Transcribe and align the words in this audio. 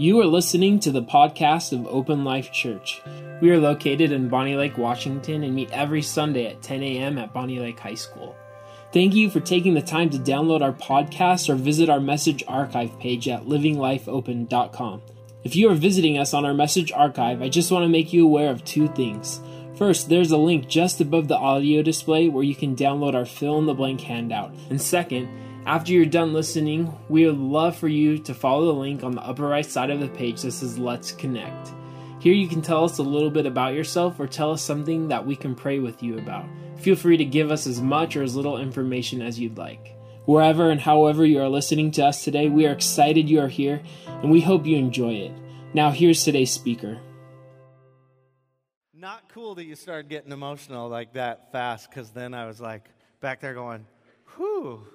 You 0.00 0.18
are 0.22 0.26
listening 0.26 0.80
to 0.80 0.90
the 0.90 1.02
podcast 1.02 1.78
of 1.78 1.86
Open 1.86 2.24
Life 2.24 2.50
Church. 2.52 3.02
We 3.42 3.50
are 3.50 3.60
located 3.60 4.12
in 4.12 4.30
Bonney 4.30 4.56
Lake, 4.56 4.78
Washington, 4.78 5.44
and 5.44 5.54
meet 5.54 5.70
every 5.72 6.00
Sunday 6.00 6.46
at 6.46 6.62
10 6.62 6.82
a.m. 6.82 7.18
at 7.18 7.34
Bonney 7.34 7.58
Lake 7.58 7.78
High 7.78 7.96
School. 7.96 8.34
Thank 8.94 9.14
you 9.14 9.28
for 9.28 9.40
taking 9.40 9.74
the 9.74 9.82
time 9.82 10.08
to 10.08 10.18
download 10.18 10.62
our 10.62 10.72
podcast 10.72 11.50
or 11.50 11.54
visit 11.54 11.90
our 11.90 12.00
message 12.00 12.42
archive 12.48 12.98
page 12.98 13.28
at 13.28 13.42
livinglifeopen.com. 13.42 15.02
If 15.44 15.54
you 15.54 15.70
are 15.70 15.74
visiting 15.74 16.16
us 16.16 16.32
on 16.32 16.46
our 16.46 16.54
message 16.54 16.90
archive, 16.92 17.42
I 17.42 17.50
just 17.50 17.70
want 17.70 17.82
to 17.82 17.88
make 17.90 18.10
you 18.10 18.24
aware 18.24 18.48
of 18.48 18.64
two 18.64 18.88
things. 18.88 19.42
First, 19.76 20.08
there's 20.08 20.30
a 20.30 20.38
link 20.38 20.66
just 20.66 21.02
above 21.02 21.28
the 21.28 21.36
audio 21.36 21.82
display 21.82 22.30
where 22.30 22.42
you 22.42 22.54
can 22.54 22.74
download 22.74 23.12
our 23.12 23.26
fill 23.26 23.58
in 23.58 23.66
the 23.66 23.74
blank 23.74 24.00
handout. 24.00 24.54
And 24.70 24.80
second, 24.80 25.28
after 25.66 25.92
you're 25.92 26.06
done 26.06 26.32
listening, 26.32 26.96
we 27.08 27.26
would 27.26 27.38
love 27.38 27.76
for 27.76 27.88
you 27.88 28.18
to 28.18 28.34
follow 28.34 28.66
the 28.66 28.80
link 28.80 29.04
on 29.04 29.12
the 29.12 29.22
upper 29.22 29.46
right 29.46 29.64
side 29.64 29.90
of 29.90 30.00
the 30.00 30.08
page 30.08 30.42
that 30.42 30.52
says 30.52 30.78
Let's 30.78 31.12
Connect. 31.12 31.72
Here 32.18 32.34
you 32.34 32.48
can 32.48 32.62
tell 32.62 32.84
us 32.84 32.98
a 32.98 33.02
little 33.02 33.30
bit 33.30 33.46
about 33.46 33.74
yourself 33.74 34.18
or 34.18 34.26
tell 34.26 34.52
us 34.52 34.62
something 34.62 35.08
that 35.08 35.26
we 35.26 35.36
can 35.36 35.54
pray 35.54 35.78
with 35.78 36.02
you 36.02 36.18
about. 36.18 36.46
Feel 36.78 36.96
free 36.96 37.16
to 37.16 37.24
give 37.24 37.50
us 37.50 37.66
as 37.66 37.80
much 37.80 38.16
or 38.16 38.22
as 38.22 38.36
little 38.36 38.58
information 38.58 39.22
as 39.22 39.38
you'd 39.38 39.58
like. 39.58 39.96
Wherever 40.26 40.70
and 40.70 40.80
however 40.80 41.24
you 41.24 41.40
are 41.40 41.48
listening 41.48 41.90
to 41.92 42.06
us 42.06 42.24
today, 42.24 42.48
we 42.48 42.66
are 42.66 42.72
excited 42.72 43.28
you 43.28 43.40
are 43.40 43.48
here 43.48 43.82
and 44.06 44.30
we 44.30 44.40
hope 44.40 44.66
you 44.66 44.76
enjoy 44.76 45.12
it. 45.12 45.32
Now, 45.72 45.90
here's 45.90 46.24
today's 46.24 46.50
speaker. 46.50 46.98
Not 48.94 49.30
cool 49.30 49.54
that 49.54 49.64
you 49.64 49.74
started 49.74 50.08
getting 50.08 50.32
emotional 50.32 50.88
like 50.88 51.14
that 51.14 51.52
fast 51.52 51.88
because 51.88 52.10
then 52.10 52.34
I 52.34 52.46
was 52.46 52.60
like 52.60 52.88
back 53.20 53.40
there 53.40 53.54
going, 53.54 53.86
whew. 54.36 54.86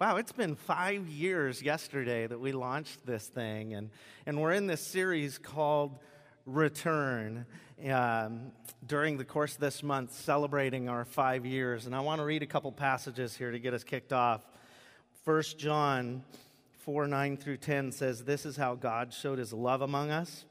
Wow, 0.00 0.14
it's 0.14 0.30
been 0.30 0.54
five 0.54 1.08
years 1.08 1.60
yesterday 1.60 2.24
that 2.24 2.38
we 2.38 2.52
launched 2.52 3.04
this 3.04 3.26
thing, 3.26 3.74
and, 3.74 3.90
and 4.26 4.40
we're 4.40 4.52
in 4.52 4.68
this 4.68 4.80
series 4.80 5.38
called 5.38 5.98
Return 6.46 7.46
um, 7.90 8.52
during 8.86 9.18
the 9.18 9.24
course 9.24 9.54
of 9.54 9.60
this 9.60 9.82
month, 9.82 10.12
celebrating 10.12 10.88
our 10.88 11.04
five 11.04 11.44
years. 11.44 11.84
And 11.86 11.96
I 11.96 12.00
want 12.00 12.20
to 12.20 12.24
read 12.24 12.44
a 12.44 12.46
couple 12.46 12.70
passages 12.70 13.36
here 13.36 13.50
to 13.50 13.58
get 13.58 13.74
us 13.74 13.82
kicked 13.82 14.12
off. 14.12 14.46
1 15.24 15.42
John 15.58 16.22
4 16.84 17.08
9 17.08 17.36
through 17.36 17.56
10 17.56 17.90
says, 17.90 18.22
This 18.22 18.46
is 18.46 18.56
how 18.56 18.76
God 18.76 19.12
showed 19.12 19.40
his 19.40 19.52
love 19.52 19.82
among 19.82 20.12
us. 20.12 20.44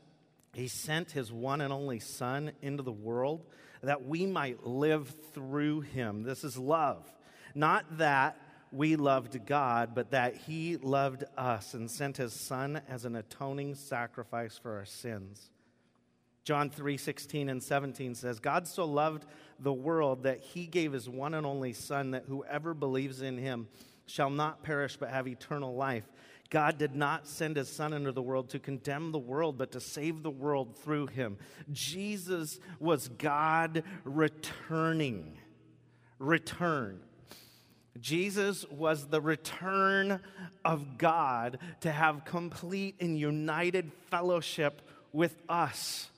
He 0.56 0.68
sent 0.68 1.12
his 1.12 1.32
one 1.32 1.62
and 1.62 1.72
only 1.72 2.02
Son 2.02 2.52
into 2.62 2.84
the 2.84 2.92
world 2.92 3.46
that 3.82 4.04
we 4.04 4.26
might 4.26 4.68
live 4.68 5.16
through 5.34 5.82
him. 5.82 6.24
This 6.24 6.44
is 6.44 6.58
love. 6.58 7.10
Not 7.56 8.00
that 8.00 8.38
we 8.72 8.96
loved 8.96 9.46
God, 9.46 9.96
but 9.96 10.12
that 10.12 10.36
He 10.36 10.78
loved 10.78 11.24
us 11.38 11.74
and 11.74 11.90
sent 11.90 12.18
His 12.18 12.34
Son 12.34 12.82
as 12.90 13.06
an 13.06 13.16
atoning 13.16 13.76
sacrifice 13.76 14.58
for 14.58 14.78
our 14.78 14.86
sins. 14.86 15.50
John 16.44 16.70
3 16.70 16.98
16 16.98 17.50
and 17.50 17.62
17 17.62 18.16
says, 18.16 18.40
God 18.40 18.68
so 18.68 18.86
loved 18.86 19.26
the 19.60 19.74
world 19.74 20.24
that 20.24 20.40
He 20.40 20.66
gave 20.66 20.94
His 20.94 21.10
one 21.10 21.34
and 21.34 21.46
only 21.46 21.74
Son, 21.74 22.12
that 22.12 22.26
whoever 22.28 22.74
believes 22.74 23.22
in 23.22 23.38
Him 23.38 23.68
shall 24.06 24.30
not 24.30 24.64
perish 24.64 24.98
but 24.98 25.10
have 25.10 25.28
eternal 25.28 25.76
life. 25.76 26.08
God 26.50 26.78
did 26.78 26.96
not 26.96 27.28
send 27.28 27.58
his 27.58 27.70
son 27.70 27.94
into 27.94 28.12
the 28.12 28.22
world 28.22 28.50
to 28.50 28.60
condemn 28.60 29.12
the 29.12 29.20
world, 29.20 29.58
but 29.58 29.74
to 29.74 29.82
save 29.82 30.24
the 30.24 30.32
world 30.32 30.78
through 30.78 31.08
him. 31.08 31.38
Jesus 31.72 32.60
was 32.80 33.10
God 33.10 33.84
returning. 34.06 35.38
Return. 36.20 37.02
Jesus 38.02 38.66
was 38.70 39.08
the 39.08 39.22
return 39.22 40.20
of 40.64 40.98
God 40.98 41.60
to 41.82 41.92
have 41.92 42.26
complete 42.26 42.96
and 43.00 43.18
united 43.18 43.92
fellowship 44.10 44.82
with 45.14 45.36
us. 45.48 46.10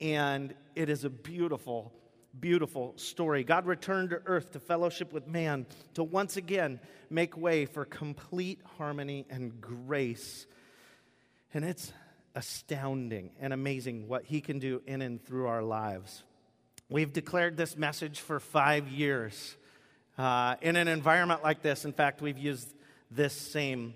And 0.00 0.54
it 0.74 0.90
is 0.90 1.04
a 1.04 1.10
beautiful, 1.10 1.92
beautiful 2.38 2.92
story. 2.96 3.44
God 3.44 3.66
returned 3.66 4.10
to 4.10 4.20
earth 4.26 4.52
to 4.52 4.60
fellowship 4.60 5.12
with 5.12 5.26
man, 5.26 5.66
to 5.94 6.04
once 6.04 6.36
again 6.36 6.80
make 7.08 7.36
way 7.36 7.66
for 7.66 7.84
complete 7.84 8.60
harmony 8.76 9.26
and 9.30 9.60
grace. 9.60 10.46
And 11.54 11.64
it's 11.64 11.92
astounding 12.34 13.30
and 13.40 13.52
amazing 13.52 14.08
what 14.08 14.24
he 14.24 14.40
can 14.40 14.58
do 14.58 14.82
in 14.86 15.00
and 15.00 15.24
through 15.24 15.46
our 15.46 15.62
lives. 15.62 16.22
We've 16.88 17.12
declared 17.12 17.56
this 17.56 17.76
message 17.76 18.20
for 18.20 18.38
five 18.38 18.88
years. 18.88 19.56
Uh, 20.18 20.56
in 20.62 20.76
an 20.76 20.88
environment 20.88 21.42
like 21.42 21.62
this, 21.62 21.84
in 21.84 21.92
fact, 21.92 22.22
we've 22.22 22.38
used 22.38 22.72
this 23.10 23.34
same 23.34 23.94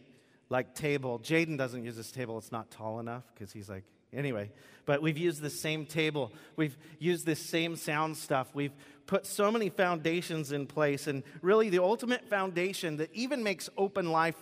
like 0.51 0.75
table. 0.75 1.19
Jaden 1.19 1.57
doesn't 1.57 1.85
use 1.85 1.97
this 1.97 2.11
table; 2.11 2.37
it's 2.39 2.53
not 2.53 2.71
tall 2.71 3.01
enough 3.01 3.25
because 3.35 3.53
he's 3.53 3.69
like 3.69 3.85
anyway. 4.13 4.51
But 4.85 5.03
we've 5.03 5.19
used 5.19 5.41
the 5.41 5.51
same 5.51 5.87
table. 5.87 6.33
We've 6.57 6.77
used 6.99 7.25
this 7.25 7.41
same 7.41 7.77
sound 7.77 8.17
stuff. 8.17 8.49
We've 8.55 8.75
put 9.07 9.27
so 9.27 9.51
many 9.51 9.71
foundations 9.71 10.53
in 10.53 10.67
place, 10.67 11.07
and 11.07 11.23
really, 11.43 11.71
the 11.71 11.83
ultimate 11.83 12.29
foundation 12.29 12.99
that 12.99 13.11
even 13.15 13.43
makes 13.43 13.71
Open 13.79 14.11
Life 14.11 14.37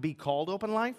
be 0.00 0.14
called 0.14 0.48
Open 0.48 0.72
Life, 0.72 0.96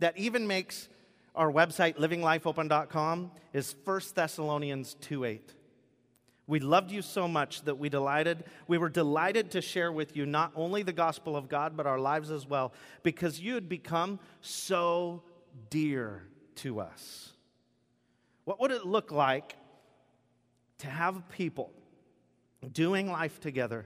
that 0.00 0.16
even 0.16 0.46
makes 0.46 0.88
our 1.34 1.52
website 1.52 1.96
livinglifeopen.com 1.96 3.30
is 3.52 3.74
1 3.84 4.00
Thessalonians 4.14 4.94
2 5.00 5.24
8. 5.24 5.54
We 6.48 6.60
loved 6.60 6.90
you 6.90 7.02
so 7.02 7.28
much 7.28 7.60
that 7.62 7.78
we 7.78 7.90
delighted, 7.90 8.42
we 8.66 8.78
were 8.78 8.88
delighted 8.88 9.50
to 9.50 9.60
share 9.60 9.92
with 9.92 10.16
you 10.16 10.24
not 10.24 10.50
only 10.56 10.82
the 10.82 10.94
gospel 10.94 11.36
of 11.36 11.46
God, 11.46 11.76
but 11.76 11.86
our 11.86 11.98
lives 11.98 12.30
as 12.30 12.46
well, 12.46 12.72
because 13.02 13.38
you 13.38 13.52
had 13.52 13.68
become 13.68 14.18
so 14.40 15.22
dear 15.68 16.26
to 16.56 16.80
us. 16.80 17.34
What 18.44 18.58
would 18.60 18.70
it 18.70 18.86
look 18.86 19.12
like 19.12 19.56
to 20.78 20.86
have 20.86 21.28
people 21.28 21.70
doing 22.72 23.12
life 23.12 23.40
together? 23.40 23.84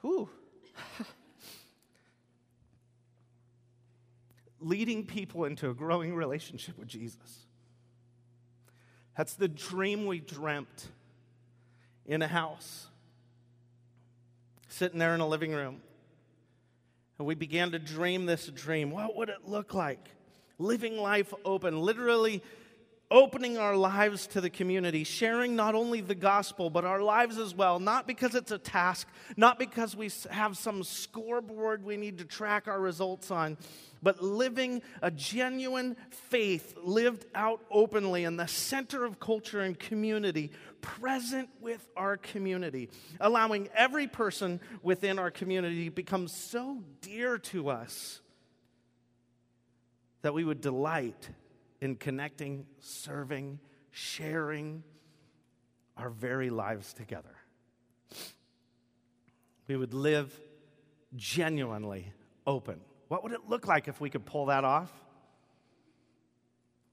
Whew. 0.00 0.30
Leading 4.60 5.04
people 5.04 5.44
into 5.44 5.68
a 5.68 5.74
growing 5.74 6.14
relationship 6.14 6.78
with 6.78 6.88
Jesus. 6.88 7.47
That's 9.18 9.34
the 9.34 9.48
dream 9.48 10.06
we 10.06 10.20
dreamt 10.20 10.90
in 12.06 12.22
a 12.22 12.28
house, 12.28 12.86
sitting 14.68 15.00
there 15.00 15.12
in 15.12 15.18
a 15.18 15.26
living 15.26 15.50
room. 15.50 15.80
And 17.18 17.26
we 17.26 17.34
began 17.34 17.72
to 17.72 17.80
dream 17.80 18.26
this 18.26 18.46
dream. 18.46 18.92
What 18.92 19.16
would 19.16 19.28
it 19.28 19.38
look 19.44 19.74
like? 19.74 19.98
Living 20.60 20.98
life 20.98 21.34
open, 21.44 21.80
literally 21.80 22.44
opening 23.10 23.56
our 23.56 23.74
lives 23.74 24.26
to 24.26 24.40
the 24.40 24.50
community, 24.50 25.02
sharing 25.02 25.56
not 25.56 25.74
only 25.74 26.00
the 26.00 26.14
gospel, 26.14 26.68
but 26.68 26.84
our 26.84 27.00
lives 27.00 27.38
as 27.38 27.54
well, 27.54 27.80
not 27.80 28.06
because 28.06 28.34
it's 28.34 28.50
a 28.50 28.58
task, 28.58 29.08
not 29.36 29.58
because 29.58 29.96
we 29.96 30.10
have 30.30 30.58
some 30.58 30.82
scoreboard 30.82 31.82
we 31.82 31.96
need 31.96 32.18
to 32.18 32.24
track 32.24 32.68
our 32.68 32.80
results 32.80 33.30
on, 33.30 33.56
but 34.02 34.22
living 34.22 34.82
a 35.00 35.10
genuine 35.10 35.96
faith 36.10 36.74
lived 36.82 37.24
out 37.34 37.62
openly 37.70 38.24
in 38.24 38.36
the 38.36 38.46
center 38.46 39.04
of 39.06 39.18
culture 39.18 39.60
and 39.60 39.78
community, 39.78 40.50
present 40.82 41.48
with 41.60 41.88
our 41.96 42.18
community, 42.18 42.90
allowing 43.20 43.68
every 43.74 44.06
person 44.06 44.60
within 44.82 45.18
our 45.18 45.30
community 45.30 45.86
to 45.86 45.90
become 45.90 46.28
so 46.28 46.82
dear 47.00 47.38
to 47.38 47.70
us 47.70 48.20
that 50.20 50.34
we 50.34 50.44
would 50.44 50.60
delight 50.60 51.30
in 51.80 51.96
connecting, 51.96 52.66
serving, 52.80 53.58
sharing 53.90 54.82
our 55.96 56.10
very 56.10 56.50
lives 56.50 56.92
together. 56.92 57.36
We 59.66 59.76
would 59.76 59.94
live 59.94 60.32
genuinely 61.16 62.12
open 62.46 62.80
what 63.08 63.22
would 63.22 63.32
it 63.32 63.48
look 63.48 63.66
like 63.66 63.88
if 63.88 64.00
we 64.00 64.10
could 64.10 64.26
pull 64.26 64.46
that 64.46 64.64
off? 64.64 64.92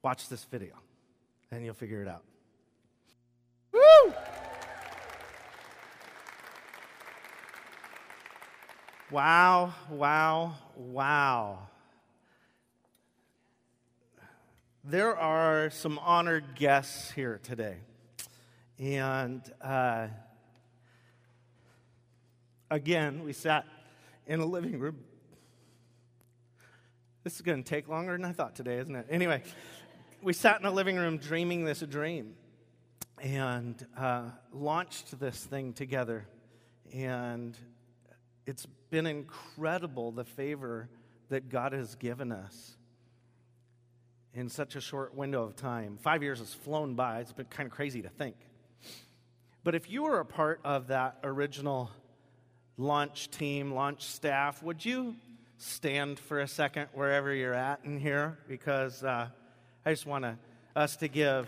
Watch 0.01 0.29
this 0.29 0.43
video, 0.45 0.73
and 1.51 1.63
you'll 1.63 1.73
figure 1.73 2.01
it 2.01 2.07
out. 2.07 2.23
Woo! 3.73 4.13
Wow, 9.11 9.73
wow, 9.89 10.55
wow. 10.75 11.59
There 14.87 15.17
are 15.17 15.71
some 15.71 15.97
honored 15.97 16.53
guests 16.53 17.09
here 17.09 17.39
today. 17.41 17.77
And 18.77 19.41
uh, 19.59 20.09
again, 22.69 23.23
we 23.23 23.33
sat 23.33 23.65
in 24.27 24.39
a 24.41 24.45
living 24.45 24.77
room 24.77 24.99
this 27.23 27.33
is 27.33 27.41
going 27.41 27.63
to 27.63 27.67
take 27.67 27.87
longer 27.87 28.11
than 28.11 28.23
I 28.23 28.31
thought 28.31 28.55
today, 28.55 28.77
isn't 28.77 28.95
it? 28.95 29.07
Anyway, 29.09 29.41
we 30.21 30.31
sat 30.31 30.59
in 30.59 30.67
a 30.67 30.71
living 30.71 30.97
room 30.97 31.17
dreaming 31.17 31.65
this 31.65 31.79
dream 31.79 32.35
and 33.19 33.83
uh, 33.97 34.25
launched 34.53 35.19
this 35.19 35.43
thing 35.43 35.73
together. 35.73 36.27
And 36.93 37.57
it's 38.45 38.67
been 38.91 39.07
incredible 39.07 40.11
the 40.11 40.25
favor 40.25 40.87
that 41.29 41.49
God 41.49 41.73
has 41.73 41.95
given 41.95 42.31
us 42.31 42.77
in 44.35 44.49
such 44.49 44.75
a 44.75 44.81
short 44.81 45.15
window 45.15 45.43
of 45.43 45.55
time. 45.55 45.97
Five 46.01 46.21
years 46.21 46.39
has 46.39 46.53
flown 46.53 46.93
by. 46.93 47.21
It's 47.21 47.31
been 47.31 47.45
kind 47.45 47.67
of 47.67 47.73
crazy 47.73 48.01
to 48.01 48.09
think. 48.09 48.35
But 49.63 49.75
if 49.75 49.89
you 49.89 50.03
were 50.03 50.19
a 50.19 50.25
part 50.25 50.59
of 50.65 50.87
that 50.87 51.17
original 51.23 51.89
launch 52.77 53.31
team, 53.31 53.71
launch 53.71 54.03
staff, 54.03 54.61
would 54.61 54.83
you 54.83 55.15
stand 55.57 56.19
for 56.19 56.41
a 56.41 56.47
second 56.47 56.89
wherever 56.93 57.33
you're 57.33 57.53
at 57.53 57.79
in 57.85 57.97
here? 57.97 58.37
Because 58.49 59.03
uh, 59.03 59.29
I 59.85 59.89
just 59.91 60.05
want 60.05 60.25
us 60.75 60.97
to 60.97 61.07
give. 61.07 61.47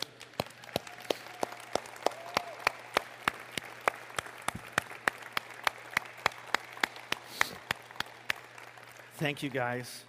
Thank 9.16 9.44
you 9.44 9.50
guys. 9.50 10.06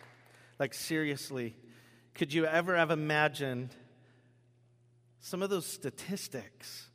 Like, 0.60 0.74
seriously, 0.74 1.56
could 2.18 2.34
you 2.34 2.46
ever 2.46 2.76
have 2.76 2.90
imagined 2.90 3.70
some 5.20 5.40
of 5.40 5.50
those 5.50 5.66
statistics 5.66 6.88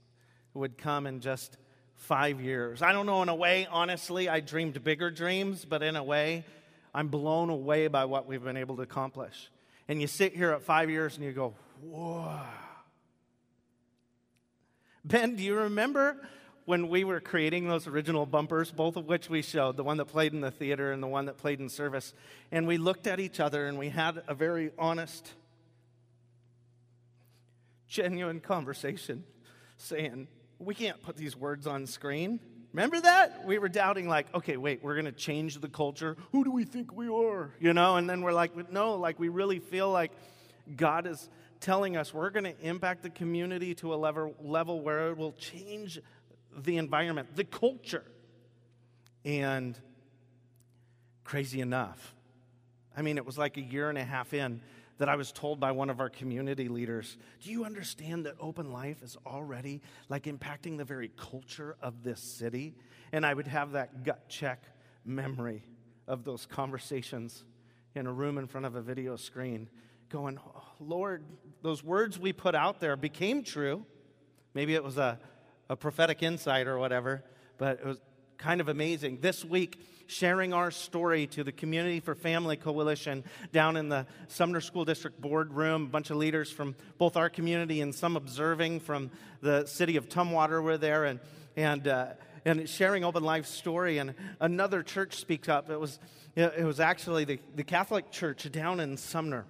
would 0.53 0.77
come 0.77 1.07
in 1.07 1.21
just 1.21 1.57
five 1.95 2.41
years? 2.41 2.81
I 2.81 2.91
don't 2.91 3.05
know, 3.05 3.23
in 3.23 3.29
a 3.29 3.35
way, 3.35 3.65
honestly, 3.71 4.27
I 4.27 4.41
dreamed 4.41 4.83
bigger 4.83 5.09
dreams, 5.09 5.63
but 5.63 5.81
in 5.81 5.95
a 5.95 6.03
way, 6.03 6.43
I'm 6.93 7.07
blown 7.07 7.49
away 7.49 7.87
by 7.87 8.03
what 8.03 8.27
we've 8.27 8.43
been 8.43 8.57
able 8.57 8.75
to 8.75 8.81
accomplish. 8.81 9.49
And 9.87 10.01
you 10.01 10.07
sit 10.07 10.35
here 10.35 10.51
at 10.51 10.61
five 10.61 10.89
years 10.89 11.15
and 11.15 11.23
you 11.23 11.31
go, 11.31 11.55
whoa. 11.81 12.41
Ben, 15.05 15.37
do 15.37 15.43
you 15.43 15.55
remember 15.55 16.17
when 16.65 16.87
we 16.87 17.03
were 17.03 17.19
creating 17.19 17.67
those 17.67 17.87
original 17.87 18.25
bumpers, 18.25 18.71
both 18.71 18.95
of 18.95 19.05
which 19.05 19.29
we 19.29 19.41
showed, 19.41 19.77
the 19.77 19.83
one 19.83 19.97
that 19.97 20.05
played 20.05 20.33
in 20.33 20.41
the 20.41 20.51
theater 20.51 20.91
and 20.91 21.03
the 21.03 21.07
one 21.07 21.25
that 21.25 21.37
played 21.37 21.59
in 21.59 21.69
service, 21.69 22.13
and 22.51 22.67
we 22.67 22.77
looked 22.77 23.07
at 23.07 23.19
each 23.19 23.39
other 23.39 23.67
and 23.67 23.77
we 23.77 23.89
had 23.89 24.21
a 24.27 24.33
very 24.33 24.71
honest, 24.77 25.33
genuine 27.87 28.39
conversation 28.39 29.23
saying, 29.77 30.27
We 30.59 30.73
can't 30.75 31.01
put 31.03 31.17
these 31.17 31.35
words 31.35 31.67
on 31.67 31.85
screen. 31.85 32.39
Remember 32.71 32.99
that? 33.01 33.45
We 33.45 33.59
were 33.59 33.69
doubting, 33.69 34.07
like, 34.09 34.33
okay, 34.33 34.57
wait, 34.57 34.83
we're 34.83 34.95
going 34.95 35.05
to 35.05 35.11
change 35.11 35.59
the 35.61 35.69
culture. 35.69 36.17
Who 36.31 36.43
do 36.43 36.49
we 36.49 36.63
think 36.63 36.91
we 36.91 37.07
are? 37.07 37.53
You 37.59 37.71
know, 37.71 37.97
and 37.97 38.09
then 38.09 38.23
we're 38.23 38.33
like, 38.33 38.71
no, 38.71 38.95
like, 38.95 39.19
we 39.19 39.29
really 39.29 39.59
feel 39.59 39.91
like 39.91 40.11
God 40.75 41.05
is 41.05 41.29
telling 41.59 41.95
us 41.95 42.13
we're 42.13 42.31
going 42.31 42.43
to 42.43 42.59
impact 42.61 43.03
the 43.03 43.09
community 43.11 43.75
to 43.75 43.93
a 43.93 43.95
level, 43.95 44.33
level 44.41 44.81
where 44.81 45.09
it 45.09 45.17
will 45.17 45.33
change 45.33 45.99
the 46.57 46.77
environment, 46.77 47.35
the 47.35 47.43
culture. 47.43 48.03
And 49.25 49.77
crazy 51.23 51.61
enough, 51.61 52.13
I 52.95 53.01
mean, 53.01 53.17
it 53.17 53.25
was 53.25 53.37
like 53.37 53.57
a 53.57 53.61
year 53.61 53.89
and 53.89 53.97
a 53.97 54.03
half 54.03 54.33
in 54.33 54.61
that 54.97 55.09
I 55.09 55.15
was 55.15 55.31
told 55.31 55.59
by 55.59 55.71
one 55.71 55.89
of 55.89 55.99
our 55.99 56.09
community 56.09 56.67
leaders, 56.67 57.17
Do 57.41 57.51
you 57.51 57.65
understand 57.65 58.25
that 58.25 58.35
open 58.39 58.71
life 58.71 59.01
is 59.01 59.17
already 59.25 59.81
like 60.09 60.23
impacting 60.23 60.77
the 60.77 60.85
very 60.85 61.09
culture 61.17 61.75
of 61.81 62.03
this 62.03 62.19
city? 62.21 62.75
And 63.11 63.25
I 63.25 63.33
would 63.33 63.47
have 63.47 63.71
that 63.71 64.03
gut 64.03 64.29
check 64.29 64.63
memory 65.05 65.63
of 66.07 66.23
those 66.23 66.45
conversations 66.45 67.43
in 67.95 68.07
a 68.07 68.11
room 68.11 68.37
in 68.37 68.47
front 68.47 68.65
of 68.65 68.75
a 68.75 68.81
video 68.81 69.15
screen, 69.15 69.69
going, 70.09 70.39
oh, 70.45 70.63
Lord, 70.79 71.23
those 71.61 71.83
words 71.83 72.19
we 72.19 72.33
put 72.33 72.55
out 72.55 72.79
there 72.79 72.95
became 72.95 73.43
true. 73.43 73.85
Maybe 74.53 74.75
it 74.75 74.83
was 74.83 74.97
a 74.97 75.19
a 75.73 75.75
prophetic 75.75 76.21
insight 76.21 76.67
or 76.67 76.77
whatever, 76.77 77.23
but 77.57 77.79
it 77.79 77.85
was 77.85 77.97
kind 78.37 78.61
of 78.61 78.69
amazing. 78.69 79.17
This 79.21 79.43
week, 79.43 79.79
sharing 80.05 80.53
our 80.53 80.69
story 80.69 81.25
to 81.25 81.43
the 81.43 81.51
Community 81.51 81.99
for 81.99 82.13
Family 82.13 82.55
Coalition 82.55 83.23
down 83.51 83.75
in 83.75 83.89
the 83.89 84.05
Sumner 84.27 84.61
School 84.61 84.85
District 84.85 85.19
boardroom. 85.19 85.85
A 85.85 85.87
bunch 85.87 86.11
of 86.11 86.17
leaders 86.17 86.51
from 86.51 86.75
both 86.99 87.17
our 87.17 87.27
community 87.27 87.81
and 87.81 87.93
some 87.95 88.15
observing 88.15 88.81
from 88.81 89.09
the 89.41 89.65
city 89.65 89.97
of 89.97 90.07
Tumwater 90.09 90.61
were 90.61 90.77
there, 90.77 91.05
and 91.05 91.19
and 91.57 91.87
uh, 91.87 92.09
and 92.45 92.69
sharing 92.69 93.03
open 93.03 93.23
life 93.23 93.47
story. 93.47 93.97
And 93.97 94.13
another 94.39 94.83
church 94.83 95.15
speaks 95.15 95.49
up. 95.49 95.71
It 95.71 95.79
was 95.79 95.97
it 96.35 96.65
was 96.65 96.79
actually 96.79 97.25
the, 97.25 97.39
the 97.55 97.63
Catholic 97.63 98.11
Church 98.11 98.51
down 98.51 98.79
in 98.79 98.95
Sumner. 98.95 99.45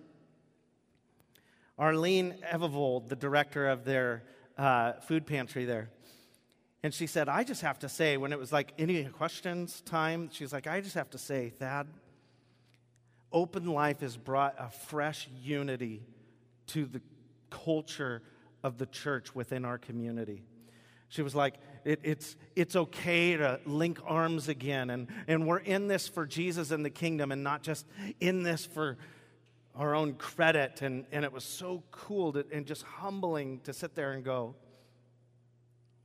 Arlene 1.78 2.36
Evavold, 2.50 3.10
the 3.10 3.18
director 3.18 3.68
of 3.68 3.84
their 3.84 4.24
uh, 4.58 4.94
food 4.94 5.26
pantry 5.26 5.66
there, 5.66 5.90
and 6.84 6.94
she 6.94 7.08
said, 7.08 7.30
I 7.30 7.46
just 7.46 7.62
have 7.62 7.80
to 7.80 7.90
say, 7.90 8.18
when 8.18 8.34
it 8.34 8.38
was 8.38 8.52
like 8.52 8.74
any 8.78 9.06
questions 9.06 9.82
time, 9.82 10.30
she's 10.32 10.52
like, 10.52 10.68
I 10.68 10.82
just 10.82 10.96
have 10.96 11.10
to 11.12 11.18
say, 11.18 11.50
Thad, 11.58 11.88
open 13.32 13.66
life 13.66 14.02
has 14.02 14.18
brought 14.18 14.56
a 14.60 14.70
fresh 14.70 15.30
unity 15.42 16.04
to 16.68 16.86
the 16.86 17.02
culture 17.50 18.22
of 18.64 18.78
the 18.78 18.86
church 18.86 19.34
within 19.34 19.64
our 19.64 19.78
community. 19.78 20.44
She 21.08 21.22
was 21.22 21.34
like, 21.34 21.56
it, 21.86 22.02
it's, 22.04 22.36
it's 22.56 22.76
okay 22.76 23.38
to 23.38 23.62
link 23.66 24.00
arms 24.04 24.50
again. 24.50 24.90
And, 24.90 25.08
and 25.28 25.48
we're 25.48 25.60
in 25.60 25.88
this 25.88 26.08
for 26.08 26.26
Jesus 26.26 26.72
and 26.72 26.84
the 26.84 26.90
kingdom 26.90 27.32
and 27.32 27.44
not 27.44 27.64
just 27.64 27.86
in 28.20 28.44
this 28.44 28.66
for 28.66 28.98
our 29.76 29.96
own 29.96 30.16
credit. 30.16 30.82
And, 30.82 31.06
and 31.12 31.24
it 31.24 31.32
was 31.32 31.44
so 31.46 31.84
cool 31.92 32.34
to, 32.34 32.46
and 32.52 32.66
just 32.66 32.84
humbling 32.84 33.62
to 33.62 33.74
sit 33.74 33.96
there 33.96 34.14
and 34.14 34.24
go, 34.24 34.56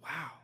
wow. 0.03 0.38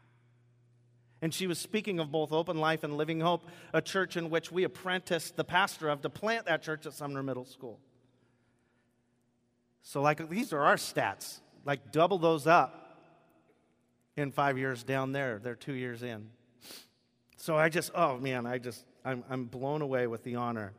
And 1.25 1.32
she 1.32 1.47
was 1.47 1.59
speaking 1.59 2.00
of 2.00 2.12
both 2.12 2.32
Open 2.32 2.59
Life 2.59 2.85
and 2.85 2.99
Living 2.99 3.21
Hope, 3.21 3.49
a 3.73 3.81
church 3.81 4.19
in 4.19 4.29
which 4.29 4.53
we 4.53 4.65
apprenticed 4.65 5.37
the 5.37 5.43
pastor 5.43 5.88
of 5.88 6.03
to 6.03 6.11
plant 6.11 6.44
that 6.44 6.61
church 6.61 6.85
at 6.85 6.93
Sumner 6.93 7.23
Middle 7.23 7.47
School. 7.47 7.81
So, 9.82 10.03
like, 10.03 10.29
these 10.29 10.53
are 10.53 10.61
our 10.61 10.76
stats. 10.76 11.41
Like, 11.65 11.93
double 11.93 12.19
those 12.19 12.47
up 12.47 12.99
in 14.19 14.32
five 14.32 14.59
years 14.59 14.85
down 14.85 15.12
there. 15.12 15.41
They're 15.43 15.55
two 15.55 15.73
years 15.73 16.03
in. 16.03 16.29
So 17.38 17.56
I 17.56 17.71
just, 17.71 17.91
oh 17.94 18.19
man, 18.19 18.44
I 18.44 18.59
just, 18.59 18.85
I'm, 19.03 19.25
I'm 19.31 19.47
blown 19.47 19.81
away 19.81 20.06
with 20.06 20.25
the 20.25 20.35
honor. 20.35 20.75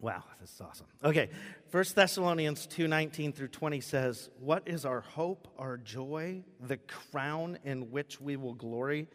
Wow, 0.00 0.24
this 0.40 0.50
is 0.50 0.60
awesome. 0.62 0.86
Okay, 1.04 1.28
1 1.70 1.94
Thessalonians 1.94 2.66
2:19 2.66 3.32
through 3.34 3.48
20 3.48 3.82
says, 3.82 4.30
"What 4.38 4.66
is 4.66 4.86
our 4.86 5.02
hope, 5.02 5.46
our 5.58 5.76
joy, 5.76 6.42
the 6.58 6.78
crown 6.78 7.58
in 7.64 7.90
which 7.90 8.18
we 8.18 8.36
will 8.36 8.54
glory 8.54 9.08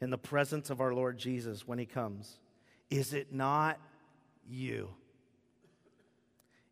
in 0.00 0.10
the 0.10 0.18
presence 0.18 0.68
of 0.68 0.80
our 0.80 0.92
Lord 0.92 1.16
Jesus 1.16 1.66
when 1.66 1.78
he 1.78 1.86
comes? 1.86 2.40
Is 2.90 3.12
it 3.12 3.32
not 3.32 3.80
you? 4.44 4.96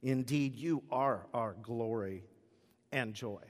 Indeed, 0.02 0.56
you 0.56 0.82
are 0.90 1.28
our 1.32 1.54
glory 1.54 2.24
and 2.90 3.14
joy." 3.14 3.42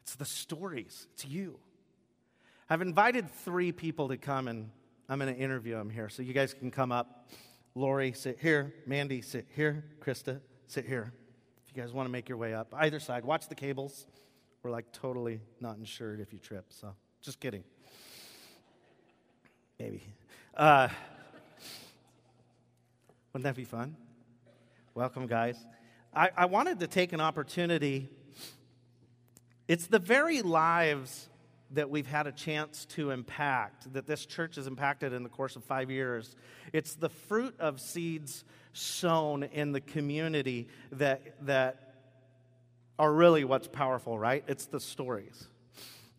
It's 0.00 0.14
the 0.14 0.24
stories, 0.24 1.06
it's 1.12 1.26
you. 1.26 1.60
I've 2.70 2.80
invited 2.80 3.30
3 3.30 3.72
people 3.72 4.08
to 4.08 4.16
come 4.16 4.48
and 4.48 4.70
I'm 5.08 5.18
going 5.18 5.34
to 5.34 5.38
interview 5.38 5.74
them 5.74 5.90
here 5.90 6.08
so 6.08 6.22
you 6.22 6.32
guys 6.32 6.54
can 6.54 6.70
come 6.70 6.90
up. 6.90 7.28
Lori, 7.74 8.12
sit 8.12 8.38
here. 8.40 8.74
Mandy, 8.86 9.22
sit 9.22 9.46
here. 9.54 9.84
Krista, 10.00 10.40
sit 10.66 10.86
here. 10.86 11.12
If 11.66 11.74
you 11.74 11.82
guys 11.82 11.92
want 11.92 12.06
to 12.06 12.12
make 12.12 12.28
your 12.28 12.36
way 12.36 12.52
up, 12.52 12.74
either 12.76 13.00
side, 13.00 13.24
watch 13.24 13.48
the 13.48 13.54
cables. 13.54 14.06
We're 14.62 14.70
like 14.70 14.92
totally 14.92 15.40
not 15.60 15.78
insured 15.78 16.20
if 16.20 16.32
you 16.32 16.38
trip, 16.38 16.66
so 16.68 16.94
just 17.22 17.40
kidding. 17.40 17.64
Maybe. 19.78 20.02
Uh, 20.54 20.88
wouldn't 23.32 23.44
that 23.44 23.56
be 23.56 23.64
fun? 23.64 23.96
Welcome, 24.94 25.26
guys. 25.26 25.56
I, 26.14 26.28
I 26.36 26.44
wanted 26.44 26.80
to 26.80 26.86
take 26.86 27.14
an 27.14 27.20
opportunity. 27.20 28.10
It's 29.66 29.86
the 29.86 29.98
very 29.98 30.42
lives 30.42 31.30
that 31.72 31.90
we've 31.90 32.06
had 32.06 32.26
a 32.26 32.32
chance 32.32 32.84
to 32.84 33.10
impact, 33.10 33.92
that 33.94 34.06
this 34.06 34.26
church 34.26 34.56
has 34.56 34.66
impacted 34.66 35.12
in 35.12 35.22
the 35.22 35.28
course 35.28 35.56
of 35.56 35.64
five 35.64 35.90
years. 35.90 36.36
It's 36.72 36.94
the 36.94 37.08
fruit 37.08 37.54
of 37.58 37.80
seeds 37.80 38.44
sown 38.72 39.42
in 39.42 39.72
the 39.72 39.80
community 39.80 40.68
that, 40.92 41.46
that 41.46 41.94
are 42.98 43.12
really 43.12 43.44
what's 43.44 43.68
powerful, 43.68 44.18
right? 44.18 44.44
It's 44.46 44.66
the 44.66 44.80
stories. 44.80 45.48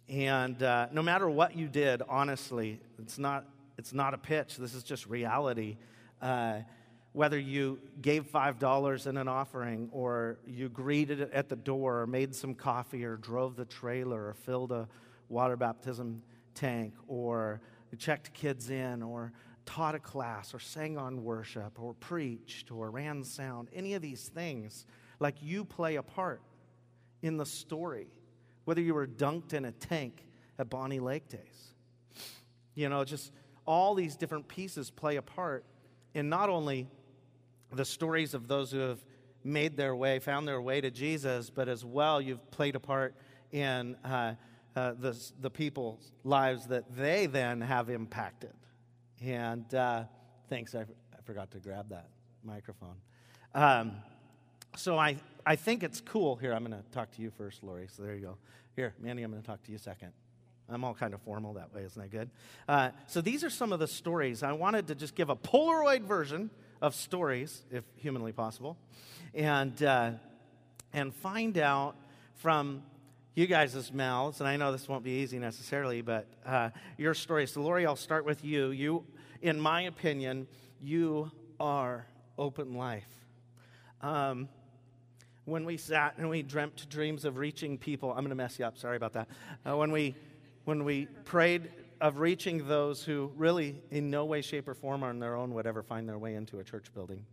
And 0.10 0.62
uh, 0.62 0.88
no 0.92 1.02
matter 1.02 1.30
what 1.30 1.56
you 1.56 1.68
did, 1.68 2.02
honestly, 2.10 2.80
it's 3.00 3.18
not, 3.18 3.46
it's 3.78 3.94
not 3.94 4.14
a 4.14 4.18
pitch. 4.18 4.58
This 4.58 4.74
is 4.74 4.84
just 4.84 5.08
reality. 5.08 5.78
Uh, 6.22 6.60
whether 7.14 7.38
you 7.40 7.80
gave 8.02 8.26
$5 8.32 9.08
in 9.08 9.18
an 9.18 9.28
offering, 9.28 9.90
or 9.92 10.40
you 10.48 10.68
greeted 10.68 11.22
at 11.22 11.48
the 11.48 11.56
door, 11.56 12.02
or 12.02 12.08
made 12.08 12.34
some 12.34 12.56
coffee, 12.56 13.06
or 13.06 13.18
drove 13.18 13.56
the 13.56 13.66
trailer, 13.66 14.30
or 14.30 14.34
filled 14.34 14.72
a 14.72 14.88
water 15.30 15.56
baptism 15.56 16.22
tank 16.54 16.94
or 17.08 17.62
checked 17.98 18.34
kids 18.34 18.70
in 18.70 19.02
or 19.02 19.32
taught 19.66 19.96
a 19.96 20.00
class 20.00 20.54
or 20.54 20.60
sang 20.60 20.98
on 20.98 21.24
worship 21.24 21.82
or 21.82 21.94
preached 21.96 22.72
or 22.72 22.90
ran 22.90 23.24
sound, 23.24 23.70
any 23.74 23.94
of 23.94 24.02
these 24.02 24.28
things, 24.28 24.86
like 25.20 25.36
you 25.42 25.64
play 25.64 25.96
a 25.96 26.04
part 26.04 26.42
in 27.22 27.38
the 27.38 27.46
story, 27.46 28.08
whether 28.66 28.82
you 28.82 28.94
were 28.94 29.08
dunked 29.08 29.54
in 29.54 29.66
a 29.66 29.72
tank 29.72 30.26
at 30.60 30.70
Bonney 30.70 31.00
Lake 31.00 31.30
Days. 31.30 31.74
You 32.76 32.90
know, 32.90 33.04
just 33.04 33.32
all 33.66 33.96
these 33.96 34.16
different 34.16 34.48
pieces 34.48 34.90
play 34.90 35.16
a 35.16 35.22
part 35.22 35.64
in 36.14 36.30
not 36.30 36.50
only 36.50 36.88
the 37.72 37.86
stories 37.86 38.34
of 38.34 38.48
those 38.48 38.72
who 38.72 38.80
have 38.80 39.04
made 39.44 39.78
their 39.78 39.96
way, 39.96 40.20
found 40.20 40.48
their 40.48 40.62
way 40.62 40.82
to 40.82 40.92
Jesus, 40.92 41.50
but 41.50 41.68
as 41.68 41.84
well, 41.84 42.22
you've 42.22 42.50
played 42.52 42.76
a 42.76 42.80
part 42.80 43.16
in 43.52 43.96
uh, 44.04 44.34
uh, 44.76 44.94
the, 45.00 45.18
the 45.42 45.50
people's 45.50 46.12
lives 46.24 46.68
that 46.68 46.96
they 46.96 47.26
then 47.26 47.62
have 47.62 47.90
impacted. 47.90 48.54
And 49.22 49.74
uh, 49.74 50.04
thanks, 50.50 50.76
I, 50.76 50.82
I 50.82 51.22
forgot 51.24 51.52
to 51.52 51.60
grab 51.60 51.90
that 51.90 52.10
microphone. 52.44 52.96
Um, 53.56 53.94
so 54.76 54.98
I, 54.98 55.18
I 55.46 55.56
think 55.56 55.84
it's 55.84 56.02
cool. 56.02 56.36
Here, 56.36 56.54
I'm 56.54 56.66
going 56.66 56.78
to 56.78 56.90
talk 56.92 57.12
to 57.12 57.22
you 57.22 57.32
first, 57.38 57.64
Lori. 57.64 57.88
So 57.96 58.04
there 58.04 58.16
you 58.16 58.22
go. 58.22 58.38
Here, 58.76 58.94
Mandy, 59.00 59.24
I'm 59.24 59.32
going 59.32 59.42
to 59.42 59.48
talk 59.48 59.64
to 59.64 59.72
you 59.72 59.78
second. 59.78 60.12
I'm 60.70 60.84
all 60.84 60.94
kind 60.94 61.14
of 61.14 61.22
formal 61.22 61.54
that 61.54 61.74
way, 61.74 61.84
isn't 61.84 62.02
that 62.02 62.10
good? 62.10 62.30
Uh, 62.68 62.90
so 63.08 63.22
these 63.22 63.44
are 63.44 63.50
some 63.50 63.74
of 63.74 63.80
the 63.80 63.88
stories. 63.88 64.44
I 64.44 64.54
wanted 64.54 64.88
to 64.88 64.96
just 64.96 65.14
give 65.14 65.30
a 65.30 65.36
Polaroid 65.36 66.02
version 66.02 66.50
of 66.82 66.96
stories, 66.96 67.64
if 67.72 67.84
humanly 67.96 68.32
possible, 68.32 68.78
and, 69.34 69.82
uh, 69.84 70.12
and 70.94 71.14
find 71.14 71.58
out 71.58 71.96
from 72.36 72.84
you 73.36 73.48
guys' 73.48 73.92
mouths, 73.92 74.40
and 74.40 74.48
I 74.48 74.58
know 74.58 74.72
this 74.72 74.88
won't 74.88 75.04
be 75.04 75.12
easy 75.22 75.40
necessarily, 75.40 76.02
but 76.02 76.28
uh, 76.46 76.70
your 76.98 77.14
stories. 77.14 77.54
So, 77.54 77.62
Lori, 77.62 77.86
I'll 77.86 77.96
start 77.96 78.26
with 78.26 78.46
you. 78.46 78.70
You, 78.70 79.06
in 79.42 79.60
my 79.60 79.82
opinion, 79.84 80.48
you 80.82 81.32
are 81.60 82.06
open 82.38 82.76
life. 82.76 83.08
Um, 84.02 84.50
when 85.46 85.66
we 85.66 85.78
sat 85.78 86.16
and 86.18 86.30
we 86.30 86.44
dreamt 86.44 86.88
dreams 86.90 87.26
of 87.26 87.38
reaching 87.38 87.78
people, 87.78 88.12
I'm 88.12 88.20
going 88.20 88.30
to 88.30 88.36
mess 88.36 88.60
you 88.60 88.66
up, 88.66 88.78
sorry 88.78 88.98
about 88.98 89.14
that. 89.14 89.28
Uh, 89.66 89.78
when, 89.78 89.92
we, 89.92 90.16
when 90.66 90.84
we 90.84 91.08
prayed 91.26 91.70
of 92.00 92.20
reaching 92.20 92.68
those 92.68 93.04
who 93.04 93.32
really, 93.36 93.82
in 93.90 94.10
no 94.10 94.26
way, 94.26 94.42
shape, 94.42 94.68
or 94.68 94.74
form 94.74 95.04
on 95.04 95.20
their 95.20 95.36
own 95.36 95.54
would 95.54 95.66
ever 95.66 95.82
find 95.82 96.08
their 96.08 96.18
way 96.18 96.36
into 96.36 96.60
a 96.60 96.64
church 96.64 96.94
building. 96.94 97.26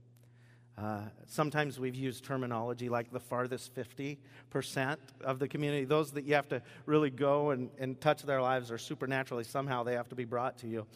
Uh, 0.81 1.01
sometimes 1.27 1.79
we've 1.79 1.95
used 1.95 2.25
terminology 2.25 2.89
like 2.89 3.13
the 3.13 3.21
farthest 3.21 3.75
50% 3.75 4.97
of 5.23 5.39
the 5.39 5.47
community. 5.47 5.85
Those 5.85 6.11
that 6.13 6.25
you 6.25 6.35
have 6.35 6.49
to 6.49 6.63
really 6.87 7.11
go 7.11 7.51
and, 7.51 7.69
and 7.79 8.01
touch 8.01 8.23
their 8.23 8.41
lives 8.41 8.71
or 8.71 8.79
supernaturally 8.79 9.45
somehow 9.45 9.83
they 9.83 9.95
have 9.95 10.09
to 10.09 10.15
be 10.15 10.25
brought 10.25 10.57
to 10.59 10.67
you. 10.67 10.87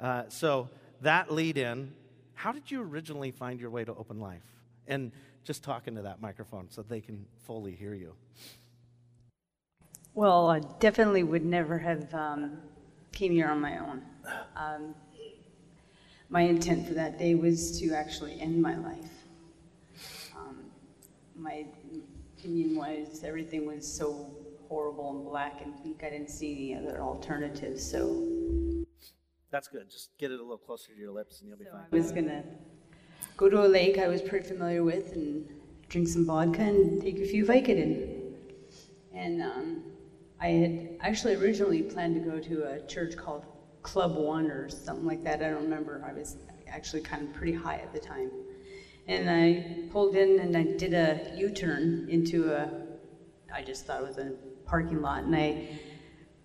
Uh, 0.00 0.24
so 0.28 0.68
that 1.00 1.32
lead 1.32 1.58
in, 1.58 1.92
how 2.34 2.52
did 2.52 2.70
you 2.70 2.82
originally 2.82 3.32
find 3.32 3.60
your 3.60 3.70
way 3.70 3.84
to 3.84 3.92
open 3.94 4.20
life? 4.20 4.44
And 4.86 5.10
just 5.44 5.64
talking 5.64 5.96
to 5.96 6.02
that 6.02 6.20
microphone 6.20 6.68
so 6.70 6.82
they 6.82 7.00
can 7.00 7.26
fully 7.44 7.72
hear 7.72 7.94
you. 7.94 8.14
Well, 10.14 10.50
I 10.50 10.60
definitely 10.78 11.24
would 11.24 11.44
never 11.44 11.78
have 11.78 12.14
um, 12.14 12.58
came 13.10 13.32
here 13.32 13.48
on 13.48 13.60
my 13.60 13.78
own. 13.78 14.02
Um, 14.54 14.94
my 16.28 16.42
intent 16.42 16.86
for 16.86 16.94
that 16.94 17.18
day 17.18 17.34
was 17.34 17.80
to 17.80 17.92
actually 17.92 18.40
end 18.40 18.62
my 18.62 18.76
life. 18.76 19.21
My 21.42 21.66
opinion 22.38 22.76
was 22.76 23.24
everything 23.24 23.66
was 23.66 23.84
so 23.84 24.30
horrible 24.68 25.10
and 25.10 25.24
black 25.24 25.60
and 25.60 25.74
bleak. 25.82 26.02
I 26.04 26.10
didn't 26.10 26.30
see 26.30 26.72
any 26.72 26.86
other 26.86 27.02
alternatives. 27.02 27.82
So 27.84 28.84
that's 29.50 29.66
good. 29.66 29.90
Just 29.90 30.16
get 30.18 30.30
it 30.30 30.38
a 30.38 30.42
little 30.42 30.56
closer 30.56 30.92
to 30.92 30.98
your 30.98 31.10
lips, 31.10 31.40
and 31.40 31.48
you'll 31.48 31.58
be 31.58 31.64
so 31.64 31.72
fine. 31.72 31.80
I 31.92 31.96
was 31.96 32.12
gonna 32.12 32.44
go 33.36 33.48
to 33.48 33.66
a 33.66 33.66
lake 33.66 33.98
I 33.98 34.06
was 34.06 34.22
pretty 34.22 34.46
familiar 34.46 34.84
with 34.84 35.14
and 35.14 35.48
drink 35.88 36.06
some 36.06 36.24
vodka 36.24 36.62
and 36.62 37.02
take 37.02 37.18
a 37.18 37.26
few 37.26 37.44
Vicodin. 37.44 38.34
And 39.12 39.42
um, 39.42 39.82
I 40.40 40.46
had 40.46 40.88
actually 41.00 41.34
originally 41.34 41.82
planned 41.82 42.14
to 42.14 42.20
go 42.20 42.38
to 42.38 42.72
a 42.72 42.86
church 42.86 43.16
called 43.16 43.44
Club 43.82 44.14
One 44.14 44.48
or 44.48 44.68
something 44.68 45.04
like 45.04 45.24
that. 45.24 45.42
I 45.42 45.50
don't 45.50 45.64
remember. 45.64 46.04
I 46.08 46.12
was 46.12 46.36
actually 46.68 47.02
kind 47.02 47.26
of 47.26 47.34
pretty 47.34 47.52
high 47.52 47.78
at 47.78 47.92
the 47.92 47.98
time. 47.98 48.30
And 49.08 49.28
I 49.28 49.90
pulled 49.90 50.16
in 50.16 50.38
and 50.40 50.56
I 50.56 50.62
did 50.62 50.94
a 50.94 51.32
U 51.36 51.50
turn 51.50 52.06
into 52.08 52.52
a, 52.52 52.70
I 53.52 53.62
just 53.62 53.86
thought 53.86 54.00
it 54.02 54.06
was 54.06 54.18
a 54.18 54.32
parking 54.64 55.02
lot. 55.02 55.24
And 55.24 55.34
I 55.34 55.78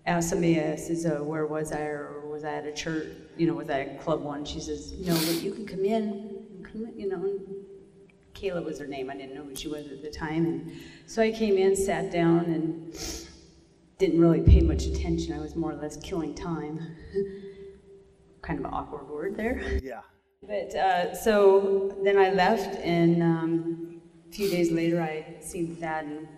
asked 0.06 0.30
somebody, 0.30 0.60
I 0.60 0.76
says, 0.76 1.06
uh, 1.06 1.22
where 1.22 1.46
was 1.46 1.72
I? 1.72 1.82
Or 1.82 2.28
was 2.28 2.44
I 2.44 2.54
at 2.54 2.66
a 2.66 2.72
church? 2.72 3.08
You 3.36 3.46
know, 3.46 3.54
was 3.54 3.70
I 3.70 3.80
at 3.82 4.00
Club 4.00 4.22
One? 4.22 4.44
She 4.44 4.60
says, 4.60 4.92
no, 4.98 5.14
but 5.14 5.42
you 5.42 5.52
can 5.52 5.66
come 5.66 5.84
in 5.84 6.38
Come, 6.62 6.88
you 6.96 7.08
know, 7.08 7.38
Kayla 8.34 8.64
was 8.64 8.78
her 8.78 8.86
name. 8.86 9.10
I 9.10 9.16
didn't 9.16 9.34
know 9.34 9.44
who 9.44 9.54
she 9.54 9.68
was 9.68 9.86
at 9.86 10.02
the 10.02 10.10
time. 10.10 10.46
And 10.46 10.72
so 11.06 11.22
I 11.22 11.30
came 11.30 11.56
in, 11.56 11.74
sat 11.74 12.10
down, 12.10 12.44
and 12.46 12.94
didn't 13.98 14.20
really 14.20 14.40
pay 14.40 14.60
much 14.60 14.84
attention. 14.84 15.32
I 15.32 15.40
was 15.40 15.56
more 15.56 15.72
or 15.72 15.76
less 15.76 15.96
killing 15.96 16.34
time. 16.34 16.80
kind 18.42 18.64
of 18.64 18.72
awkward 18.72 19.08
word 19.08 19.36
there. 19.36 19.80
Yeah. 19.82 20.00
But 20.42 20.74
uh, 20.74 21.14
so 21.14 21.96
then 22.02 22.16
I 22.16 22.30
left, 22.30 22.76
and 22.76 23.22
um, 23.22 24.00
a 24.28 24.32
few 24.32 24.48
days 24.50 24.70
later, 24.70 25.02
I 25.02 25.36
seen 25.40 25.76
Thad 25.76 26.04
in 26.04 26.28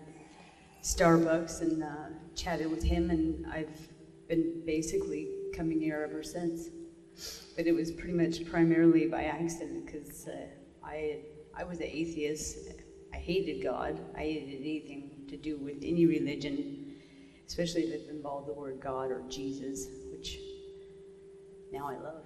Starbucks 0.83 1.61
and 1.61 1.83
uh, 1.83 2.09
chatted 2.35 2.69
with 2.69 2.83
him, 2.83 3.09
and 3.09 3.45
I've 3.47 3.89
been 4.27 4.63
basically 4.65 5.29
coming 5.55 5.79
here 5.79 6.05
ever 6.09 6.23
since 6.23 6.69
but 7.55 7.67
it 7.67 7.73
was 7.73 7.91
pretty 7.91 8.13
much 8.13 8.49
primarily 8.49 9.07
by 9.07 9.23
accident 9.25 9.85
because 9.85 10.27
uh, 10.27 10.47
I 10.83 11.21
I 11.57 11.63
was 11.63 11.79
an 11.79 11.87
atheist. 11.87 12.57
I 13.13 13.17
hated 13.17 13.61
God. 13.61 13.99
I 14.15 14.19
hated 14.19 14.61
anything 14.61 15.25
to 15.29 15.37
do 15.37 15.57
with 15.57 15.77
any 15.83 16.05
religion, 16.05 16.95
especially 17.45 17.83
if 17.83 17.93
it 17.93 18.09
involved 18.09 18.47
the 18.47 18.53
word 18.53 18.79
God 18.79 19.11
or 19.11 19.21
Jesus, 19.29 19.87
which 20.11 20.39
now 21.71 21.87
I 21.87 21.97
love. 21.97 22.25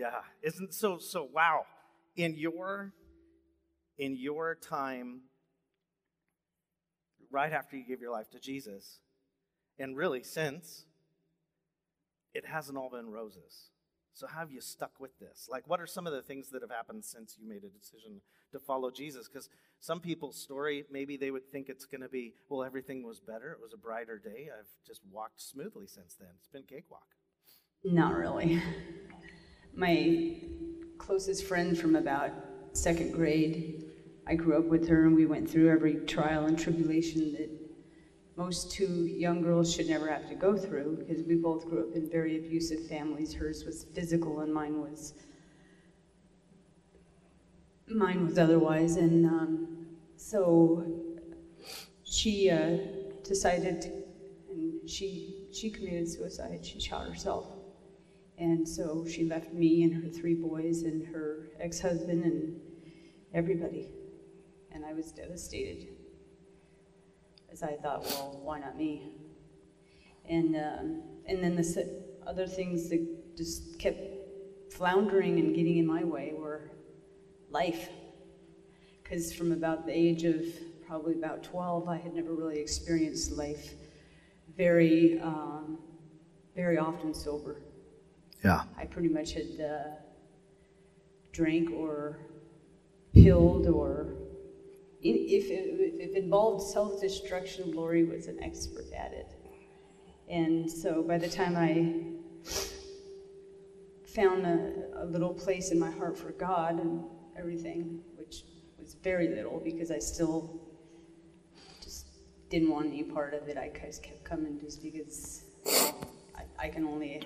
Yeah, 0.00 0.22
isn't 0.42 0.72
so 0.72 0.96
so 0.96 1.28
wow. 1.30 1.66
In 2.16 2.34
your 2.34 2.94
in 3.98 4.16
your 4.16 4.54
time 4.54 5.20
right 7.30 7.52
after 7.52 7.76
you 7.76 7.84
gave 7.86 8.00
your 8.00 8.10
life 8.10 8.30
to 8.30 8.40
Jesus, 8.40 9.00
and 9.78 9.94
really 9.94 10.22
since, 10.22 10.86
it 12.32 12.46
hasn't 12.46 12.78
all 12.78 12.88
been 12.88 13.10
roses. 13.10 13.68
So, 14.14 14.26
how 14.26 14.40
have 14.40 14.50
you 14.50 14.62
stuck 14.62 14.92
with 14.98 15.18
this? 15.18 15.48
Like, 15.50 15.68
what 15.68 15.80
are 15.80 15.86
some 15.86 16.06
of 16.06 16.14
the 16.14 16.22
things 16.22 16.48
that 16.48 16.62
have 16.62 16.70
happened 16.70 17.04
since 17.04 17.36
you 17.38 17.46
made 17.46 17.64
a 17.64 17.68
decision 17.68 18.22
to 18.52 18.58
follow 18.58 18.90
Jesus? 18.90 19.28
Because 19.28 19.50
some 19.80 20.00
people's 20.00 20.40
story, 20.40 20.84
maybe 20.90 21.18
they 21.18 21.30
would 21.30 21.52
think 21.52 21.68
it's 21.68 21.84
going 21.84 22.00
to 22.00 22.08
be, 22.08 22.32
well, 22.48 22.64
everything 22.64 23.02
was 23.02 23.20
better. 23.20 23.52
It 23.52 23.60
was 23.60 23.74
a 23.74 23.78
brighter 23.78 24.18
day. 24.18 24.48
I've 24.58 24.68
just 24.86 25.02
walked 25.12 25.42
smoothly 25.42 25.86
since 25.86 26.16
then. 26.18 26.30
It's 26.38 26.48
been 26.48 26.62
cakewalk. 26.62 27.06
Not 27.84 28.14
really. 28.14 28.62
My 29.74 30.36
closest 30.98 31.44
friend 31.44 31.78
from 31.78 31.96
about 31.96 32.30
second 32.72 33.12
grade, 33.12 33.84
I 34.26 34.34
grew 34.34 34.58
up 34.58 34.66
with 34.66 34.88
her 34.88 35.06
and 35.06 35.14
we 35.14 35.26
went 35.26 35.50
through 35.50 35.70
every 35.70 35.94
trial 36.06 36.46
and 36.46 36.58
tribulation 36.58 37.32
that 37.32 37.50
most 38.36 38.70
two 38.70 39.06
young 39.06 39.42
girls 39.42 39.72
should 39.74 39.88
never 39.88 40.08
have 40.08 40.28
to 40.28 40.34
go 40.34 40.56
through 40.56 40.96
because 40.98 41.22
we 41.24 41.34
both 41.34 41.68
grew 41.68 41.88
up 41.88 41.94
in 41.94 42.08
very 42.08 42.38
abusive 42.38 42.86
families. 42.86 43.34
Hers 43.34 43.64
was 43.64 43.84
physical 43.94 44.40
and 44.40 44.52
mine 44.52 44.80
was 44.80 45.14
mine 47.88 48.26
was 48.26 48.38
otherwise. 48.38 48.96
And 48.96 49.26
um, 49.26 49.86
so 50.16 50.86
she 52.04 52.50
uh, 52.50 52.78
decided, 53.24 53.82
to, 53.82 53.88
and 54.50 54.88
she 54.88 55.48
she 55.52 55.70
committed 55.70 56.08
suicide. 56.08 56.64
She 56.64 56.80
shot 56.80 57.08
herself. 57.08 57.46
And 58.40 58.66
so 58.66 59.06
she 59.06 59.24
left 59.24 59.52
me 59.52 59.82
and 59.82 60.02
her 60.02 60.08
three 60.08 60.34
boys 60.34 60.82
and 60.82 61.06
her 61.08 61.50
ex-husband 61.60 62.24
and 62.24 62.58
everybody. 63.34 63.90
And 64.72 64.82
I 64.82 64.94
was 64.94 65.12
devastated 65.12 65.88
as 67.52 67.62
I 67.62 67.76
thought, 67.76 68.02
well, 68.04 68.40
why 68.42 68.58
not 68.58 68.78
me? 68.78 69.12
And 70.26 70.56
um, 70.56 71.02
and 71.26 71.44
then 71.44 71.54
the 71.54 72.02
other 72.26 72.46
things 72.46 72.88
that 72.88 73.36
just 73.36 73.78
kept 73.78 74.00
floundering 74.72 75.38
and 75.38 75.54
getting 75.54 75.76
in 75.76 75.86
my 75.86 76.02
way 76.02 76.32
were 76.34 76.70
life. 77.50 77.90
Because 79.02 79.34
from 79.34 79.52
about 79.52 79.84
the 79.84 79.92
age 79.92 80.24
of 80.24 80.44
probably 80.86 81.14
about 81.14 81.42
12, 81.42 81.88
I 81.88 81.98
had 81.98 82.14
never 82.14 82.32
really 82.32 82.58
experienced 82.58 83.32
life 83.32 83.74
very, 84.56 85.20
um, 85.20 85.78
very 86.54 86.78
often 86.78 87.12
sober. 87.12 87.60
Yeah. 88.44 88.62
I 88.76 88.86
pretty 88.86 89.08
much 89.08 89.32
had 89.34 89.60
uh, 89.60 89.90
drank 91.32 91.70
or 91.70 92.18
pilled 93.12 93.66
or 93.66 94.14
if 95.02 95.50
it, 95.50 95.94
if 95.98 96.16
it 96.16 96.24
involved 96.24 96.62
self 96.70 97.00
destruction, 97.00 97.72
Lori 97.72 98.04
was 98.04 98.26
an 98.26 98.42
expert 98.42 98.92
at 98.96 99.12
it. 99.12 99.32
And 100.28 100.70
so 100.70 101.02
by 101.02 101.18
the 101.18 101.28
time 101.28 101.56
I 101.56 102.04
found 104.06 104.46
a, 104.46 105.02
a, 105.02 105.04
little 105.04 105.32
place 105.32 105.70
in 105.70 105.78
my 105.78 105.90
heart 105.90 106.18
for 106.18 106.32
God 106.32 106.78
and 106.80 107.04
everything, 107.36 108.00
which 108.16 108.44
was 108.78 108.94
very 109.02 109.28
little 109.28 109.60
because 109.60 109.90
I 109.90 109.98
still 109.98 110.60
just 111.82 112.06
didn't 112.48 112.70
want 112.70 112.88
any 112.88 113.02
part 113.02 113.34
of 113.34 113.48
it, 113.48 113.56
I 113.56 113.70
just 113.84 114.02
kept 114.02 114.24
coming 114.24 114.60
just 114.60 114.82
because 114.82 115.44
I, 116.36 116.44
I 116.58 116.68
can 116.68 116.84
only 116.84 117.22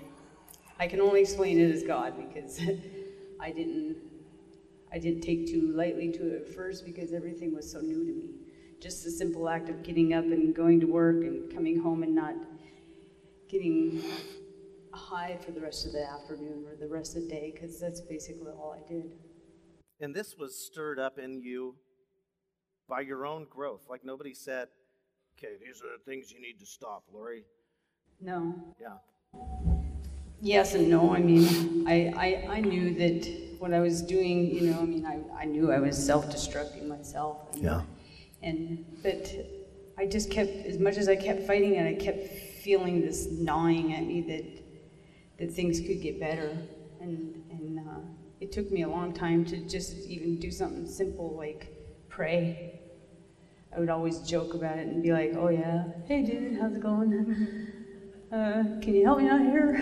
I 0.78 0.86
can 0.86 1.00
only 1.00 1.20
explain 1.20 1.58
it 1.58 1.70
as 1.70 1.82
God 1.82 2.14
because 2.16 2.60
I 3.40 3.50
didn't 3.50 3.96
I 4.92 4.98
didn't 4.98 5.22
take 5.22 5.48
too 5.48 5.72
lightly 5.74 6.12
to 6.12 6.28
it 6.28 6.42
at 6.42 6.54
first 6.54 6.84
because 6.84 7.12
everything 7.12 7.52
was 7.52 7.70
so 7.70 7.80
new 7.80 8.04
to 8.04 8.12
me. 8.12 8.30
Just 8.80 9.02
the 9.02 9.10
simple 9.10 9.48
act 9.48 9.68
of 9.68 9.82
getting 9.82 10.14
up 10.14 10.24
and 10.24 10.54
going 10.54 10.78
to 10.80 10.86
work 10.86 11.16
and 11.16 11.52
coming 11.52 11.80
home 11.80 12.04
and 12.04 12.14
not 12.14 12.34
getting 13.48 14.02
high 14.92 15.36
for 15.44 15.50
the 15.50 15.60
rest 15.60 15.84
of 15.86 15.92
the 15.92 16.08
afternoon 16.08 16.64
or 16.68 16.76
the 16.76 16.86
rest 16.86 17.16
of 17.16 17.22
the 17.22 17.28
day 17.28 17.50
because 17.52 17.80
that's 17.80 18.00
basically 18.02 18.52
all 18.52 18.78
I 18.80 18.88
did. 18.88 19.16
And 20.00 20.14
this 20.14 20.36
was 20.38 20.56
stirred 20.56 21.00
up 21.00 21.18
in 21.18 21.40
you 21.40 21.74
by 22.88 23.00
your 23.00 23.26
own 23.26 23.46
growth. 23.50 23.86
Like 23.88 24.04
nobody 24.04 24.34
said, 24.34 24.68
okay, 25.36 25.54
these 25.60 25.82
are 25.82 25.98
the 25.98 26.04
things 26.04 26.30
you 26.30 26.40
need 26.40 26.60
to 26.60 26.66
stop, 26.66 27.04
Lori. 27.12 27.44
No. 28.20 28.54
Yeah. 28.80 29.80
Yes 30.44 30.74
and 30.74 30.90
no. 30.90 31.14
I 31.14 31.20
mean, 31.20 31.88
I, 31.88 32.12
I, 32.14 32.56
I 32.56 32.60
knew 32.60 32.94
that 32.96 33.56
what 33.60 33.72
I 33.72 33.80
was 33.80 34.02
doing, 34.02 34.54
you 34.54 34.70
know, 34.70 34.78
I 34.78 34.84
mean, 34.84 35.06
I, 35.06 35.18
I 35.40 35.44
knew 35.46 35.72
I 35.72 35.78
was 35.78 35.96
self 35.96 36.26
destructing 36.26 36.86
myself. 36.86 37.38
And, 37.54 37.62
Yeah. 37.62 37.82
And, 38.42 38.84
but 39.02 39.26
I 39.96 40.04
just 40.04 40.30
kept, 40.30 40.50
as 40.66 40.78
much 40.78 40.98
as 40.98 41.08
I 41.08 41.16
kept 41.16 41.46
fighting 41.46 41.76
it, 41.76 41.86
I 41.86 41.94
kept 41.94 42.28
feeling 42.62 43.00
this 43.00 43.26
gnawing 43.30 43.94
at 43.94 44.04
me 44.04 44.20
that, 44.20 44.44
that 45.38 45.54
things 45.54 45.80
could 45.80 46.02
get 46.02 46.20
better. 46.20 46.54
And, 47.00 47.42
and 47.50 47.78
uh, 47.78 48.00
it 48.38 48.52
took 48.52 48.70
me 48.70 48.82
a 48.82 48.88
long 48.88 49.14
time 49.14 49.46
to 49.46 49.56
just 49.66 49.96
even 50.10 50.38
do 50.38 50.50
something 50.50 50.86
simple 50.86 51.34
like 51.38 51.74
pray. 52.10 52.80
I 53.74 53.80
would 53.80 53.88
always 53.88 54.18
joke 54.18 54.52
about 54.52 54.76
it 54.76 54.88
and 54.88 55.02
be 55.02 55.10
like, 55.10 55.32
oh 55.36 55.48
yeah, 55.48 55.84
hey 56.06 56.22
dude, 56.22 56.58
how's 56.60 56.76
it 56.76 56.82
going? 56.82 57.68
Uh, 58.34 58.64
can 58.80 58.96
you 58.96 59.04
help 59.04 59.20
me 59.20 59.28
out 59.28 59.40
here? 59.40 59.78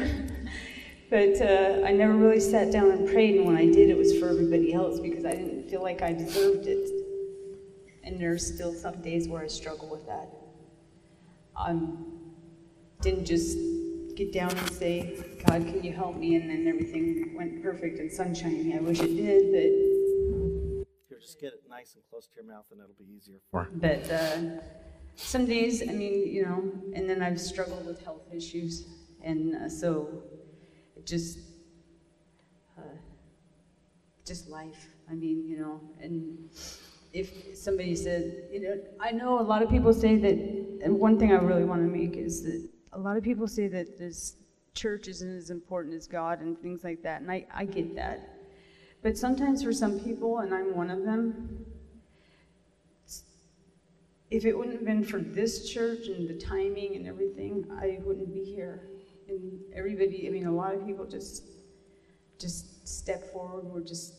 but 1.11 1.41
uh, 1.41 1.87
I 1.87 1.93
never 1.93 2.13
really 2.13 2.39
sat 2.39 2.71
down 2.71 2.91
and 2.91 3.09
prayed, 3.09 3.37
and 3.37 3.47
when 3.47 3.57
I 3.57 3.65
did, 3.65 3.89
it 3.89 3.97
was 3.97 4.19
for 4.19 4.29
everybody 4.29 4.75
else 4.75 5.01
because 5.01 5.25
I 5.25 5.31
didn't 5.31 5.71
feel 5.71 5.81
like 5.81 6.03
I 6.03 6.13
deserved 6.13 6.67
it. 6.67 6.87
And 8.05 8.21
there's 8.21 8.47
still 8.47 8.75
some 8.75 9.01
days 9.01 9.27
where 9.27 9.43
I 9.43 9.47
struggle 9.47 9.89
with 9.89 10.07
that. 10.07 10.29
I 11.57 11.79
didn't 13.01 13.25
just 13.25 13.57
get 14.17 14.35
down 14.35 14.51
and 14.51 14.71
say, 14.71 15.17
God, 15.47 15.65
can 15.65 15.83
you 15.83 15.95
help 15.95 16.17
me? 16.17 16.35
And 16.35 16.51
then 16.51 16.67
everything 16.69 17.35
went 17.35 17.63
perfect 17.63 18.01
and 18.01 18.13
sunshiny. 18.13 18.77
I 18.77 18.81
wish 18.81 19.01
it 19.01 19.17
did, 19.17 19.51
but. 19.51 20.87
Here, 21.09 21.19
just 21.19 21.41
get 21.41 21.55
it 21.55 21.63
nice 21.71 21.95
and 21.95 22.03
close 22.11 22.27
to 22.27 22.35
your 22.37 22.53
mouth, 22.53 22.67
and 22.71 22.83
it'll 22.83 22.93
be 22.99 23.07
easier 23.17 23.39
for. 23.51 23.71
but, 23.73 24.03
but 24.03 24.13
uh, 24.13 24.41
some 25.17 25.47
days, 25.47 25.83
I 25.83 25.93
mean, 25.93 26.27
you 26.27 26.43
know, 26.45 26.73
and 26.95 27.09
then 27.09 27.23
I've 27.23 27.41
struggled 27.41 27.87
with 27.87 28.03
health 28.05 28.23
issues. 28.35 28.87
And 29.23 29.55
uh, 29.55 29.69
so 29.69 30.23
it 30.97 31.07
just, 31.07 31.39
uh, 32.79 32.83
just 34.27 34.49
life. 34.49 34.89
I 35.11 35.15
mean, 35.15 35.47
you 35.47 35.59
know, 35.59 35.81
and 36.01 36.51
if 37.13 37.57
somebody 37.57 37.95
said, 37.95 38.49
you 38.51 38.61
know, 38.61 38.81
I 39.01 39.13
know 39.13 39.39
a 39.39 39.43
lot 39.43 39.63
of 39.63 39.71
people 39.71 39.93
say 39.93 40.17
that, 40.17 40.35
and 40.83 40.99
one 40.99 41.19
thing 41.19 41.33
I 41.33 41.37
really 41.37 41.65
want 41.65 41.83
to 41.83 41.89
make 41.89 42.17
is 42.17 42.43
that 42.45 42.69
a 42.93 42.99
lot 42.99 43.17
of 43.17 43.23
people 43.23 43.47
say 43.47 43.69
that 43.69 43.99
this 43.99 44.37
church 44.75 45.09
isn't 45.09 45.37
as 45.37 45.51
important 45.51 45.95
as 45.95 46.07
God 46.07 46.41
and 46.41 46.59
things 46.59 46.83
like 46.83 47.03
that, 47.03 47.21
and 47.21 47.31
I, 47.31 47.47
I 47.55 47.65
get 47.65 47.95
that. 47.97 48.39
But 49.03 49.19
sometimes 49.19 49.63
for 49.63 49.73
some 49.73 50.01
people, 50.01 50.39
and 50.39 50.55
I'm 50.55 50.75
one 50.75 50.91
of 50.91 51.05
them, 51.05 51.67
if 54.33 54.47
it 54.47 54.57
wouldn't 54.57 54.77
have 54.77 54.87
been 54.87 55.05
for 55.05 55.19
this 55.19 55.69
church 55.69 56.09
and 56.09 56.27
the 56.27 56.35
timing 56.35 56.97
and 56.97 57.07
everything, 57.07 57.67
I 57.71 57.99
wouldn't 58.03 58.33
be 58.33 58.43
here. 58.43 58.89
And 59.29 59.61
everybody, 59.77 60.27
I 60.27 60.31
mean, 60.31 60.47
a 60.47 60.53
lot 60.53 60.75
of 60.75 60.87
people 60.87 61.05
just 61.05 61.45
just 62.39 62.89
step 62.89 63.31
forward. 63.31 63.65
We're 63.67 63.85
just 63.85 64.15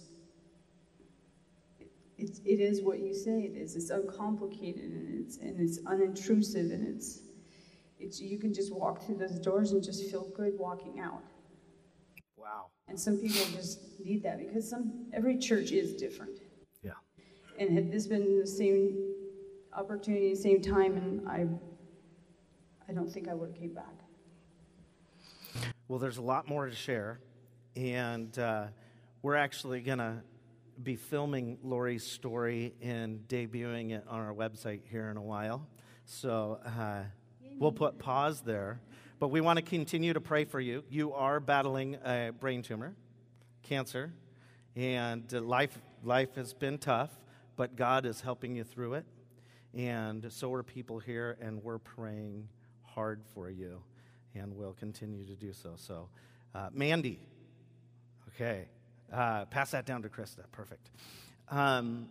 it, 2.19 2.39
it 2.45 2.59
is 2.59 2.81
what 2.81 2.99
you 2.99 3.15
say 3.15 3.41
it 3.41 3.57
is. 3.57 3.75
It's 3.75 3.89
uncomplicated 3.89 4.83
and 4.83 5.25
it's 5.25 5.37
and 5.37 5.59
it's 5.59 5.79
unintrusive 5.79 6.71
and 6.71 6.95
it's 6.95 7.21
it's 7.99 8.21
you 8.21 8.37
can 8.37 8.53
just 8.53 8.71
walk 8.71 9.03
through 9.03 9.17
those 9.17 9.39
doors 9.39 9.71
and 9.71 9.83
just 9.83 10.09
feel 10.11 10.29
good 10.35 10.53
walking 10.59 10.99
out. 10.99 11.23
Wow. 12.37 12.67
And 12.87 12.99
some 12.99 13.17
people 13.17 13.45
just 13.55 13.99
need 13.99 14.21
that 14.23 14.37
because 14.37 14.69
some 14.69 15.07
every 15.11 15.39
church 15.39 15.71
is 15.71 15.95
different. 15.95 16.37
Yeah. 16.83 16.91
And 17.59 17.71
had 17.71 17.91
this 17.91 18.05
been 18.05 18.39
the 18.39 18.45
same 18.45 19.13
opportunity, 19.75 20.31
at 20.31 20.35
the 20.35 20.41
same 20.41 20.61
time, 20.61 20.97
and 20.97 21.27
I, 21.27 21.45
I 22.89 22.93
don't 22.93 23.11
think 23.11 23.27
I 23.27 23.33
would 23.33 23.49
have 23.49 23.59
came 23.59 23.73
back. 23.73 23.93
Well, 25.87 25.99
there's 25.99 26.17
a 26.17 26.21
lot 26.21 26.47
more 26.47 26.67
to 26.67 26.75
share, 26.75 27.19
and 27.75 28.37
uh, 28.39 28.65
we're 29.21 29.35
actually 29.35 29.81
going 29.81 29.99
to 29.99 30.21
be 30.81 30.95
filming 30.95 31.57
Lori's 31.63 32.05
story 32.05 32.73
and 32.81 33.27
debuting 33.27 33.91
it 33.91 34.03
on 34.07 34.19
our 34.19 34.33
website 34.33 34.81
here 34.89 35.09
in 35.09 35.17
a 35.17 35.21
while. 35.21 35.67
So 36.05 36.59
uh, 36.65 37.03
we'll 37.59 37.71
put 37.71 37.99
pause 37.99 38.41
there. 38.41 38.79
But 39.19 39.29
we 39.29 39.39
want 39.39 39.57
to 39.57 39.63
continue 39.63 40.13
to 40.13 40.19
pray 40.19 40.43
for 40.43 40.59
you. 40.59 40.83
You 40.89 41.13
are 41.13 41.39
battling 41.39 41.95
a 42.03 42.31
brain 42.37 42.61
tumor, 42.61 42.95
cancer, 43.61 44.11
and 44.75 45.31
uh, 45.33 45.41
life, 45.41 45.77
life 46.03 46.35
has 46.35 46.53
been 46.53 46.77
tough, 46.77 47.11
but 47.55 47.75
God 47.75 48.05
is 48.05 48.21
helping 48.21 48.55
you 48.55 48.63
through 48.63 48.95
it. 48.95 49.05
And 49.73 50.31
so 50.31 50.53
are 50.53 50.63
people 50.63 50.99
here, 50.99 51.37
and 51.41 51.63
we're 51.63 51.79
praying 51.79 52.47
hard 52.83 53.21
for 53.33 53.49
you, 53.49 53.81
and 54.35 54.55
we'll 54.55 54.73
continue 54.73 55.25
to 55.25 55.35
do 55.35 55.51
so. 55.51 55.73
So, 55.75 56.09
uh, 56.53 56.69
Mandy, 56.71 57.19
okay, 58.29 58.65
uh, 59.11 59.45
pass 59.45 59.71
that 59.71 59.85
down 59.85 60.03
to 60.03 60.09
Krista. 60.09 60.43
Perfect. 60.51 60.91
Um, 61.49 62.07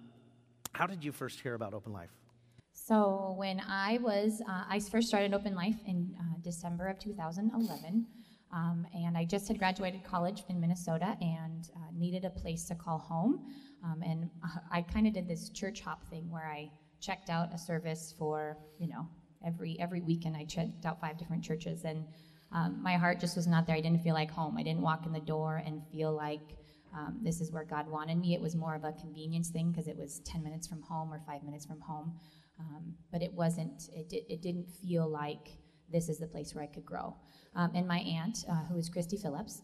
how 0.72 0.86
did 0.86 1.04
you 1.04 1.12
first 1.12 1.40
hear 1.40 1.54
about 1.54 1.74
Open 1.74 1.92
Life? 1.92 2.10
So 2.72 3.34
when 3.36 3.60
I 3.60 3.98
was, 3.98 4.42
uh, 4.48 4.64
I 4.68 4.80
first 4.80 5.06
started 5.08 5.34
Open 5.34 5.54
Life 5.54 5.76
in 5.86 6.16
uh, 6.18 6.38
December 6.42 6.88
of 6.88 6.98
2011, 6.98 8.06
um, 8.52 8.86
and 8.92 9.16
I 9.16 9.24
just 9.24 9.46
had 9.46 9.58
graduated 9.58 10.02
college 10.02 10.42
in 10.48 10.60
Minnesota 10.60 11.16
and 11.20 11.70
uh, 11.76 11.78
needed 11.96 12.24
a 12.24 12.30
place 12.30 12.64
to 12.66 12.74
call 12.74 12.98
home. 12.98 13.46
Um, 13.84 14.02
and 14.02 14.30
I 14.70 14.82
kind 14.82 15.06
of 15.06 15.12
did 15.12 15.28
this 15.28 15.48
church 15.50 15.80
hop 15.80 16.08
thing 16.10 16.30
where 16.30 16.46
I 16.46 16.70
checked 17.02 17.28
out 17.28 17.52
a 17.52 17.58
service 17.58 18.14
for, 18.18 18.56
you 18.78 18.88
know, 18.88 19.06
every 19.44 19.76
every 19.78 20.00
weekend. 20.00 20.36
I 20.36 20.44
checked 20.44 20.86
out 20.86 21.00
five 21.00 21.18
different 21.18 21.44
churches, 21.44 21.84
and 21.84 22.04
um, 22.52 22.82
my 22.82 22.96
heart 22.96 23.20
just 23.20 23.36
was 23.36 23.46
not 23.46 23.66
there. 23.66 23.76
I 23.76 23.80
didn't 23.80 24.02
feel 24.02 24.14
like 24.14 24.30
home. 24.30 24.56
I 24.56 24.62
didn't 24.62 24.82
walk 24.82 25.04
in 25.04 25.12
the 25.12 25.20
door 25.20 25.62
and 25.66 25.82
feel 25.92 26.12
like 26.12 26.56
um, 26.94 27.18
this 27.22 27.40
is 27.40 27.50
where 27.50 27.64
God 27.64 27.88
wanted 27.88 28.18
me. 28.18 28.34
It 28.34 28.40
was 28.40 28.54
more 28.54 28.74
of 28.74 28.84
a 28.84 28.92
convenience 28.92 29.48
thing 29.48 29.70
because 29.70 29.88
it 29.88 29.96
was 29.96 30.20
10 30.20 30.42
minutes 30.42 30.66
from 30.66 30.82
home 30.82 31.12
or 31.12 31.20
five 31.26 31.42
minutes 31.42 31.64
from 31.64 31.80
home. 31.80 32.14
Um, 32.60 32.94
but 33.10 33.22
it 33.22 33.32
wasn't, 33.32 33.88
it, 33.94 34.10
di- 34.10 34.26
it 34.28 34.42
didn't 34.42 34.68
feel 34.68 35.08
like 35.08 35.56
this 35.90 36.08
is 36.08 36.18
the 36.18 36.26
place 36.26 36.54
where 36.54 36.62
I 36.62 36.66
could 36.66 36.84
grow. 36.84 37.16
Um, 37.54 37.72
and 37.74 37.88
my 37.88 37.98
aunt, 37.98 38.44
uh, 38.48 38.64
who 38.64 38.76
is 38.76 38.88
Christy 38.88 39.16
Phillips, 39.16 39.62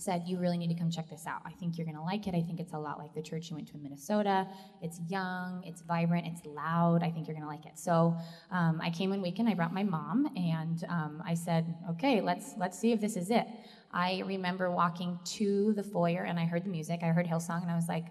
said, 0.00 0.24
You 0.26 0.38
really 0.38 0.58
need 0.58 0.68
to 0.68 0.74
come 0.74 0.90
check 0.90 1.08
this 1.08 1.26
out. 1.26 1.40
I 1.44 1.52
think 1.52 1.76
you're 1.76 1.84
going 1.84 1.96
to 1.96 2.02
like 2.02 2.26
it. 2.26 2.34
I 2.34 2.42
think 2.42 2.60
it's 2.60 2.72
a 2.72 2.78
lot 2.78 2.98
like 2.98 3.14
the 3.14 3.22
church 3.22 3.50
you 3.50 3.56
went 3.56 3.68
to 3.68 3.74
in 3.74 3.82
Minnesota. 3.82 4.46
It's 4.82 5.00
young, 5.08 5.62
it's 5.64 5.82
vibrant, 5.82 6.26
it's 6.26 6.44
loud. 6.46 7.02
I 7.02 7.10
think 7.10 7.26
you're 7.26 7.34
going 7.34 7.46
to 7.46 7.48
like 7.48 7.66
it. 7.66 7.78
So 7.78 8.16
um, 8.50 8.80
I 8.82 8.90
came 8.90 9.10
one 9.10 9.22
weekend, 9.22 9.48
I 9.48 9.54
brought 9.54 9.72
my 9.72 9.84
mom, 9.84 10.30
and 10.36 10.84
um, 10.88 11.22
I 11.26 11.34
said, 11.34 11.74
Okay, 11.90 12.20
let's, 12.20 12.54
let's 12.58 12.78
see 12.78 12.92
if 12.92 13.00
this 13.00 13.16
is 13.16 13.30
it. 13.30 13.46
I 13.92 14.22
remember 14.26 14.70
walking 14.70 15.18
to 15.24 15.72
the 15.74 15.82
foyer 15.82 16.22
and 16.22 16.38
I 16.38 16.44
heard 16.44 16.64
the 16.64 16.70
music. 16.70 17.00
I 17.02 17.06
heard 17.06 17.26
Hillsong, 17.26 17.62
and 17.62 17.70
I 17.70 17.74
was 17.74 17.88
like, 17.88 18.06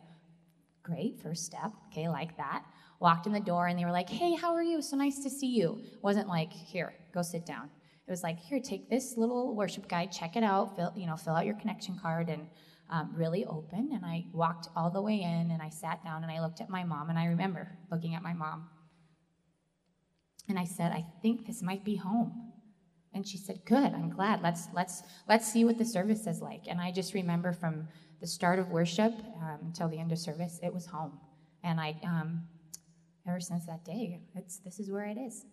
Great, 0.84 1.20
first 1.22 1.46
step. 1.46 1.72
Okay, 1.92 2.08
like 2.08 2.36
that 2.38 2.64
walked 3.00 3.28
in 3.28 3.34
the 3.34 3.40
door 3.40 3.68
and 3.68 3.80
they 3.80 3.86
were 3.86 3.92
like, 3.92 4.10
hey, 4.10 4.36
how 4.36 4.54
are 4.54 4.64
you? 4.64 4.82
So 4.82 4.98
nice 4.98 5.20
to 5.24 5.30
see 5.30 5.48
you. 5.48 5.82
Wasn't 6.02 6.28
like, 6.28 6.52
here, 6.52 6.94
go 7.14 7.22
sit 7.22 7.46
down. 7.46 7.70
It 8.10 8.12
was 8.12 8.24
like, 8.24 8.40
here, 8.40 8.60
take 8.60 8.90
this 8.90 9.18
little 9.18 9.54
worship 9.56 9.88
guide, 9.88 10.12
check 10.12 10.36
it 10.36 10.44
out, 10.44 10.76
fill, 10.76 10.92
you 10.96 11.06
know, 11.06 11.16
fill 11.16 11.36
out 11.36 11.46
your 11.46 11.54
connection 11.54 11.96
card 12.02 12.28
and 12.28 12.48
um, 12.90 13.12
really 13.14 13.46
open. 13.46 13.92
And 13.94 14.04
I 14.04 14.26
walked 14.34 14.68
all 14.76 14.90
the 14.90 15.00
way 15.00 15.22
in 15.22 15.52
and 15.52 15.62
I 15.62 15.70
sat 15.70 16.04
down 16.04 16.24
and 16.24 16.32
I 16.32 16.42
looked 16.42 16.60
at 16.60 16.72
my 16.72 16.84
mom 16.84 17.12
and 17.12 17.20
I 17.20 17.26
remember 17.26 17.78
looking 17.92 18.16
at 18.16 18.24
my 18.24 18.34
mom. 18.34 18.68
And 20.48 20.58
I 20.58 20.64
said, 20.64 20.92
I 20.92 21.06
think 21.22 21.46
this 21.46 21.62
might 21.62 21.86
be 21.86 21.98
home. 21.98 22.52
And 23.14 23.28
she 23.28 23.38
said, 23.38 23.64
Good, 23.64 23.94
I'm 23.94 24.10
glad. 24.10 24.42
Let's 24.42 24.70
let's 24.74 25.04
let's 25.28 25.52
see 25.52 25.64
what 25.64 25.78
the 25.78 25.86
service 25.86 26.26
is 26.26 26.42
like. 26.42 26.64
And 26.68 26.82
I 26.82 26.92
just 26.92 27.14
remember 27.14 27.54
from 27.54 27.88
the 28.22 28.28
start 28.28 28.58
of 28.58 28.70
worship 28.70 29.14
um, 29.40 29.60
until 29.66 29.88
the 29.88 30.00
end 30.00 30.12
of 30.12 30.18
service, 30.18 30.60
it 30.64 30.74
was 30.74 30.88
home. 30.88 31.20
And 31.64 31.80
I 31.80 31.96
um, 32.04 32.48
ever 33.28 33.40
since 33.40 33.68
that 33.68 33.86
day, 33.86 34.20
it's 34.34 34.58
this 34.58 34.80
is 34.80 34.90
where 34.90 35.06
it 35.06 35.18
is. 35.20 35.46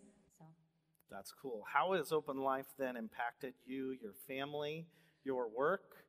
That's 1.10 1.32
cool. 1.40 1.62
How 1.72 1.94
has 1.94 2.12
Open 2.12 2.38
Life 2.38 2.66
then 2.78 2.96
impacted 2.96 3.54
you, 3.64 3.96
your 4.02 4.14
family, 4.26 4.86
your 5.24 5.48
work? 5.48 6.06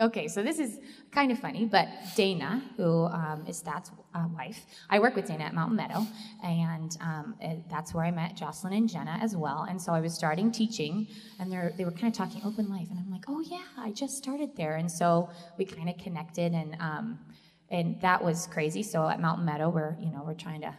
Okay, 0.00 0.28
so 0.28 0.42
this 0.42 0.58
is 0.58 0.78
kind 1.10 1.30
of 1.30 1.38
funny, 1.38 1.66
but 1.66 1.86
Dana, 2.16 2.62
who 2.78 3.04
um, 3.04 3.44
is 3.46 3.60
Thad's 3.60 3.90
uh, 4.14 4.24
wife, 4.34 4.64
I 4.88 4.98
work 4.98 5.14
with 5.14 5.26
Dana 5.26 5.44
at 5.44 5.52
Mountain 5.52 5.76
Meadow, 5.76 6.06
and 6.42 6.96
um, 7.02 7.34
that's 7.68 7.92
where 7.92 8.02
I 8.02 8.10
met 8.10 8.34
Jocelyn 8.34 8.72
and 8.72 8.88
Jenna 8.88 9.18
as 9.20 9.36
well. 9.36 9.66
And 9.68 9.80
so 9.80 9.92
I 9.92 10.00
was 10.00 10.14
starting 10.14 10.50
teaching, 10.50 11.06
and 11.38 11.52
they 11.76 11.84
were 11.84 11.90
kind 11.90 12.06
of 12.06 12.14
talking 12.14 12.40
open 12.46 12.70
life, 12.70 12.88
and 12.88 12.98
I'm 12.98 13.10
like, 13.10 13.24
oh 13.28 13.40
yeah, 13.40 13.64
I 13.76 13.90
just 13.90 14.16
started 14.16 14.56
there. 14.56 14.76
And 14.76 14.90
so 14.90 15.28
we 15.58 15.66
kind 15.66 15.90
of 15.90 15.98
connected, 15.98 16.54
and 16.54 16.76
um, 16.80 17.18
and 17.68 18.00
that 18.00 18.24
was 18.24 18.46
crazy. 18.46 18.82
So 18.82 19.06
at 19.06 19.20
Mountain 19.20 19.44
Meadow, 19.44 19.68
we're 19.68 19.98
you 20.00 20.10
know 20.10 20.22
we're 20.26 20.32
trying 20.32 20.62
to 20.62 20.74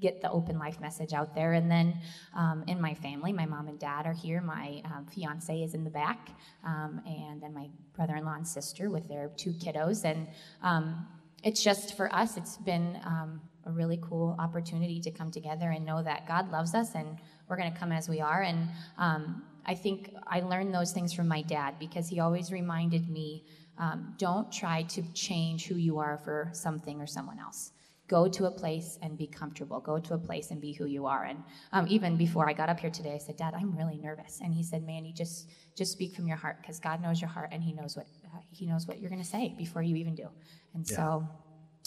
get 0.00 0.20
the 0.20 0.30
open 0.30 0.58
life 0.58 0.80
message 0.80 1.12
out 1.12 1.34
there. 1.34 1.52
And 1.52 1.70
then 1.70 1.98
um, 2.34 2.64
in 2.66 2.80
my 2.80 2.94
family, 2.94 3.32
my 3.32 3.46
mom 3.46 3.68
and 3.68 3.78
dad 3.78 4.06
are 4.06 4.12
here. 4.12 4.40
My 4.40 4.82
um, 4.86 5.06
fiance 5.06 5.62
is 5.62 5.74
in 5.74 5.84
the 5.84 5.90
back, 5.90 6.30
um, 6.64 7.00
and 7.06 7.40
then 7.42 7.54
my 7.54 7.68
brother-in-law 7.94 8.34
and 8.34 8.46
sister 8.46 8.90
with 8.90 9.08
their 9.08 9.30
two 9.36 9.52
kiddos. 9.52 10.04
And 10.04 10.26
um, 10.62 11.06
it's 11.42 11.62
just 11.62 11.96
for 11.96 12.12
us, 12.14 12.36
it's 12.36 12.56
been 12.56 12.98
um, 13.04 13.40
a 13.66 13.70
really 13.70 13.98
cool 14.02 14.36
opportunity 14.38 15.00
to 15.00 15.10
come 15.10 15.30
together 15.30 15.70
and 15.70 15.84
know 15.84 16.02
that 16.02 16.26
God 16.26 16.50
loves 16.50 16.74
us, 16.74 16.94
and 16.94 17.18
we're 17.48 17.56
going 17.56 17.72
to 17.72 17.78
come 17.78 17.92
as 17.92 18.08
we 18.08 18.20
are. 18.20 18.42
And 18.42 18.68
um, 18.98 19.42
I 19.66 19.74
think 19.74 20.14
I 20.26 20.40
learned 20.40 20.74
those 20.74 20.92
things 20.92 21.12
from 21.12 21.28
my 21.28 21.42
dad 21.42 21.74
because 21.78 22.08
he 22.08 22.20
always 22.20 22.50
reminded 22.50 23.08
me. 23.08 23.44
don't 24.18 24.52
try 24.52 24.82
to 24.82 25.02
change 25.14 25.66
who 25.66 25.76
you 25.76 25.98
are 25.98 26.18
for 26.18 26.50
something 26.52 27.00
or 27.00 27.06
someone 27.06 27.38
else 27.38 27.72
go 28.10 28.26
to 28.26 28.46
a 28.46 28.50
place 28.50 28.98
and 29.02 29.16
be 29.16 29.28
comfortable. 29.28 29.78
Go 29.78 30.00
to 30.00 30.14
a 30.14 30.18
place 30.18 30.50
and 30.50 30.60
be 30.60 30.72
who 30.72 30.86
you 30.86 31.06
are. 31.06 31.24
And 31.24 31.38
um, 31.72 31.86
even 31.88 32.16
before 32.16 32.50
i 32.50 32.52
got 32.52 32.68
up 32.68 32.80
here 32.80 32.90
today 32.90 33.14
i 33.14 33.18
said 33.18 33.36
dad 33.36 33.54
i'm 33.54 33.72
really 33.80 33.96
nervous. 33.96 34.40
And 34.42 34.52
he 34.52 34.64
said 34.64 34.84
Mandy 34.84 35.12
just 35.12 35.48
just 35.78 35.92
speak 35.92 36.14
from 36.16 36.26
your 36.26 36.36
heart 36.36 36.56
because 36.60 36.80
god 36.80 37.00
knows 37.00 37.20
your 37.20 37.30
heart 37.30 37.50
and 37.52 37.62
he 37.62 37.72
knows 37.72 37.96
what 37.96 38.06
uh, 38.34 38.40
he 38.50 38.66
knows 38.66 38.86
what 38.88 38.98
you're 38.98 39.10
going 39.10 39.22
to 39.22 39.32
say 39.36 39.54
before 39.56 39.82
you 39.82 39.94
even 39.96 40.14
do. 40.16 40.28
And 40.74 40.84
yeah. 40.90 40.96
so 40.96 41.28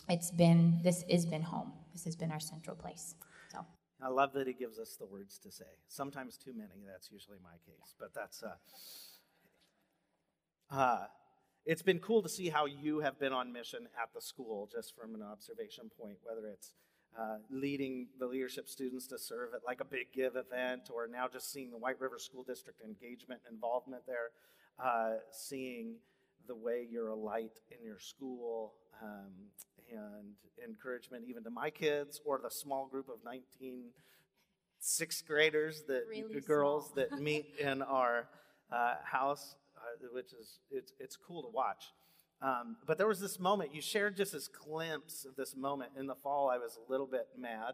it's 0.08 0.32
been 0.32 0.80
this 0.82 1.04
has 1.12 1.26
been 1.26 1.42
home. 1.42 1.74
This 1.92 2.06
has 2.06 2.16
been 2.16 2.32
our 2.32 2.40
central 2.40 2.76
place. 2.76 3.16
So. 3.52 3.60
I 4.02 4.08
love 4.08 4.32
that 4.34 4.48
he 4.48 4.54
gives 4.54 4.80
us 4.80 4.96
the 4.96 5.06
words 5.06 5.38
to 5.40 5.52
say. 5.52 5.72
Sometimes 5.88 6.38
too 6.38 6.54
many 6.56 6.86
that's 6.90 7.12
usually 7.12 7.40
my 7.44 7.58
case 7.68 7.96
but 8.00 8.14
that's 8.14 8.44
uh, 8.44 8.56
uh 10.72 11.06
it's 11.66 11.82
been 11.82 12.00
cool 12.00 12.22
to 12.22 12.30
see 12.30 12.50
how 12.50 12.66
you 12.66 13.00
have 13.00 13.20
been 13.20 13.34
on 13.34 13.52
mission 13.52 13.88
at 14.02 14.10
the 14.14 14.22
school, 14.22 14.70
just 14.72 14.96
from 14.96 15.16
an 15.16 15.22
observation 15.22 15.90
point, 16.00 16.18
whether 16.24 16.48
it's 16.48 16.74
uh, 17.18 17.38
leading 17.50 18.08
the 18.20 18.26
leadership 18.26 18.68
students 18.68 19.08
to 19.08 19.18
serve 19.18 19.54
at 19.54 19.62
like 19.66 19.80
a 19.80 19.86
big 19.86 20.08
give 20.14 20.36
event, 20.36 20.90
or 20.94 21.08
now 21.08 21.28
just 21.28 21.52
seeing 21.52 21.72
the 21.72 21.78
White 21.78 22.00
River 22.00 22.18
School 22.20 22.44
District 22.44 22.82
engagement 22.82 23.42
and 23.48 23.56
involvement 23.56 24.04
there, 24.06 24.32
uh, 24.84 25.18
seeing 25.32 25.96
the 26.48 26.56
way 26.56 26.86
you're 26.90 27.10
a 27.10 27.16
light 27.16 27.60
in 27.72 27.86
your 27.86 28.00
school, 28.00 28.74
um, 29.02 29.32
and 29.92 30.34
encouragement 30.64 31.24
even 31.28 31.44
to 31.44 31.50
my 31.50 31.70
kids 31.70 32.22
or 32.26 32.40
the 32.42 32.50
small 32.50 32.88
group 32.88 33.10
of 33.10 33.16
19 33.24 33.86
sixth 34.80 35.26
graders 35.26 35.84
that 35.88 36.04
really 36.10 36.42
girls 36.42 36.92
that 36.96 37.12
meet 37.20 37.46
in 37.60 37.82
our 37.82 38.28
uh, 38.72 38.96
house 39.04 39.56
which 40.14 40.34
is 40.34 40.60
it's, 40.72 40.94
it's 41.00 41.18
cool 41.18 41.44
to 41.44 41.50
watch. 41.50 41.86
Um, 42.42 42.76
but 42.86 42.98
there 42.98 43.08
was 43.08 43.22
this 43.22 43.40
moment, 43.40 43.74
you 43.74 43.82
shared 43.82 44.18
just 44.18 44.34
this 44.34 44.50
glimpse 44.50 45.26
of 45.26 45.36
this 45.36 45.56
moment 45.56 45.92
in 45.98 46.08
the 46.08 46.16
fall. 46.16 46.50
I 46.50 46.58
was 46.58 46.78
a 46.78 46.92
little 46.92 47.08
bit 47.08 47.28
mad 47.38 47.74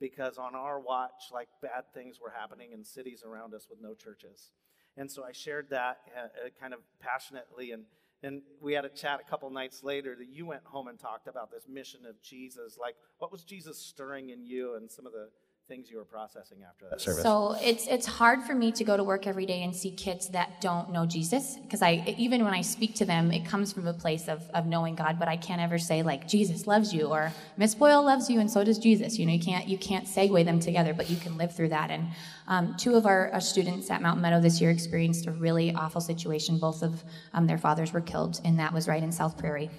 because 0.00 0.38
on 0.38 0.54
our 0.54 0.78
watch, 0.78 1.30
like 1.32 1.48
bad 1.60 1.84
things 1.92 2.20
were 2.20 2.32
happening 2.36 2.70
in 2.72 2.84
cities 2.84 3.24
around 3.26 3.54
us 3.54 3.66
with 3.68 3.80
no 3.82 3.94
churches. 3.94 4.52
And 4.96 5.10
so 5.10 5.24
I 5.24 5.32
shared 5.32 5.70
that 5.70 5.98
uh, 6.16 6.20
uh 6.20 6.48
kind 6.60 6.72
of 6.72 6.80
passionately. 7.00 7.72
And, 7.72 7.84
and 8.22 8.42
we 8.60 8.72
had 8.72 8.84
a 8.84 8.88
chat 8.88 9.20
a 9.26 9.28
couple 9.28 9.50
nights 9.50 9.82
later 9.82 10.14
that 10.16 10.28
you 10.28 10.46
went 10.46 10.62
home 10.64 10.86
and 10.86 10.98
talked 10.98 11.26
about 11.26 11.50
this 11.50 11.64
mission 11.68 12.06
of 12.08 12.20
Jesus. 12.22 12.78
Like, 12.80 12.94
what 13.18 13.32
was 13.32 13.42
Jesus 13.42 13.78
stirring 13.78 14.30
in 14.30 14.46
you 14.46 14.76
and 14.76 14.88
some 14.88 15.06
of 15.06 15.12
the 15.12 15.30
things 15.66 15.90
you 15.90 15.96
were 15.96 16.04
processing 16.04 16.58
after 16.68 16.86
that 16.90 17.00
service? 17.00 17.22
So 17.22 17.56
it's 17.62 17.86
it's 17.86 18.06
hard 18.06 18.42
for 18.42 18.54
me 18.54 18.72
to 18.72 18.84
go 18.84 18.96
to 18.96 19.04
work 19.04 19.26
every 19.26 19.46
day 19.46 19.62
and 19.62 19.74
see 19.74 19.90
kids 19.90 20.28
that 20.30 20.60
don't 20.60 20.92
know 20.92 21.06
Jesus 21.06 21.56
because 21.62 21.82
I 21.82 22.14
even 22.18 22.44
when 22.44 22.54
I 22.54 22.60
speak 22.60 22.94
to 22.96 23.04
them, 23.04 23.30
it 23.30 23.44
comes 23.44 23.72
from 23.72 23.86
a 23.86 23.92
place 23.92 24.28
of, 24.28 24.42
of 24.50 24.66
knowing 24.66 24.94
God, 24.94 25.18
but 25.18 25.28
I 25.28 25.36
can't 25.36 25.60
ever 25.60 25.78
say 25.78 26.02
like 26.02 26.28
Jesus 26.28 26.66
loves 26.66 26.92
you 26.92 27.06
or 27.06 27.32
Miss 27.56 27.74
Boyle 27.74 28.04
loves 28.04 28.28
you 28.28 28.40
and 28.40 28.50
so 28.50 28.64
does 28.64 28.78
Jesus. 28.78 29.18
You 29.18 29.26
know, 29.26 29.32
you 29.32 29.40
can't 29.40 29.68
you 29.68 29.78
can't 29.78 30.06
segue 30.06 30.44
them 30.44 30.60
together, 30.60 30.94
but 30.94 31.10
you 31.10 31.16
can 31.16 31.36
live 31.36 31.54
through 31.54 31.70
that. 31.70 31.90
And 31.90 32.08
um, 32.46 32.74
two 32.76 32.94
of 32.94 33.06
our, 33.06 33.30
our, 33.32 33.40
students 33.40 33.90
at 33.90 34.02
Mountain 34.02 34.20
Meadow 34.20 34.38
this 34.38 34.60
year 34.60 34.70
experienced 34.70 35.26
a 35.26 35.30
really 35.30 35.74
awful 35.74 36.02
situation. 36.02 36.58
Both 36.58 36.82
of 36.82 37.02
um, 37.32 37.46
their 37.46 37.56
fathers 37.56 37.92
were 37.92 38.02
killed, 38.02 38.38
and 38.44 38.58
that 38.58 38.72
was 38.72 38.86
right 38.86 39.02
in 39.02 39.10
South 39.10 39.38
Prairie. 39.38 39.70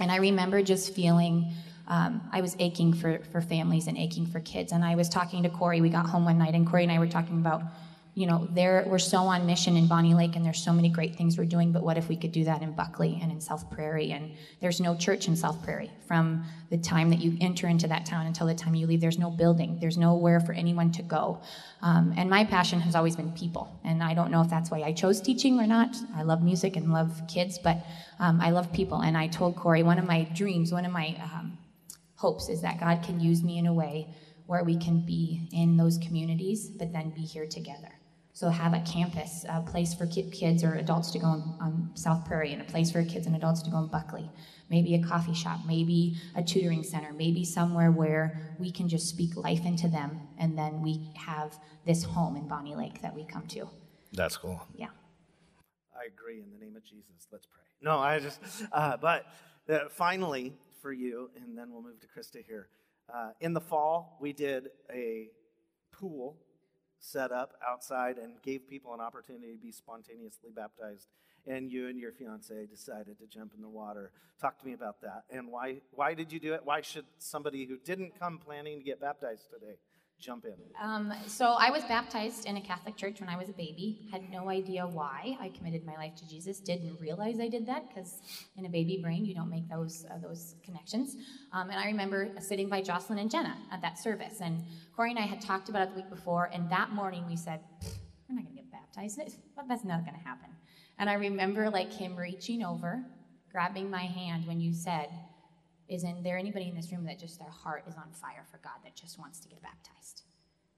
And 0.00 0.10
I 0.10 0.16
remember 0.16 0.60
just 0.60 0.92
feeling 0.92 1.52
um, 1.86 2.22
I 2.32 2.40
was 2.40 2.56
aching 2.58 2.92
for, 2.94 3.18
for 3.30 3.40
families 3.40 3.86
and 3.86 3.98
aching 3.98 4.26
for 4.26 4.40
kids. 4.40 4.72
And 4.72 4.84
I 4.84 4.94
was 4.94 5.08
talking 5.08 5.42
to 5.42 5.48
Corey. 5.48 5.80
We 5.80 5.90
got 5.90 6.06
home 6.06 6.24
one 6.24 6.38
night, 6.38 6.54
and 6.54 6.66
Corey 6.66 6.82
and 6.82 6.92
I 6.92 6.98
were 6.98 7.06
talking 7.06 7.38
about, 7.38 7.62
you 8.14 8.26
know, 8.26 8.48
there 8.52 8.84
we're 8.86 8.98
so 9.00 9.18
on 9.18 9.44
mission 9.44 9.76
in 9.76 9.86
Bonney 9.88 10.14
Lake, 10.14 10.36
and 10.36 10.46
there's 10.46 10.62
so 10.62 10.72
many 10.72 10.88
great 10.88 11.16
things 11.16 11.36
we're 11.36 11.44
doing. 11.44 11.72
But 11.72 11.82
what 11.82 11.98
if 11.98 12.08
we 12.08 12.16
could 12.16 12.32
do 12.32 12.44
that 12.44 12.62
in 12.62 12.72
Buckley 12.72 13.18
and 13.20 13.30
in 13.30 13.40
South 13.40 13.68
Prairie? 13.70 14.12
And 14.12 14.32
there's 14.60 14.80
no 14.80 14.96
church 14.96 15.26
in 15.26 15.36
South 15.36 15.62
Prairie 15.64 15.90
from 16.06 16.44
the 16.70 16.78
time 16.78 17.10
that 17.10 17.18
you 17.18 17.36
enter 17.40 17.66
into 17.66 17.88
that 17.88 18.06
town 18.06 18.26
until 18.26 18.46
the 18.46 18.54
time 18.54 18.74
you 18.74 18.86
leave. 18.86 19.00
There's 19.00 19.18
no 19.18 19.30
building. 19.30 19.78
There's 19.80 19.98
nowhere 19.98 20.40
for 20.40 20.52
anyone 20.52 20.92
to 20.92 21.02
go. 21.02 21.40
Um, 21.82 22.14
and 22.16 22.30
my 22.30 22.44
passion 22.44 22.80
has 22.80 22.94
always 22.94 23.16
been 23.16 23.32
people. 23.32 23.78
And 23.84 24.02
I 24.02 24.14
don't 24.14 24.30
know 24.30 24.40
if 24.40 24.48
that's 24.48 24.70
why 24.70 24.82
I 24.82 24.92
chose 24.92 25.20
teaching 25.20 25.58
or 25.58 25.66
not. 25.66 25.94
I 26.16 26.22
love 26.22 26.42
music 26.42 26.76
and 26.76 26.92
love 26.92 27.20
kids, 27.28 27.58
but 27.58 27.84
um, 28.20 28.40
I 28.40 28.50
love 28.50 28.72
people. 28.72 29.00
And 29.00 29.18
I 29.18 29.26
told 29.26 29.56
Corey 29.56 29.82
one 29.82 29.98
of 29.98 30.06
my 30.06 30.22
dreams, 30.34 30.72
one 30.72 30.86
of 30.86 30.92
my 30.92 31.16
um, 31.20 31.58
hopes 32.16 32.48
is 32.48 32.62
that 32.62 32.80
God 32.80 33.02
can 33.02 33.20
use 33.20 33.42
me 33.42 33.58
in 33.58 33.66
a 33.66 33.72
way 33.72 34.08
where 34.46 34.64
we 34.64 34.76
can 34.76 35.04
be 35.04 35.48
in 35.52 35.76
those 35.76 35.98
communities, 35.98 36.68
but 36.68 36.92
then 36.92 37.10
be 37.10 37.22
here 37.22 37.46
together. 37.46 37.92
So 38.34 38.48
have 38.48 38.74
a 38.74 38.80
campus, 38.80 39.44
a 39.48 39.62
place 39.62 39.94
for 39.94 40.06
kids 40.06 40.64
or 40.64 40.74
adults 40.74 41.12
to 41.12 41.20
go 41.20 41.26
on, 41.26 41.56
on 41.60 41.90
South 41.94 42.24
Prairie, 42.24 42.52
and 42.52 42.60
a 42.60 42.64
place 42.64 42.90
for 42.90 43.04
kids 43.04 43.26
and 43.26 43.36
adults 43.36 43.62
to 43.62 43.70
go 43.70 43.78
in 43.78 43.86
Buckley. 43.86 44.28
Maybe 44.68 44.96
a 44.96 45.02
coffee 45.06 45.34
shop, 45.34 45.60
maybe 45.66 46.16
a 46.34 46.42
tutoring 46.42 46.82
center, 46.82 47.12
maybe 47.12 47.44
somewhere 47.44 47.92
where 47.92 48.56
we 48.58 48.72
can 48.72 48.88
just 48.88 49.08
speak 49.08 49.36
life 49.36 49.64
into 49.64 49.86
them, 49.86 50.20
and 50.36 50.58
then 50.58 50.82
we 50.82 51.12
have 51.14 51.56
this 51.86 52.02
home 52.02 52.36
in 52.36 52.48
Bonney 52.48 52.74
Lake 52.74 53.00
that 53.02 53.14
we 53.14 53.24
come 53.24 53.46
to. 53.48 53.68
That's 54.12 54.36
cool. 54.36 54.66
Yeah. 54.74 54.88
I 56.04 56.08
agree. 56.08 56.40
In 56.40 56.50
the 56.50 56.62
name 56.62 56.76
of 56.76 56.84
Jesus, 56.84 57.26
let's 57.32 57.46
pray. 57.46 57.62
No, 57.80 57.98
I 57.98 58.18
just, 58.18 58.38
uh, 58.72 58.96
but 58.96 59.26
uh, 59.68 59.88
finally, 59.90 60.52
for 60.82 60.92
you, 60.92 61.30
and 61.36 61.56
then 61.56 61.72
we'll 61.72 61.82
move 61.82 62.00
to 62.00 62.06
Krista 62.06 62.44
here. 62.46 62.68
Uh, 63.12 63.30
in 63.40 63.54
the 63.54 63.60
fall, 63.60 64.18
we 64.20 64.34
did 64.34 64.68
a 64.92 65.28
pool 65.92 66.36
set 66.98 67.32
up 67.32 67.52
outside 67.66 68.18
and 68.18 68.32
gave 68.42 68.68
people 68.68 68.92
an 68.92 69.00
opportunity 69.00 69.52
to 69.52 69.58
be 69.58 69.72
spontaneously 69.72 70.50
baptized. 70.54 71.08
And 71.46 71.70
you 71.70 71.88
and 71.88 71.98
your 71.98 72.12
fiance 72.12 72.66
decided 72.66 73.18
to 73.18 73.26
jump 73.26 73.52
in 73.54 73.62
the 73.62 73.68
water. 73.68 74.12
Talk 74.40 74.58
to 74.60 74.66
me 74.66 74.72
about 74.72 75.00
that. 75.02 75.24
And 75.30 75.48
why, 75.48 75.80
why 75.92 76.14
did 76.14 76.32
you 76.32 76.40
do 76.40 76.54
it? 76.54 76.60
Why 76.64 76.80
should 76.80 77.04
somebody 77.18 77.64
who 77.66 77.78
didn't 77.78 78.18
come 78.18 78.38
planning 78.38 78.78
to 78.78 78.84
get 78.84 79.00
baptized 79.00 79.44
today 79.50 79.76
jump 80.20 80.44
in? 80.44 80.54
Um, 80.80 81.12
so 81.26 81.54
I 81.58 81.70
was 81.70 81.84
baptized 81.84 82.46
in 82.46 82.56
a 82.56 82.60
Catholic 82.60 82.96
church 82.96 83.20
when 83.20 83.28
I 83.28 83.36
was 83.36 83.48
a 83.48 83.52
baby. 83.52 84.08
Had 84.10 84.30
no 84.30 84.48
idea 84.48 84.86
why 84.86 85.36
I 85.40 85.50
committed 85.50 85.84
my 85.84 85.94
life 85.96 86.14
to 86.16 86.28
Jesus. 86.28 86.60
Didn't 86.60 86.98
realize 87.00 87.40
I 87.40 87.48
did 87.48 87.66
that 87.66 87.88
because 87.88 88.20
in 88.56 88.66
a 88.66 88.68
baby 88.68 88.98
brain 89.02 89.24
you 89.24 89.34
don't 89.34 89.50
make 89.50 89.68
those 89.68 90.06
uh, 90.10 90.18
those 90.18 90.56
connections. 90.64 91.16
Um, 91.52 91.70
and 91.70 91.78
I 91.78 91.86
remember 91.86 92.30
sitting 92.40 92.68
by 92.68 92.82
Jocelyn 92.82 93.18
and 93.18 93.30
Jenna 93.30 93.56
at 93.70 93.82
that 93.82 93.98
service, 93.98 94.40
and 94.40 94.62
Corey 94.96 95.10
and 95.10 95.18
I 95.18 95.22
had 95.22 95.40
talked 95.40 95.68
about 95.68 95.88
it 95.88 95.90
the 95.90 95.96
week 95.96 96.10
before. 96.10 96.50
And 96.52 96.70
that 96.70 96.90
morning 96.92 97.26
we 97.26 97.36
said, 97.36 97.60
"We're 98.28 98.36
not 98.36 98.44
going 98.44 98.56
to 98.56 98.62
get 98.62 98.72
baptized. 98.72 99.18
That's 99.18 99.84
not 99.84 100.04
going 100.04 100.18
to 100.18 100.24
happen." 100.24 100.50
And 100.98 101.10
I 101.10 101.14
remember 101.14 101.70
like 101.70 101.92
him 101.92 102.16
reaching 102.16 102.64
over, 102.64 103.04
grabbing 103.50 103.90
my 103.90 104.04
hand 104.04 104.46
when 104.46 104.60
you 104.60 104.72
said 104.72 105.08
isn't 105.88 106.22
there 106.22 106.38
anybody 106.38 106.68
in 106.68 106.74
this 106.74 106.90
room 106.90 107.04
that 107.04 107.18
just 107.18 107.38
their 107.38 107.50
heart 107.50 107.84
is 107.86 107.94
on 107.96 108.10
fire 108.12 108.44
for 108.50 108.58
God 108.58 108.78
that 108.84 108.96
just 108.96 109.18
wants 109.18 109.40
to 109.40 109.48
get 109.48 109.62
baptized? 109.62 110.22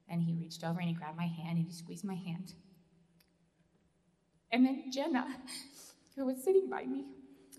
And 0.09 0.21
he 0.21 0.33
reached 0.33 0.63
over 0.63 0.79
and 0.79 0.89
he 0.89 0.95
grabbed 0.95 1.17
my 1.17 1.27
hand 1.27 1.57
and 1.57 1.65
he 1.65 1.71
squeezed 1.71 2.03
my 2.05 2.15
hand. 2.15 2.53
And 4.51 4.65
then 4.65 4.91
Jenna, 4.91 5.27
who 6.15 6.25
was 6.25 6.43
sitting 6.43 6.69
by 6.69 6.83
me, 6.83 7.05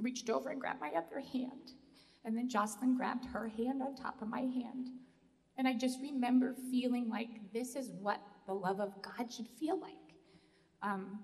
reached 0.01 0.31
over 0.31 0.51
and 0.51 0.61
grabbed 0.61 0.81
my 0.81 0.91
other 0.91 1.21
hand. 1.21 1.73
And 2.25 2.37
then 2.37 2.49
Jocelyn 2.49 2.97
grabbed 2.97 3.25
her 3.27 3.49
hand 3.49 3.83
on 3.83 3.95
top 3.95 4.21
of 4.23 4.29
my 4.29 4.41
hand. 4.41 4.91
And 5.57 5.67
I 5.67 5.75
just 5.75 6.01
remember 6.01 6.55
feeling 6.71 7.09
like 7.09 7.29
this 7.53 7.75
is 7.75 7.91
what 8.01 8.21
the 8.47 8.55
love 8.55 8.81
of 8.81 8.93
God 9.03 9.33
should 9.33 9.49
feel 9.59 9.81
like. 9.81 9.95
Um, 10.83 11.19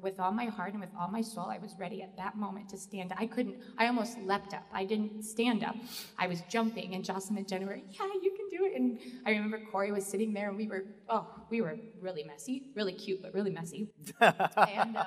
with 0.00 0.18
all 0.18 0.32
my 0.32 0.46
heart 0.46 0.72
and 0.72 0.80
with 0.80 0.90
all 0.98 1.08
my 1.08 1.22
soul, 1.22 1.46
I 1.46 1.58
was 1.58 1.74
ready 1.78 2.02
at 2.02 2.16
that 2.16 2.36
moment 2.36 2.68
to 2.70 2.76
stand. 2.76 3.12
I 3.16 3.26
couldn't, 3.26 3.56
I 3.78 3.86
almost 3.86 4.18
leapt 4.18 4.52
up. 4.52 4.66
I 4.72 4.84
didn't 4.84 5.22
stand 5.22 5.62
up. 5.62 5.76
I 6.18 6.26
was 6.26 6.42
jumping, 6.48 6.94
and 6.94 7.04
Jocelyn 7.04 7.38
and 7.38 7.48
Jenna 7.48 7.66
were, 7.66 7.76
yeah, 7.76 8.08
you 8.22 8.32
can 8.36 8.48
do 8.50 8.64
it. 8.64 8.74
And 8.76 8.98
I 9.24 9.30
remember 9.30 9.60
Corey 9.70 9.92
was 9.92 10.04
sitting 10.04 10.32
there, 10.32 10.48
and 10.48 10.56
we 10.56 10.66
were, 10.66 10.84
oh, 11.08 11.26
we 11.48 11.60
were 11.60 11.76
really 12.00 12.24
messy, 12.24 12.70
really 12.74 12.92
cute, 12.92 13.22
but 13.22 13.32
really 13.34 13.50
messy. 13.50 13.88
and, 14.20 14.96
um, 14.96 15.06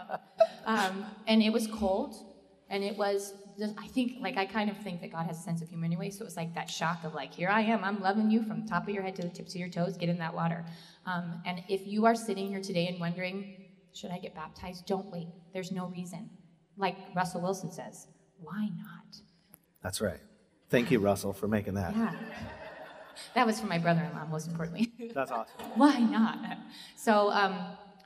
um, 0.66 1.06
and 1.28 1.44
it 1.44 1.52
was 1.52 1.68
cold, 1.68 2.16
And 2.70 2.84
it 2.84 2.98
was, 2.98 3.34
just, 3.60 3.74
I 3.78 3.88
think, 3.88 4.14
like, 4.22 4.38
I 4.38 4.46
kind 4.46 4.70
of 4.70 4.78
think 4.78 5.02
that 5.02 5.12
God 5.12 5.26
has 5.28 5.40
a 5.40 5.42
sense 5.42 5.62
of 5.62 5.70
humor 5.70 5.86
anyway. 5.86 6.10
So 6.12 6.22
it 6.22 6.26
was 6.26 6.38
like 6.38 6.54
that 6.56 6.70
shock 6.70 7.04
of, 7.04 7.14
like, 7.14 7.34
here 7.34 7.50
I 7.50 7.62
am, 7.62 7.84
I'm 7.84 8.00
loving 8.02 8.30
you 8.32 8.44
from 8.44 8.62
the 8.62 8.68
top 8.68 8.84
of 8.84 8.90
your 8.90 9.04
head 9.04 9.16
to 9.18 9.22
the 9.24 9.30
tips 9.30 9.54
of 9.54 9.60
your 9.60 9.70
toes, 9.70 9.98
get 9.98 10.10
in 10.10 10.18
that 10.20 10.34
water. 10.34 10.66
Um, 11.06 11.42
and 11.46 11.64
if 11.68 11.86
you 11.88 12.06
are 12.06 12.16
sitting 12.16 12.48
here 12.48 12.62
today 12.62 12.88
and 12.88 13.00
wondering, 13.00 13.67
should 13.98 14.12
I 14.12 14.20
get 14.20 14.36
baptized? 14.36 14.86
Don't 14.86 15.12
wait. 15.12 15.28
There's 15.54 15.72
no 15.72 15.88
reason. 15.88 16.30
Like 16.78 16.96
Russell 17.16 17.42
Wilson 17.42 17.72
says, 17.72 18.08
why 18.40 18.70
not? 18.78 19.18
That's 19.82 20.02
right. 20.02 20.20
Thank 20.70 20.92
you, 20.92 21.00
Russell, 21.00 21.34
for 21.34 21.48
making 21.48 21.74
that. 21.76 21.96
Yeah. 21.96 22.14
That 23.34 23.46
was 23.46 23.60
for 23.60 23.66
my 23.68 23.80
brother-in-law, 23.80 24.28
most 24.28 24.48
importantly. 24.48 24.92
That's 25.14 25.32
awesome. 25.32 25.56
Why 25.76 25.98
not? 25.98 26.38
So 26.96 27.32
um, 27.32 27.58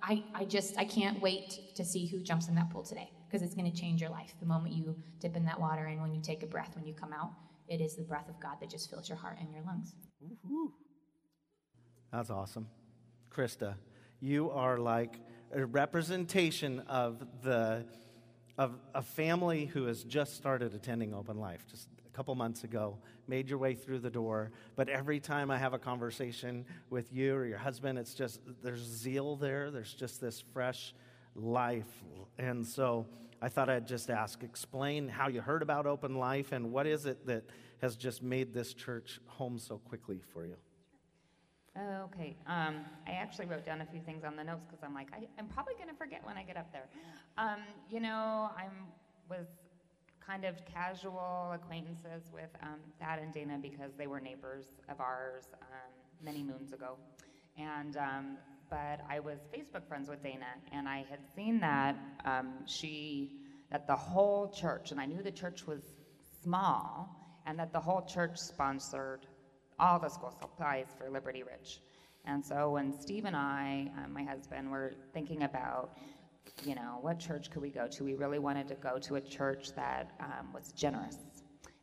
I, 0.01 0.23
I 0.33 0.45
just 0.45 0.77
I 0.77 0.85
can't 0.85 1.21
wait 1.21 1.75
to 1.75 1.83
see 1.83 2.05
who 2.05 2.21
jumps 2.21 2.47
in 2.47 2.55
that 2.55 2.69
pool 2.69 2.83
today 2.83 3.11
because 3.27 3.41
it's 3.41 3.53
going 3.53 3.69
to 3.69 3.77
change 3.77 3.99
your 3.99 4.09
life. 4.09 4.33
The 4.39 4.45
moment 4.45 4.73
you 4.73 4.95
dip 5.19 5.35
in 5.35 5.43
that 5.45 5.59
water 5.59 5.85
and 5.85 6.01
when 6.01 6.13
you 6.13 6.21
take 6.21 6.43
a 6.43 6.47
breath, 6.47 6.71
when 6.75 6.85
you 6.85 6.93
come 6.93 7.11
out, 7.11 7.31
it 7.67 7.81
is 7.81 7.95
the 7.95 8.03
breath 8.03 8.29
of 8.29 8.39
God 8.39 8.57
that 8.61 8.69
just 8.69 8.89
fills 8.89 9.09
your 9.09 9.17
heart 9.17 9.37
and 9.39 9.51
your 9.51 9.63
lungs. 9.63 9.95
Woo-hoo. 10.21 10.73
That's 12.11 12.29
awesome. 12.29 12.67
Krista, 13.33 13.75
you 14.19 14.51
are 14.51 14.77
like 14.77 15.19
a 15.53 15.65
representation 15.65 16.79
of 16.87 17.23
the 17.43 17.85
of 18.57 18.77
a 18.93 19.01
family 19.01 19.65
who 19.65 19.85
has 19.85 20.03
just 20.03 20.35
started 20.35 20.73
attending 20.75 21.13
Open 21.13 21.39
Life, 21.39 21.65
just 21.67 21.87
a 22.05 22.09
couple 22.15 22.35
months 22.35 22.63
ago, 22.63 22.97
made 23.27 23.49
your 23.49 23.57
way 23.57 23.73
through 23.73 23.99
the 23.99 24.09
door. 24.09 24.51
But 24.75 24.89
every 24.89 25.19
time 25.19 25.49
I 25.49 25.57
have 25.57 25.73
a 25.73 25.79
conversation 25.79 26.65
with 26.89 27.11
you 27.11 27.33
or 27.33 27.45
your 27.45 27.57
husband, 27.57 27.97
it's 27.97 28.13
just 28.13 28.39
there's 28.61 28.81
zeal 28.81 29.35
there. 29.35 29.71
There's 29.71 29.93
just 29.93 30.21
this 30.21 30.43
fresh 30.53 30.93
life. 31.35 32.03
And 32.37 32.65
so 32.65 33.07
I 33.41 33.49
thought 33.49 33.69
I'd 33.69 33.87
just 33.87 34.09
ask, 34.09 34.43
explain 34.43 35.07
how 35.07 35.27
you 35.27 35.41
heard 35.41 35.61
about 35.61 35.87
Open 35.87 36.15
Life 36.15 36.51
and 36.51 36.71
what 36.71 36.85
is 36.85 37.05
it 37.05 37.25
that 37.25 37.45
has 37.81 37.95
just 37.95 38.21
made 38.21 38.53
this 38.53 38.73
church 38.73 39.19
home 39.25 39.57
so 39.57 39.77
quickly 39.79 40.21
for 40.33 40.45
you? 40.45 40.55
Oh, 41.77 42.03
okay. 42.05 42.35
Um, 42.47 42.83
I 43.07 43.11
actually 43.11 43.45
wrote 43.45 43.65
down 43.65 43.79
a 43.79 43.85
few 43.85 44.01
things 44.01 44.23
on 44.25 44.35
the 44.35 44.43
notes 44.43 44.65
because 44.65 44.83
I'm 44.83 44.93
like, 44.93 45.07
I, 45.13 45.27
am 45.39 45.47
probably 45.47 45.73
going 45.75 45.87
to 45.87 45.95
forget 45.95 46.19
when 46.25 46.37
I 46.37 46.43
get 46.43 46.57
up 46.57 46.71
there. 46.73 46.87
Um, 47.37 47.59
you 47.89 48.01
know, 48.01 48.49
I 48.57 48.67
was 49.29 49.47
kind 50.25 50.43
of 50.43 50.55
casual 50.65 51.51
acquaintances 51.53 52.29
with 52.33 52.49
um, 52.61 52.79
Thad 52.99 53.19
and 53.19 53.33
Dana 53.33 53.57
because 53.61 53.91
they 53.97 54.07
were 54.07 54.19
neighbors 54.19 54.65
of 54.89 54.99
ours 54.99 55.45
um, 55.61 55.91
many 56.21 56.43
moons 56.43 56.73
ago. 56.73 56.97
And 57.57 57.95
um, 57.95 58.37
but 58.69 59.01
I 59.09 59.19
was 59.19 59.39
Facebook 59.53 59.87
friends 59.87 60.09
with 60.09 60.23
Dana, 60.23 60.45
and 60.71 60.87
I 60.87 61.05
had 61.09 61.19
seen 61.35 61.59
that 61.59 61.95
um, 62.23 62.53
she 62.65 63.33
that 63.69 63.87
the 63.87 63.95
whole 63.95 64.49
church, 64.49 64.91
and 64.91 64.99
I 64.99 65.05
knew 65.05 65.21
the 65.21 65.31
church 65.31 65.67
was 65.67 65.81
small, 66.43 67.09
and 67.45 67.59
that 67.59 67.73
the 67.73 67.79
whole 67.79 68.01
church 68.01 68.37
sponsored 68.37 69.27
all 69.81 69.99
the 69.99 70.07
school 70.07 70.33
supplies 70.39 70.85
for 70.97 71.09
Liberty 71.09 71.43
Ridge. 71.43 71.81
And 72.25 72.45
so 72.45 72.69
when 72.69 72.93
Steve 72.93 73.25
and 73.25 73.35
I, 73.35 73.91
um, 73.97 74.13
my 74.13 74.23
husband, 74.23 74.69
were 74.69 74.93
thinking 75.11 75.43
about, 75.43 75.97
you 76.63 76.75
know, 76.75 76.99
what 77.01 77.19
church 77.19 77.49
could 77.49 77.63
we 77.63 77.71
go 77.71 77.87
to, 77.87 78.03
we 78.03 78.13
really 78.13 78.37
wanted 78.37 78.67
to 78.67 78.75
go 78.75 78.99
to 78.99 79.15
a 79.15 79.21
church 79.21 79.73
that 79.75 80.11
um, 80.19 80.53
was 80.53 80.71
generous 80.71 81.17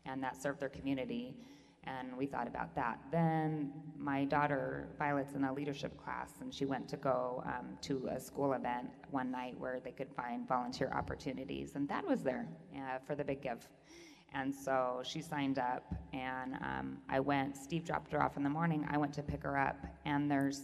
and 0.07 0.23
that 0.23 0.41
served 0.41 0.61
their 0.61 0.69
community. 0.69 1.37
And 1.85 2.17
we 2.17 2.27
thought 2.27 2.47
about 2.47 2.75
that. 2.77 3.01
Then 3.11 3.73
my 3.97 4.25
daughter, 4.25 4.89
Violet's 4.99 5.35
in 5.35 5.45
a 5.45 5.53
leadership 5.53 5.97
class, 5.97 6.33
and 6.41 6.53
she 6.53 6.67
went 6.67 6.87
to 6.91 6.97
go 6.99 7.43
um, 7.47 7.79
to 7.83 8.09
a 8.13 8.21
school 8.21 8.53
event 8.53 8.91
one 9.11 9.31
night 9.31 9.59
where 9.59 9.81
they 9.81 9.93
could 9.93 10.13
find 10.15 10.47
volunteer 10.47 10.93
opportunities. 10.95 11.77
And 11.77 11.89
that 11.89 12.07
was 12.07 12.23
there 12.23 12.47
uh, 12.77 12.99
for 13.07 13.15
the 13.15 13.25
Big 13.25 13.43
Give. 13.43 13.67
And 14.35 14.55
so 14.55 15.01
she 15.05 15.23
signed 15.23 15.59
up, 15.59 15.95
and 16.13 16.55
um, 16.55 16.99
I 17.09 17.19
went. 17.19 17.57
Steve 17.57 17.85
dropped 17.85 18.13
her 18.13 18.23
off 18.23 18.37
in 18.37 18.43
the 18.43 18.51
morning. 18.51 18.87
I 18.91 18.99
went 18.99 19.13
to 19.15 19.23
pick 19.23 19.43
her 19.43 19.57
up, 19.57 19.77
and 20.05 20.31
there's 20.31 20.61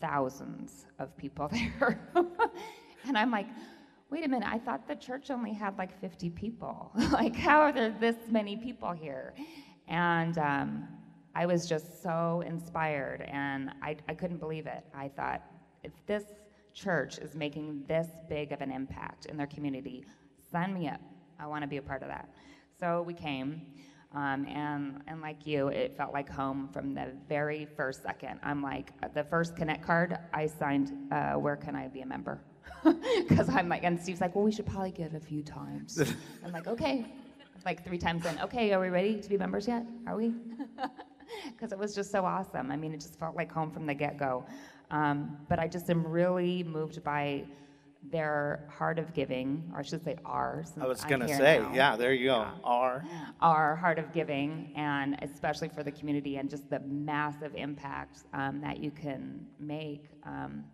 thousands 0.00 0.86
of 0.98 1.16
people 1.16 1.48
there. 1.52 2.00
and 3.04 3.16
I'm 3.18 3.30
like, 3.30 3.46
wait 4.10 4.24
a 4.24 4.28
minute, 4.28 4.48
I 4.50 4.58
thought 4.58 4.86
the 4.86 4.94
church 4.94 5.30
only 5.30 5.52
had 5.52 5.76
like 5.76 5.98
50 6.00 6.30
people. 6.30 6.92
like, 7.12 7.36
how 7.36 7.60
are 7.60 7.72
there 7.72 7.94
this 8.00 8.16
many 8.30 8.56
people 8.56 8.92
here? 8.92 9.34
And 9.88 10.38
um, 10.38 10.88
I 11.34 11.46
was 11.46 11.68
just 11.68 12.02
so 12.02 12.42
inspired, 12.46 13.22
and 13.22 13.70
I, 13.82 13.96
I 14.08 14.14
couldn't 14.14 14.38
believe 14.38 14.66
it. 14.66 14.84
I 14.94 15.08
thought, 15.08 15.42
if 15.82 15.92
this 16.06 16.24
church 16.72 17.18
is 17.18 17.34
making 17.34 17.84
this 17.86 18.08
big 18.28 18.52
of 18.52 18.60
an 18.60 18.70
impact 18.70 19.26
in 19.26 19.36
their 19.36 19.46
community, 19.46 20.04
sign 20.50 20.72
me 20.72 20.88
up. 20.88 21.00
I 21.38 21.46
want 21.46 21.62
to 21.62 21.68
be 21.68 21.78
a 21.78 21.82
part 21.82 22.02
of 22.02 22.08
that. 22.08 22.28
So 22.84 23.00
we 23.00 23.14
came, 23.14 23.62
um, 24.12 24.46
and 24.46 25.00
and 25.06 25.22
like 25.22 25.46
you, 25.46 25.68
it 25.68 25.96
felt 25.96 26.12
like 26.12 26.28
home 26.28 26.68
from 26.70 26.92
the 26.92 27.12
very 27.30 27.64
first 27.64 28.02
second. 28.02 28.40
I'm 28.42 28.62
like 28.62 28.92
the 29.14 29.24
first 29.24 29.56
Connect 29.56 29.82
card 29.82 30.18
I 30.34 30.46
signed. 30.46 30.92
Uh, 31.10 31.32
where 31.32 31.56
can 31.56 31.74
I 31.74 31.88
be 31.88 32.02
a 32.02 32.06
member? 32.06 32.42
Because 33.26 33.48
I'm 33.48 33.70
like, 33.70 33.84
and 33.84 33.98
Steve's 33.98 34.20
like, 34.20 34.34
well, 34.34 34.44
we 34.44 34.52
should 34.52 34.66
probably 34.66 34.90
get 34.90 35.14
a 35.14 35.20
few 35.20 35.42
times. 35.42 35.98
I'm 36.44 36.52
like, 36.52 36.66
okay, 36.66 37.06
like 37.64 37.86
three 37.86 37.96
times 37.96 38.26
in. 38.26 38.38
Okay, 38.40 38.70
are 38.74 38.80
we 38.80 38.90
ready 38.90 39.18
to 39.18 39.28
be 39.30 39.38
members 39.38 39.66
yet? 39.66 39.86
Are 40.06 40.16
we? 40.16 40.34
Because 41.52 41.72
it 41.72 41.78
was 41.78 41.94
just 41.94 42.12
so 42.12 42.26
awesome. 42.26 42.70
I 42.70 42.76
mean, 42.76 42.92
it 42.92 43.00
just 43.00 43.18
felt 43.18 43.34
like 43.34 43.50
home 43.50 43.70
from 43.70 43.86
the 43.86 43.94
get 43.94 44.18
go. 44.18 44.44
Um, 44.90 45.38
but 45.48 45.58
I 45.58 45.66
just 45.66 45.88
am 45.88 46.06
really 46.06 46.62
moved 46.62 47.02
by 47.02 47.44
their 48.10 48.68
heart 48.70 48.98
of 48.98 49.12
giving, 49.14 49.70
or 49.72 49.80
I 49.80 49.82
should 49.82 50.04
say 50.04 50.16
ours. 50.24 50.72
I 50.80 50.86
was 50.86 51.04
going 51.04 51.20
to 51.20 51.28
say, 51.28 51.58
now. 51.58 51.72
yeah, 51.74 51.96
there 51.96 52.12
you 52.12 52.26
go, 52.26 52.38
yeah. 52.38 52.52
our. 52.62 53.04
Our 53.40 53.76
heart 53.76 53.98
of 53.98 54.12
giving, 54.12 54.72
and 54.76 55.16
especially 55.22 55.68
for 55.68 55.82
the 55.82 55.92
community, 55.92 56.36
and 56.36 56.48
just 56.48 56.68
the 56.70 56.80
massive 56.80 57.54
impact 57.54 58.24
um, 58.32 58.60
that 58.60 58.82
you 58.82 58.90
can 58.90 59.46
make. 59.58 60.04
Um, 60.24 60.64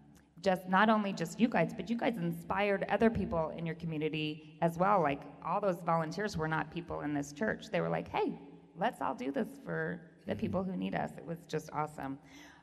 just 0.42 0.68
not 0.68 0.88
only 0.88 1.12
just 1.12 1.38
you 1.38 1.48
guys, 1.48 1.72
but 1.74 1.90
you 1.90 1.96
guys 1.96 2.16
inspired 2.16 2.86
other 2.88 3.10
people 3.10 3.52
in 3.56 3.66
your 3.66 3.74
community 3.74 4.56
as 4.62 4.78
well. 4.78 5.02
Like 5.02 5.20
all 5.44 5.60
those 5.60 5.80
volunteers 5.84 6.36
were 6.36 6.48
not 6.48 6.70
people 6.70 7.02
in 7.02 7.12
this 7.12 7.32
church. 7.32 7.66
They 7.70 7.80
were 7.80 7.90
like, 7.90 8.08
hey, 8.08 8.38
let's 8.76 9.00
all 9.00 9.14
do 9.14 9.30
this 9.30 9.48
for 9.64 10.00
the 10.26 10.32
mm-hmm. 10.32 10.40
people 10.40 10.62
who 10.64 10.76
need 10.76 10.94
us. 10.94 11.10
It 11.16 11.26
was 11.26 11.38
just 11.48 11.70
awesome. 11.72 12.18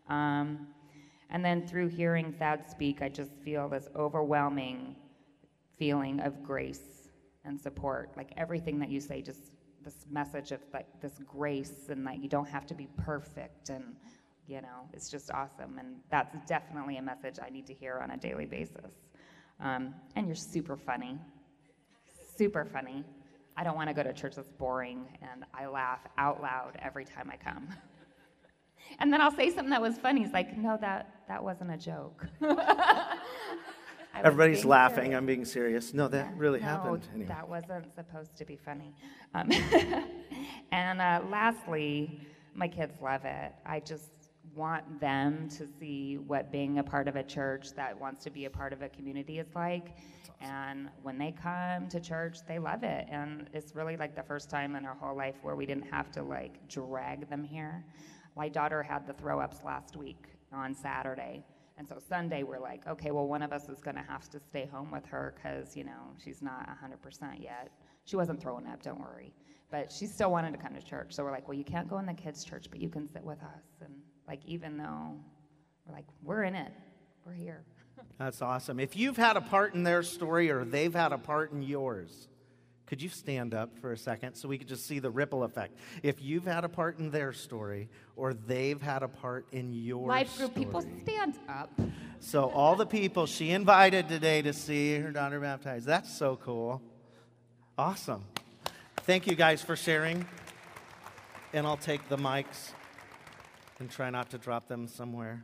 Um, 0.10 0.68
and 1.30 1.44
then 1.44 1.68
through 1.68 1.90
hearing 1.90 2.32
Thad 2.34 2.70
speak, 2.70 3.02
I 3.02 3.10
just 3.10 3.32
feel 3.44 3.68
this 3.68 3.88
overwhelming 3.96 4.96
feeling 5.78 6.20
of 6.22 6.44
grace 6.44 7.10
and 7.46 7.60
support. 7.60 8.12
Like 8.16 8.32
everything 8.38 8.80
that 8.80 8.90
you 8.90 9.00
say, 9.00 9.22
just 9.22 9.52
this 9.84 10.06
message 10.10 10.52
of 10.52 10.60
like 10.74 10.88
this 11.02 11.20
grace 11.26 11.90
and 11.90 12.06
that 12.08 12.22
you 12.22 12.30
don't 12.30 12.48
have 12.48 12.66
to 12.68 12.74
be 12.74 12.88
perfect 12.98 13.70
and 13.70 13.96
you 14.48 14.62
know, 14.62 14.88
it's 14.94 15.10
just 15.10 15.30
awesome. 15.32 15.78
And 15.78 15.98
that's 16.10 16.36
definitely 16.48 16.98
a 16.98 17.02
message 17.02 17.38
I 17.46 17.50
need 17.50 17.68
to 17.68 17.74
hear 17.74 18.00
on 18.02 18.12
a 18.12 18.18
daily 18.18 18.46
basis. 18.46 18.94
Um, 19.60 19.94
and 20.16 20.26
you're 20.26 20.36
super 20.36 20.78
funny, 20.78 21.18
super 22.38 22.64
funny. 22.64 23.04
I 23.58 23.64
don't 23.64 23.76
want 23.76 23.90
to 23.90 23.94
go 23.94 24.04
to 24.04 24.14
church 24.14 24.36
that's 24.36 24.48
boring, 24.50 25.08
and 25.22 25.44
I 25.54 25.66
laugh 25.66 26.00
out 26.18 26.42
loud 26.42 26.78
every 26.82 27.06
time 27.06 27.32
I 27.32 27.38
come. 27.38 27.68
And 29.00 29.12
then 29.12 29.22
I'll 29.22 29.36
say 29.36 29.50
something 29.50 29.70
that 29.70 29.82
was 29.82 29.98
funny. 29.98 30.24
He's 30.24 30.34
like, 30.34 30.58
no, 30.58 30.78
that, 30.82 31.24
that 31.28 31.44
wasn't 31.44 31.72
a 31.72 31.78
joke. 31.78 32.26
Everybody's 34.24 34.66
laughing. 34.66 34.96
Serious. 34.96 35.18
I'm 35.18 35.26
being 35.26 35.46
serious. 35.46 35.94
No, 35.94 36.08
that 36.08 36.30
yeah, 36.32 36.34
really 36.36 36.60
no, 36.60 36.66
happened. 36.66 37.08
Anyway. 37.14 37.28
That 37.28 37.48
wasn't 37.48 37.94
supposed 37.96 38.36
to 38.38 38.46
be 38.46 38.56
funny. 38.56 38.94
Um, 39.34 39.52
and 40.72 41.02
uh, 41.02 41.22
lastly, 41.30 42.22
my 42.56 42.68
kids 42.68 42.94
love 43.02 43.26
it. 43.26 43.54
I 43.66 43.80
just 43.80 44.10
want 44.56 45.00
them 45.00 45.48
to 45.50 45.68
see 45.80 46.18
what 46.18 46.52
being 46.52 46.80
a 46.80 46.84
part 46.84 47.08
of 47.08 47.16
a 47.16 47.24
church 47.24 47.74
that 47.76 48.00
wants 48.00 48.24
to 48.24 48.32
be 48.32 48.46
a 48.46 48.50
part 48.50 48.74
of 48.74 48.82
a 48.82 48.90
community 48.90 49.40
is 49.40 49.48
like. 49.56 49.90
Awesome. 50.42 50.56
And 50.56 50.90
when 51.04 51.18
they 51.18 51.32
come 51.32 51.88
to 51.90 52.00
church, 52.00 52.40
they 52.48 52.60
love 52.60 52.84
it. 52.84 53.08
And 53.10 53.48
it's 53.54 53.76
really 53.76 53.98
like 53.98 54.16
the 54.16 54.24
first 54.24 54.50
time 54.50 54.76
in 54.76 54.86
our 54.86 54.96
whole 54.96 55.16
life 55.16 55.36
where 55.44 55.56
we 55.56 55.66
didn't 55.66 55.92
have 55.92 56.12
to 56.14 56.24
like 56.24 56.68
drag 56.68 57.30
them 57.30 57.44
here. 57.44 57.86
My 58.38 58.50
daughter 58.50 58.84
had 58.84 59.08
the 59.08 59.14
throw 59.14 59.40
ups 59.40 59.64
last 59.66 59.98
week 59.98 60.28
on 60.54 60.76
Saturday. 60.76 61.44
And 61.78 61.88
so 61.88 61.98
Sunday, 62.08 62.44
we're 62.44 62.60
like, 62.60 62.86
okay, 62.88 63.10
well, 63.10 63.28
one 63.28 63.42
of 63.42 63.52
us 63.52 63.68
is 63.68 63.82
going 63.82 63.96
to 63.96 64.04
have 64.04 64.30
to 64.30 64.40
stay 64.40 64.70
home 64.72 64.92
with 64.92 65.06
her 65.08 65.34
because, 65.36 65.76
you 65.76 65.84
know, 65.84 66.14
she's 66.24 66.42
not 66.42 66.70
100% 66.70 67.42
yet. 67.42 67.72
She 68.06 68.16
wasn't 68.16 68.40
throwing 68.40 68.68
up, 68.68 68.84
don't 68.84 69.00
worry. 69.00 69.34
But 69.72 69.92
she 69.92 70.06
still 70.06 70.32
wanted 70.32 70.52
to 70.52 70.60
come 70.60 70.76
to 70.76 70.82
church. 70.82 71.14
So 71.14 71.24
we're 71.24 71.32
like, 71.32 71.48
well, 71.48 71.58
you 71.58 71.64
can't 71.64 71.90
go 71.90 71.98
in 71.98 72.06
the 72.06 72.14
kids' 72.14 72.44
church, 72.44 72.68
but 72.70 72.80
you 72.80 72.90
can 72.90 73.12
sit 73.12 73.24
with 73.24 73.42
us. 73.42 73.64
And, 73.82 73.94
like, 74.28 74.42
even 74.46 74.78
though 74.78 75.16
we're 75.88 75.96
like, 75.96 76.06
we're 76.24 76.44
in 76.44 76.54
it, 76.54 76.72
we're 77.26 77.34
here. 77.34 77.66
That's 78.20 78.44
awesome. 78.44 78.80
If 78.80 78.96
you've 78.96 79.18
had 79.18 79.36
a 79.36 79.42
part 79.42 79.74
in 79.74 79.82
their 79.82 80.04
story 80.04 80.52
or 80.52 80.64
they've 80.64 80.94
had 80.94 81.12
a 81.12 81.18
part 81.18 81.52
in 81.52 81.64
yours, 81.64 82.28
could 82.88 83.02
you 83.02 83.10
stand 83.10 83.54
up 83.54 83.78
for 83.80 83.92
a 83.92 83.98
second 83.98 84.36
so 84.36 84.48
we 84.48 84.58
could 84.58 84.70
just 84.70 84.88
see 84.88 85.00
the 85.00 85.12
ripple 85.12 85.44
effect? 85.44 85.78
If 86.04 86.22
you've 86.22 86.46
had 86.46 86.64
a 86.64 86.70
part 86.70 87.00
in 87.00 87.12
their 87.12 87.34
story 87.34 87.90
or 88.16 88.34
they've 88.34 88.82
had 88.82 89.04
a 89.04 89.10
part 89.10 89.46
in 89.52 89.74
your 89.74 90.08
Life 90.08 90.38
group 90.38 90.56
people 90.56 90.82
stand 91.04 91.38
up. 91.50 91.70
So 92.22 92.50
all 92.50 92.78
the 92.78 92.86
people 92.86 93.26
she 93.26 93.52
invited 93.52 94.08
today 94.08 94.42
to 94.42 94.54
see 94.54 94.98
her 94.98 95.12
daughter 95.12 95.40
baptized. 95.42 95.86
That's 95.86 96.18
so 96.18 96.38
cool. 96.38 96.82
Awesome. 97.78 98.24
Thank 99.02 99.28
you 99.28 99.36
guys 99.36 99.62
for 99.62 99.76
sharing. 99.76 100.26
And 101.52 101.68
I'll 101.68 101.78
take 101.78 102.08
the 102.08 102.18
mics 102.18 102.72
and 103.80 103.92
try 103.92 104.10
not 104.10 104.30
to 104.30 104.38
drop 104.38 104.70
them 104.70 104.88
somewhere. 104.88 105.44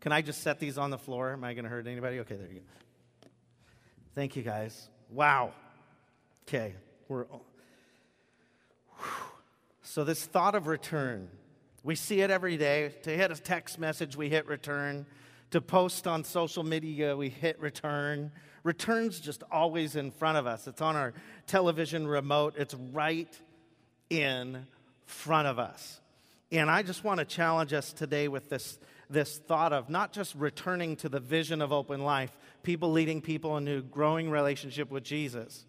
Can 0.00 0.10
I 0.10 0.20
just 0.20 0.42
set 0.42 0.58
these 0.58 0.78
on 0.78 0.90
the 0.90 0.98
floor? 0.98 1.32
Am 1.32 1.44
I 1.44 1.54
going 1.54 1.64
to 1.64 1.70
hurt 1.70 1.86
anybody? 1.86 2.18
Okay, 2.20 2.34
there 2.34 2.48
you 2.48 2.60
go. 2.60 3.28
Thank 4.16 4.34
you 4.34 4.42
guys. 4.42 4.88
Wow. 5.10 5.52
Okay, 6.48 6.74
we're. 7.08 7.26
So, 9.82 10.04
this 10.04 10.24
thought 10.24 10.54
of 10.54 10.68
return, 10.68 11.28
we 11.82 11.96
see 11.96 12.20
it 12.20 12.30
every 12.30 12.56
day. 12.56 12.92
To 13.02 13.10
hit 13.10 13.32
a 13.32 13.34
text 13.34 13.80
message, 13.80 14.14
we 14.16 14.28
hit 14.28 14.46
return. 14.46 15.06
To 15.50 15.60
post 15.60 16.06
on 16.06 16.22
social 16.22 16.62
media, 16.62 17.16
we 17.16 17.30
hit 17.30 17.60
return. 17.60 18.30
Return's 18.62 19.18
just 19.18 19.42
always 19.50 19.96
in 19.96 20.12
front 20.12 20.38
of 20.38 20.46
us. 20.46 20.68
It's 20.68 20.80
on 20.80 20.94
our 20.94 21.14
television 21.48 22.06
remote, 22.06 22.54
it's 22.56 22.74
right 22.92 23.36
in 24.08 24.66
front 25.04 25.48
of 25.48 25.58
us. 25.58 26.00
And 26.52 26.70
I 26.70 26.82
just 26.82 27.02
want 27.02 27.18
to 27.18 27.24
challenge 27.24 27.72
us 27.72 27.92
today 27.92 28.28
with 28.28 28.48
this, 28.50 28.78
this 29.10 29.38
thought 29.38 29.72
of 29.72 29.90
not 29.90 30.12
just 30.12 30.36
returning 30.36 30.94
to 30.96 31.08
the 31.08 31.18
vision 31.18 31.60
of 31.60 31.72
open 31.72 32.04
life, 32.04 32.36
people 32.62 32.92
leading 32.92 33.20
people 33.20 33.56
into 33.56 33.82
growing 33.82 34.30
relationship 34.30 34.92
with 34.92 35.02
Jesus. 35.02 35.64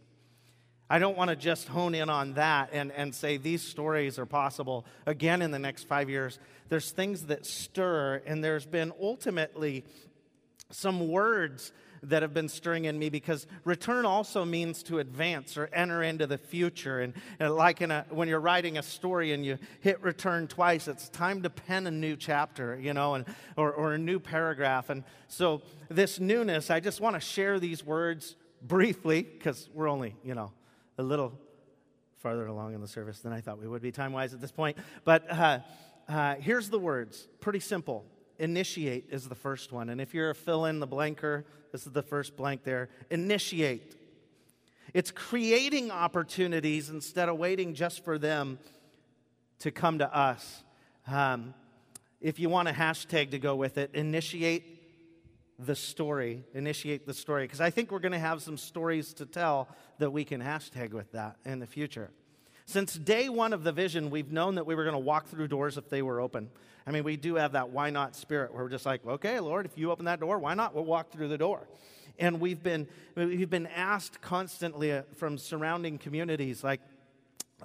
I 0.90 1.00
don't 1.00 1.18
want 1.18 1.30
to 1.30 1.36
just 1.36 1.68
hone 1.68 1.94
in 1.94 2.10
on 2.10 2.34
that 2.34 2.70
and, 2.72 2.92
and 2.94 3.14
say 3.14 3.38
these 3.38 3.62
stories 3.62 4.18
are 4.18 4.26
possible 4.26 4.86
again 5.06 5.42
in 5.42 5.52
the 5.52 5.60
next 5.60 5.84
five 5.84 6.10
years. 6.10 6.40
There's 6.70 6.92
things 6.92 7.26
that 7.26 7.46
stir, 7.46 8.22
and 8.26 8.44
there's 8.44 8.66
been 8.66 8.94
ultimately 9.02 9.84
some 10.72 11.10
words 11.10 11.74
that 12.04 12.22
have 12.22 12.34
been 12.34 12.48
stirring 12.48 12.86
in 12.86 12.98
me 12.98 13.10
because 13.10 13.48
return 13.64 14.06
also 14.06 14.46
means 14.46 14.84
to 14.84 15.00
advance 15.00 15.58
or 15.58 15.70
enter 15.74 16.04
into 16.04 16.28
the 16.28 16.38
future. 16.38 17.02
And, 17.02 17.14
and 17.40 17.56
like 17.56 17.82
in 17.82 17.92
a, 17.92 18.06
when 18.10 18.28
you're 18.28 18.40
writing 18.40 18.78
a 18.78 18.84
story 18.84 19.34
and 19.34 19.46
you 19.46 19.58
hit 19.82 20.02
return 20.02 20.48
twice, 20.48 20.88
it's 20.88 21.10
time 21.10 21.42
to 21.44 21.50
pen 21.50 21.88
a 21.88 21.92
new 21.92 22.16
chapter, 22.16 22.80
you 22.80 22.94
know, 22.94 23.16
and, 23.16 23.26
or, 23.56 23.74
or 23.74 23.94
a 23.94 23.98
new 23.98 24.20
paragraph. 24.20 24.90
And 24.90 25.04
so, 25.28 25.62
this 25.90 26.20
newness, 26.20 26.70
I 26.70 26.80
just 26.80 27.02
want 27.02 27.16
to 27.16 27.20
share 27.20 27.60
these 27.60 27.84
words 27.84 28.36
briefly 28.62 29.24
because 29.24 29.70
we're 29.74 29.90
only, 29.90 30.16
you 30.24 30.36
know, 30.36 30.52
a 30.98 31.04
little 31.04 31.34
farther 32.18 32.48
along 32.48 32.74
in 32.74 32.82
the 32.82 32.88
service 32.88 33.20
than 33.20 33.32
I 33.32 33.42
thought 33.42 33.60
we 33.60 33.68
would 33.68 33.82
be 33.82 33.92
time 33.92 34.14
wise 34.14 34.34
at 34.34 34.42
this 34.42 34.52
point. 34.52 34.78
But 35.04 35.32
uh, 35.32 35.60
uh, 36.10 36.36
here's 36.36 36.70
the 36.70 36.80
words 36.80 37.28
pretty 37.40 37.60
simple. 37.60 38.06
Initiate 38.40 39.06
is 39.10 39.28
the 39.28 39.36
first 39.36 39.72
one. 39.72 39.90
And 39.90 40.00
if 40.00 40.14
you're 40.14 40.30
a 40.30 40.36
fill 40.36 40.66
in 40.66 40.80
the 40.80 40.88
blanker, 40.88 41.46
this 41.72 41.86
is 41.86 41.92
the 41.92 42.04
first 42.04 42.36
blank 42.36 42.64
there. 42.64 42.90
Initiate. 43.10 43.96
It's 44.94 45.12
creating 45.12 45.92
opportunities 45.92 46.90
instead 46.90 47.30
of 47.30 47.38
waiting 47.38 47.74
just 47.74 48.04
for 48.04 48.18
them 48.18 48.60
to 49.60 49.72
come 49.72 50.00
to 50.00 50.16
us. 50.16 50.64
Um, 51.08 51.54
if 52.22 52.40
you 52.40 52.50
want 52.50 52.68
a 52.68 52.72
hashtag 52.72 53.32
to 53.32 53.40
go 53.40 53.56
with 53.56 53.78
it, 53.78 53.92
initiate 53.94 54.77
the 55.60 55.76
story, 55.76 56.44
initiate 56.54 57.06
the 57.06 57.14
story, 57.14 57.46
because 57.46 57.62
I 57.62 57.70
think 57.70 57.92
we're 57.92 58.00
going 58.00 58.12
to 58.12 58.20
have 58.20 58.42
some 58.42 58.58
stories 58.58 59.14
to 59.16 59.26
tell 59.26 59.68
that 59.98 60.12
we 60.12 60.24
can 60.24 60.42
hashtag 60.42 60.92
with 60.92 61.12
that 61.14 61.38
in 61.46 61.60
the 61.60 61.68
future. 61.68 62.12
Since 62.66 62.96
day 62.96 63.30
one 63.30 63.54
of 63.54 63.64
the 63.64 63.72
vision, 63.72 64.10
we've 64.10 64.32
known 64.32 64.56
that 64.56 64.66
we 64.66 64.76
were 64.76 64.84
going 64.84 64.94
to 64.94 65.00
walk 65.00 65.28
through 65.28 65.48
doors 65.48 65.78
if 65.78 65.90
they 65.90 66.02
were 66.02 66.20
open. 66.20 66.50
I 66.86 66.92
mean, 66.92 67.04
we 67.04 67.18
do 67.18 67.36
have 67.36 67.54
that 67.54 67.70
why 67.70 67.90
not 67.90 68.16
spirit 68.16 68.54
where 68.54 68.64
we're 68.64 68.70
just 68.70 68.86
like, 68.86 69.06
okay, 69.06 69.40
Lord, 69.40 69.66
if 69.66 69.78
you 69.78 69.92
open 69.92 70.06
that 70.06 70.20
door, 70.20 70.38
why 70.38 70.54
not? 70.54 70.76
We'll 70.76 70.86
walk 70.86 71.12
through 71.12 71.30
the 71.30 71.38
door. 71.38 71.68
And 72.20 72.40
we've 72.40 72.62
been, 72.62 72.88
we've 73.16 73.50
been 73.50 73.68
asked 73.68 74.22
constantly 74.22 74.92
uh, 74.92 75.04
from 75.16 75.38
surrounding 75.38 75.98
communities, 75.98 76.64
like, 76.64 76.82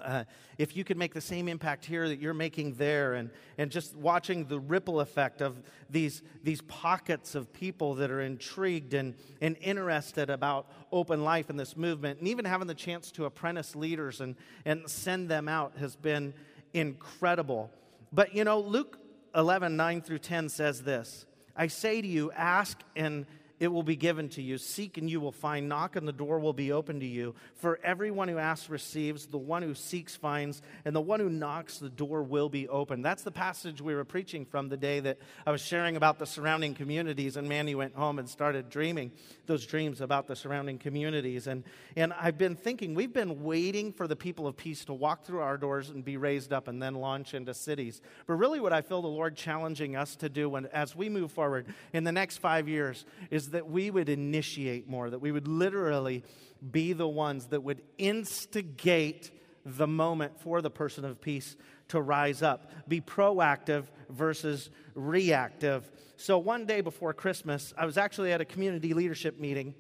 uh, 0.01 0.25
if 0.59 0.77
you 0.77 0.85
could 0.85 0.97
make 0.97 1.13
the 1.13 1.21
same 1.21 1.49
impact 1.49 1.85
here 1.85 2.09
that 2.09 2.19
you're 2.19 2.35
making 2.35 2.75
there, 2.75 3.15
and, 3.15 3.31
and 3.59 3.71
just 3.71 3.95
watching 3.97 4.47
the 4.47 4.59
ripple 4.59 5.01
effect 5.01 5.43
of 5.43 5.63
these, 5.91 6.23
these 6.43 6.63
pockets 6.63 7.35
of 7.35 7.53
people 7.53 7.95
that 7.97 8.11
are 8.11 8.23
intrigued 8.23 8.95
and, 8.95 9.15
and 9.41 9.57
interested 9.61 10.31
about 10.31 10.71
open 10.91 11.25
life 11.25 11.51
and 11.51 11.61
this 11.61 11.77
movement, 11.77 12.19
and 12.19 12.29
even 12.29 12.45
having 12.45 12.67
the 12.67 12.75
chance 12.75 13.11
to 13.13 13.27
apprentice 13.27 13.77
leaders 13.77 14.21
and, 14.21 14.37
and 14.65 14.89
send 14.89 15.29
them 15.29 15.49
out 15.49 15.77
has 15.79 15.97
been 15.97 16.33
incredible. 16.73 17.71
But 18.13 18.35
you 18.35 18.45
know, 18.45 18.61
Luke 18.61 18.99
11, 19.35 19.77
9 19.77 20.03
through 20.03 20.19
10 20.19 20.49
says 20.49 20.83
this 20.83 21.27
I 21.57 21.67
say 21.67 22.01
to 22.01 22.09
you, 22.09 22.33
ask 22.33 22.81
and 22.97 23.27
it 23.63 23.73
will 23.73 23.85
be 23.85 23.95
given 23.95 24.29
to 24.29 24.43
you. 24.43 24.59
Seek 24.59 24.99
and 24.99 25.09
you 25.09 25.21
will 25.21 25.31
find. 25.31 25.69
Knock 25.69 25.95
and 25.95 26.07
the 26.07 26.13
door 26.13 26.41
will 26.41 26.53
be 26.53 26.73
open 26.73 26.99
to 26.99 27.07
you. 27.07 27.33
For 27.55 27.79
everyone 27.85 28.27
who 28.27 28.37
asks 28.37 28.69
receives, 28.69 29.27
the 29.27 29.39
one 29.39 29.63
who 29.63 29.73
seeks 29.73 30.17
finds, 30.17 30.63
and 30.85 30.97
the 30.97 31.01
one 31.01 31.21
who 31.21 31.29
knocks, 31.29 31.79
the 31.79 31.89
door 31.89 32.25
will 32.25 32.49
be 32.49 32.67
open. 32.69 33.03
That's 33.03 33.23
the 33.23 33.31
passage 33.31 33.81
we 33.81 33.95
were 33.95 34.05
preaching 34.05 34.45
from 34.45 34.69
the 34.69 34.77
day 34.77 34.99
that 34.99 35.19
I 35.47 35.53
was 35.53 35.61
sharing 35.61 35.95
about 35.95 36.19
the 36.19 36.27
surrounding 36.27 36.75
communities, 36.75 37.37
and 37.37 37.49
Mandy 37.49 37.77
went 37.77 37.95
home 37.95 38.19
and 38.19 38.29
started 38.29 38.69
dreaming 38.69 39.13
those 39.47 39.65
dreams 39.65 40.01
about 40.01 40.27
the 40.27 40.35
surrounding 40.35 40.79
communities. 40.79 41.47
And, 41.47 41.63
and 41.95 42.13
I've 42.15 42.39
been 42.39 42.57
thinking, 42.57 42.97
we've 42.97 43.13
been 43.13 43.45
waiting 43.45 43.93
for 43.93 44.09
the 44.09 44.17
people 44.17 44.49
of 44.49 44.57
peace 44.57 44.85
to 44.87 44.93
walk 44.93 45.25
through 45.25 45.41
our 45.41 45.57
doors 45.57 45.89
and 45.89 46.05
be 46.05 46.17
raised 46.17 46.53
up 46.53 46.67
and 46.67 46.83
then 46.83 46.97
launch 46.97 47.33
into 47.33 47.55
cities. 47.55 48.01
But 48.27 48.35
really, 48.35 48.59
what 48.59 48.73
I 48.73 48.81
feel 48.81 49.03
the 49.03 49.07
Lord 49.07 49.37
challenging 49.37 49.95
us 49.95 50.17
to 50.17 50.29
do 50.29 50.49
when, 50.49 50.67
as 50.67 50.97
we 50.97 51.09
move 51.09 51.31
forward 51.31 51.67
in 51.93 52.03
the 52.03 52.11
next 52.11 52.39
five 52.39 52.69
years 52.69 53.05
is 53.31 53.52
that 53.53 53.69
we 53.69 53.91
would 53.91 54.09
initiate 54.09 54.89
more, 54.89 55.09
that 55.09 55.21
we 55.21 55.33
would 55.33 55.49
literally 55.49 56.25
be 56.71 56.93
the 56.93 57.09
ones 57.09 57.47
that 57.47 57.63
would 57.63 57.83
instigate 57.99 59.31
the 59.65 59.87
moment 59.87 60.41
for 60.41 60.61
the 60.61 60.71
person 60.71 61.05
of 61.05 61.21
peace 61.21 61.57
to 61.89 62.01
rise 62.01 62.43
up. 62.43 62.71
Be 62.89 63.01
proactive 63.01 63.85
versus 64.09 64.71
reactive. 64.95 65.91
So, 66.17 66.39
one 66.39 66.67
day 66.67 66.81
before 66.81 67.13
Christmas, 67.13 67.73
I 67.77 67.87
was 67.87 67.97
actually 67.97 68.33
at 68.33 68.41
a 68.41 68.45
community 68.45 68.95
leadership 68.95 69.39
meeting, 69.39 69.75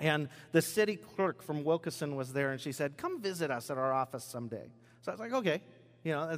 and 0.00 0.28
the 0.52 0.62
city 0.62 0.96
clerk 0.96 1.42
from 1.42 1.64
Wilkeson 1.64 2.16
was 2.16 2.32
there, 2.32 2.52
and 2.52 2.60
she 2.60 2.72
said, 2.72 2.96
Come 2.96 3.20
visit 3.20 3.50
us 3.50 3.70
at 3.70 3.78
our 3.78 3.92
office 3.92 4.24
someday. 4.24 4.70
So 5.02 5.12
I 5.12 5.14
was 5.14 5.20
like, 5.20 5.32
Okay. 5.32 5.62
You 6.04 6.12
know, 6.12 6.36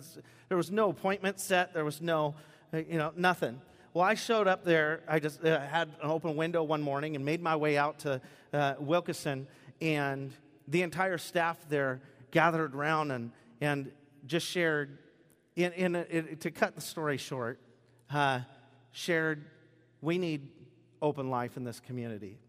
there 0.49 0.59
was 0.59 0.71
no 0.71 0.91
appointment 0.91 1.41
set, 1.41 1.73
there 1.73 1.87
was 1.87 2.03
no, 2.03 2.35
you 2.73 2.99
know, 2.99 3.13
nothing. 3.17 3.63
Well, 3.95 4.03
I 4.03 4.15
showed 4.15 4.49
up 4.49 4.65
there. 4.65 5.05
I 5.07 5.21
just 5.21 5.45
uh, 5.45 5.61
had 5.61 5.87
an 6.03 6.11
open 6.11 6.35
window 6.35 6.65
one 6.65 6.83
morning 6.83 7.15
and 7.15 7.25
made 7.25 7.41
my 7.41 7.55
way 7.55 7.79
out 7.79 8.01
to 8.01 8.21
uh, 8.53 8.75
Wilkeson, 8.75 9.47
and 9.81 10.33
the 10.67 10.83
entire 10.83 11.17
staff 11.17 11.57
there 11.69 12.01
gathered 12.33 12.75
around 12.75 13.13
and, 13.13 13.31
and 13.61 13.93
just 14.27 14.49
shared, 14.49 14.99
in, 15.55 15.71
in, 15.75 15.95
a, 15.95 16.03
in 16.11 16.37
to 16.39 16.51
cut 16.51 16.75
the 16.75 16.81
story 16.81 17.17
short, 17.17 17.61
uh, 18.11 18.41
shared, 18.91 19.45
we 20.01 20.19
need 20.19 20.49
open 21.01 21.31
life 21.31 21.57
in 21.57 21.63
this 21.63 21.79
community. 21.79 22.41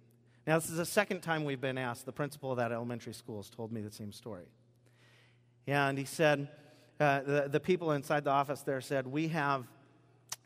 Now, 0.47 0.57
this 0.57 0.71
is 0.71 0.77
the 0.77 0.85
second 0.85 1.21
time 1.21 1.45
we've 1.45 1.61
been 1.61 1.77
asked. 1.77 2.07
The 2.07 2.11
principal 2.11 2.53
of 2.53 2.57
that 2.57 2.71
elementary 2.71 3.13
school 3.13 3.37
has 3.37 3.51
told 3.51 3.71
me 3.71 3.81
the 3.81 3.91
same 3.91 4.11
story. 4.11 4.45
And 5.67 5.95
he 5.95 6.05
said, 6.05 6.47
uh, 6.99 7.21
the, 7.21 7.49
the 7.49 7.59
people 7.59 7.91
inside 7.91 8.23
the 8.23 8.31
office 8.31 8.61
there 8.61 8.81
said, 8.81 9.05
We 9.05 9.27
have 9.27 9.67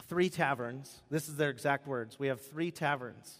three 0.09 0.29
taverns. 0.29 1.01
This 1.09 1.29
is 1.29 1.35
their 1.35 1.49
exact 1.49 1.87
words. 1.87 2.19
We 2.19 2.27
have 2.27 2.41
three 2.41 2.71
taverns. 2.71 3.37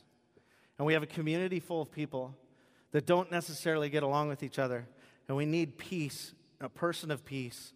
And 0.78 0.86
we 0.86 0.94
have 0.94 1.04
a 1.04 1.08
community 1.08 1.60
full 1.60 1.82
of 1.82 1.92
people 1.92 2.38
that 2.92 3.06
don't 3.06 3.32
necessarily 3.32 3.90
get 3.90 4.04
along 4.04 4.30
with 4.30 4.44
each 4.44 4.60
other. 4.60 4.88
And 5.28 5.36
we 5.36 5.46
need 5.46 5.78
peace, 5.78 6.34
a 6.62 6.70
person 6.70 7.12
of 7.12 7.26
peace. 7.26 7.74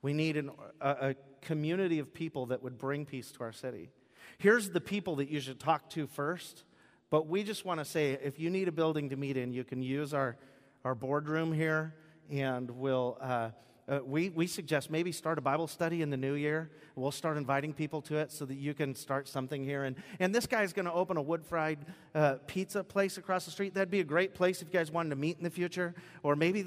We 0.00 0.12
need 0.12 0.36
an, 0.36 0.50
a, 0.80 0.90
a 0.90 1.14
community 1.42 1.98
of 1.98 2.14
people 2.14 2.46
that 2.46 2.62
would 2.62 2.78
bring 2.78 3.04
peace 3.04 3.30
to 3.32 3.42
our 3.42 3.52
city. 3.52 3.90
Here's 4.38 4.70
the 4.70 4.80
people 4.80 5.16
that 5.16 5.28
you 5.28 5.40
should 5.40 5.60
talk 5.60 5.90
to 5.90 6.06
first. 6.06 6.64
But 7.10 7.26
we 7.26 7.42
just 7.42 7.64
want 7.64 7.80
to 7.80 7.84
say 7.84 8.18
if 8.22 8.38
you 8.38 8.50
need 8.50 8.68
a 8.68 8.72
building 8.72 9.10
to 9.10 9.16
meet 9.16 9.36
in, 9.36 9.52
you 9.52 9.64
can 9.64 9.82
use 9.82 10.14
our, 10.14 10.36
our 10.84 10.94
boardroom 10.94 11.52
here, 11.52 11.94
and 12.30 12.70
we'll. 12.70 13.18
Uh, 13.20 13.50
uh, 13.88 14.00
we, 14.04 14.30
we 14.30 14.48
suggest 14.48 14.90
maybe 14.90 15.12
start 15.12 15.38
a 15.38 15.40
Bible 15.40 15.68
study 15.68 16.02
in 16.02 16.10
the 16.10 16.16
new 16.16 16.34
year. 16.34 16.70
We'll 16.96 17.12
start 17.12 17.36
inviting 17.36 17.72
people 17.72 18.02
to 18.02 18.16
it 18.16 18.32
so 18.32 18.44
that 18.44 18.56
you 18.56 18.74
can 18.74 18.96
start 18.96 19.28
something 19.28 19.62
here. 19.62 19.84
And, 19.84 19.94
and 20.18 20.34
this 20.34 20.46
guy's 20.46 20.72
going 20.72 20.86
to 20.86 20.92
open 20.92 21.16
a 21.16 21.22
wood 21.22 21.44
fried 21.44 21.78
uh, 22.14 22.36
pizza 22.48 22.82
place 22.82 23.16
across 23.16 23.44
the 23.44 23.52
street. 23.52 23.74
That'd 23.74 23.90
be 23.90 24.00
a 24.00 24.04
great 24.04 24.34
place 24.34 24.60
if 24.60 24.68
you 24.68 24.72
guys 24.72 24.90
wanted 24.90 25.10
to 25.10 25.16
meet 25.16 25.38
in 25.38 25.44
the 25.44 25.50
future. 25.50 25.94
Or 26.24 26.34
maybe, 26.34 26.66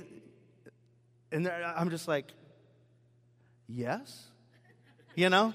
and 1.32 1.46
there, 1.46 1.74
I'm 1.76 1.90
just 1.90 2.08
like, 2.08 2.32
yes, 3.68 4.28
you 5.16 5.30
know? 5.30 5.54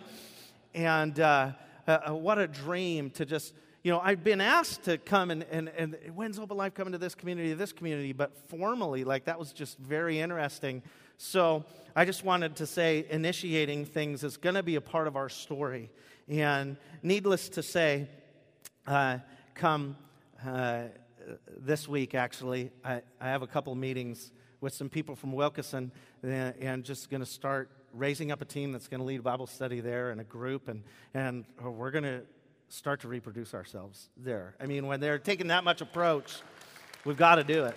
And 0.75 1.19
uh, 1.19 1.53
uh, 1.89 1.99
uh, 2.09 2.15
what 2.15 2.39
a 2.39 2.47
dream 2.47 3.09
to 3.11 3.25
just 3.25 3.55
you 3.83 3.91
know, 3.93 4.01
I've 4.01 4.25
been 4.25 4.41
asked 4.41 4.85
to 4.85 4.97
come 4.97 5.31
and, 5.31 5.45
and, 5.51 5.69
and 5.77 5.95
when's 6.15 6.39
Open 6.39 6.57
Life 6.57 6.73
coming 6.73 6.93
to 6.93 6.99
this 6.99 7.15
community, 7.15 7.53
this 7.53 7.71
community, 7.71 8.15
but 8.15 8.35
formally, 8.49 9.05
like 9.05 9.27
that 9.27 9.39
was 9.39 9.53
just 9.53 9.77
very 9.77 10.21
interesting 10.21 10.83
so 11.17 11.65
I 11.97 12.05
just 12.05 12.25
wanted 12.25 12.57
to 12.57 12.67
say, 12.67 13.07
initiating 13.09 13.85
things 13.85 14.25
is 14.25 14.37
going 14.37 14.57
to 14.57 14.63
be 14.63 14.75
a 14.75 14.81
part 14.81 15.07
of 15.07 15.17
our 15.17 15.29
story. 15.29 15.91
And 16.29 16.77
needless 17.03 17.49
to 17.51 17.63
say, 17.63 18.09
uh, 18.87 19.19
come 19.55 19.97
uh, 20.45 20.85
this 21.57 21.89
week, 21.89 22.15
actually, 22.15 22.71
I, 22.85 23.03
I, 23.21 23.29
have 23.29 23.43
a 23.43 23.47
couple 23.47 23.75
meetings 23.75 24.33
with 24.61 24.75
some 24.75 24.89
people 24.89 25.15
from 25.15 25.33
Wilkeson 25.33 25.91
and, 26.23 26.55
and 26.61 26.85
just 26.85 27.11
going 27.11 27.21
to 27.21 27.27
start 27.27 27.71
raising 27.93 28.33
up 28.33 28.43
a 28.43 28.45
team 28.45 28.73
that's 28.73 28.89
going 28.89 29.01
to 29.01 29.07
lead 29.07 29.23
Bible 29.23 29.47
study 29.47 29.81
there 29.81 30.11
and 30.11 30.21
a 30.21 30.25
group, 30.25 30.69
and, 30.69 30.83
and 31.15 31.45
we're 31.63 31.91
going 31.91 32.05
to 32.05 32.23
start 32.69 33.01
to 33.03 33.09
reproduce 33.09 33.55
ourselves 33.55 34.09
there. 34.17 34.57
I 34.61 34.67
mean, 34.67 34.87
when 34.87 35.01
they're 35.01 35.19
taking 35.19 35.47
that 35.49 35.65
much 35.65 35.81
approach, 35.81 36.41
we've 37.05 37.17
got 37.17 37.37
to 37.37 37.45
do 37.45 37.65
it. 37.67 37.77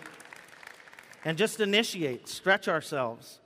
And 1.26 1.38
just 1.38 1.60
initiate, 1.60 2.28
stretch 2.28 2.68
ourselves. 2.68 3.40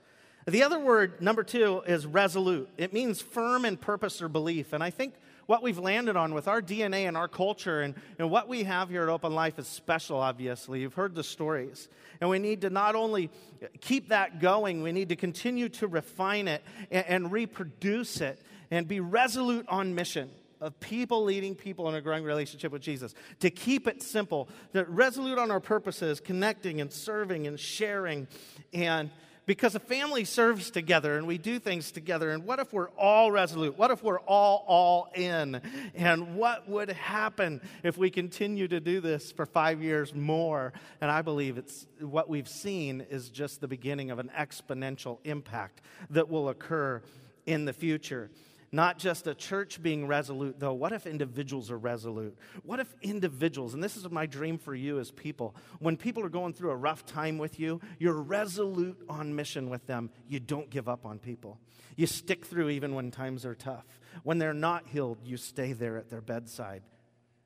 The 0.46 0.64
other 0.64 0.80
word, 0.80 1.22
number 1.22 1.44
two, 1.44 1.84
is 1.86 2.06
resolute. 2.06 2.70
It 2.78 2.94
means 2.94 3.22
firm 3.22 3.64
in 3.64 3.78
purpose 3.78 4.22
or 4.22 4.28
belief. 4.28 4.74
And 4.74 4.84
I 4.84 4.90
think 4.90 5.14
what 5.46 5.62
we've 5.62 5.78
landed 5.78 6.16
on 6.16 6.34
with 6.34 6.48
our 6.48 6.62
DNA 6.62 7.08
and 7.08 7.16
our 7.16 7.28
culture 7.28 7.82
and, 7.82 7.94
and 8.18 8.32
what 8.32 8.48
we 8.48 8.64
have 8.64 8.90
here 8.90 9.04
at 9.04 9.10
Open 9.10 9.34
Life 9.36 9.60
is 9.60 9.68
special, 9.68 10.18
obviously. 10.18 10.82
You've 10.82 10.94
heard 10.94 11.14
the 11.14 11.24
stories. 11.24 11.90
And 12.20 12.30
we 12.30 12.40
need 12.40 12.62
to 12.62 12.70
not 12.70 12.96
only 12.96 13.30
keep 13.82 14.10
that 14.10 14.40
going, 14.40 14.82
we 14.82 14.92
need 14.92 15.10
to 15.10 15.16
continue 15.16 15.70
to 15.70 15.88
refine 15.88 16.48
it 16.48 16.64
and, 16.90 17.06
and 17.08 17.32
reproduce 17.32 18.22
it 18.22 18.40
and 18.72 18.88
be 18.88 19.00
resolute 19.00 19.66
on 19.68 19.94
mission 19.94 20.30
of 20.62 20.80
people 20.80 21.24
leading 21.24 21.56
people 21.56 21.90
in 21.90 21.96
a 21.96 22.02
growing 22.02 22.24
relationship 22.24 22.72
with 22.72 22.82
Jesus. 22.82 23.14
To 23.40 23.50
keep 23.50 23.88
it 23.88 24.02
simple, 24.02 24.48
that 24.72 24.88
resolute 24.90 25.38
on 25.38 25.52
our 25.52 25.60
purposes, 25.60 26.20
connecting 26.20 26.80
and 26.80 26.94
serving 26.94 27.48
and 27.48 27.60
sharing 27.60 28.28
and 28.72 29.10
because 29.48 29.74
a 29.76 29.80
family 29.80 30.24
serves 30.24 30.70
together 30.70 31.18
and 31.18 31.26
we 31.26 31.38
do 31.38 31.60
things 31.60 31.92
together. 31.92 32.30
And 32.30 32.46
what 32.46 32.60
if 32.60 32.72
we're 32.72 32.90
all 32.92 33.32
resolute? 33.32 33.78
What 33.78 33.92
if 33.92 34.04
we're 34.04 34.20
all 34.22 34.64
all 34.68 35.10
in? 35.16 35.62
And 35.96 36.36
what 36.36 36.70
would 36.70 36.90
happen 36.90 37.60
if 37.84 37.98
we 37.98 38.12
continue 38.12 38.68
to 38.68 38.80
do 38.80 39.02
this 39.02 39.32
for 39.32 39.46
five 39.46 39.82
years 39.82 40.14
more? 40.14 40.74
And 41.02 41.10
I 41.10 41.22
believe 41.22 41.58
it's 41.58 41.88
what 42.00 42.30
we've 42.30 42.48
seen 42.48 43.02
is 43.10 43.30
just 43.30 43.62
the 43.62 43.68
beginning 43.68 44.12
of 44.12 44.20
an 44.20 44.32
exponential 44.38 45.18
impact 45.24 45.82
that 46.12 46.30
will 46.30 46.50
occur 46.50 47.02
in 47.46 47.66
the 47.66 47.74
future. 47.74 48.30
Not 48.74 48.98
just 48.98 49.28
a 49.28 49.36
church 49.36 49.84
being 49.84 50.08
resolute, 50.08 50.58
though. 50.58 50.74
What 50.74 50.94
if 50.94 51.06
individuals 51.06 51.70
are 51.72 51.78
resolute? 51.78 52.38
What 52.64 52.80
if 52.80 52.94
individuals, 53.02 53.74
and 53.74 53.84
this 53.84 53.98
is 53.98 54.10
my 54.10 54.26
dream 54.26 54.58
for 54.58 54.74
you 54.74 54.98
as 55.00 55.12
people, 55.12 55.56
when 55.80 55.98
people 55.98 56.24
are 56.24 56.30
going 56.30 56.54
through 56.54 56.72
a 56.72 56.76
rough 56.76 57.06
time 57.06 57.38
with 57.38 57.60
you, 57.60 57.82
you're 58.00 58.14
resolute 58.14 58.98
on 59.10 59.36
mission 59.36 59.70
with 59.70 59.86
them. 59.88 60.10
You 60.30 60.40
don't 60.40 60.70
give 60.70 60.88
up 60.88 61.06
on 61.06 61.20
people. 61.20 61.60
You 61.98 62.08
stick 62.08 62.46
through 62.46 62.70
even 62.70 62.96
when 62.96 63.12
times 63.12 63.46
are 63.46 63.56
tough. 63.56 63.86
When 64.24 64.38
they're 64.38 64.54
not 64.54 64.88
healed, 64.88 65.18
you 65.26 65.36
stay 65.36 65.74
there 65.74 65.98
at 65.98 66.10
their 66.10 66.22
bedside. 66.22 66.84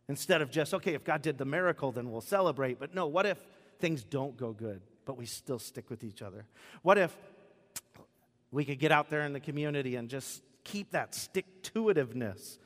Instead 0.07 0.43
of 0.43 0.51
just, 0.51 0.75
okay, 0.75 0.93
if 0.93 1.03
God 1.03 1.23
did 1.23 1.39
the 1.39 1.45
miracle, 1.45 1.91
then 1.91 2.11
we'll 2.11 2.21
celebrate. 2.21 2.79
But 2.79 2.93
no, 2.93 3.07
what 3.07 3.25
if 3.25 3.39
things 3.79 4.03
don't 4.03 4.37
go 4.37 4.51
good, 4.53 4.81
but 5.05 5.17
we 5.17 5.25
still 5.25 5.57
stick 5.57 5.89
with 5.89 6.03
each 6.03 6.21
other? 6.21 6.45
What 6.83 6.99
if 6.99 7.15
we 8.51 8.63
could 8.63 8.77
get 8.77 8.91
out 8.91 9.09
there 9.09 9.21
in 9.21 9.33
the 9.33 9.39
community 9.39 9.95
and 9.95 10.07
just 10.07 10.43
keep 10.65 10.91
that 10.91 11.15
stick 11.15 11.45
to 11.63 11.85
itiveness 11.85 12.57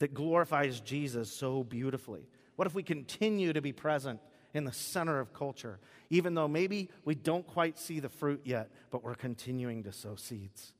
that 0.00 0.12
glorifies 0.14 0.80
Jesus 0.80 1.30
so 1.30 1.62
beautifully? 1.62 2.28
What 2.56 2.66
if 2.66 2.74
we 2.74 2.82
continue 2.82 3.52
to 3.52 3.62
be 3.62 3.72
present 3.72 4.18
in 4.52 4.64
the 4.64 4.72
center 4.72 5.20
of 5.20 5.32
culture, 5.32 5.78
even 6.10 6.34
though 6.34 6.48
maybe 6.48 6.88
we 7.04 7.14
don't 7.14 7.46
quite 7.46 7.78
see 7.78 8.00
the 8.00 8.08
fruit 8.08 8.40
yet, 8.44 8.70
but 8.90 9.04
we're 9.04 9.14
continuing 9.14 9.84
to 9.84 9.92
sow 9.92 10.16
seeds? 10.16 10.72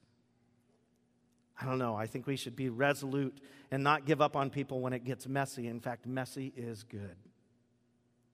I 1.60 1.66
don't 1.66 1.78
know. 1.78 1.94
I 1.94 2.06
think 2.06 2.26
we 2.26 2.36
should 2.36 2.56
be 2.56 2.68
resolute 2.68 3.36
and 3.70 3.82
not 3.82 4.06
give 4.06 4.20
up 4.20 4.36
on 4.36 4.50
people 4.50 4.80
when 4.80 4.92
it 4.92 5.04
gets 5.04 5.26
messy. 5.26 5.66
In 5.66 5.80
fact, 5.80 6.06
messy 6.06 6.52
is 6.56 6.84
good. 6.84 7.16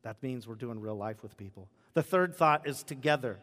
That 0.02 0.22
means 0.22 0.46
we're 0.46 0.54
doing 0.54 0.80
real 0.80 0.96
life 0.96 1.22
with 1.22 1.36
people. 1.36 1.68
The 1.94 2.02
third 2.02 2.36
thought 2.36 2.68
is 2.68 2.82
together. 2.82 3.38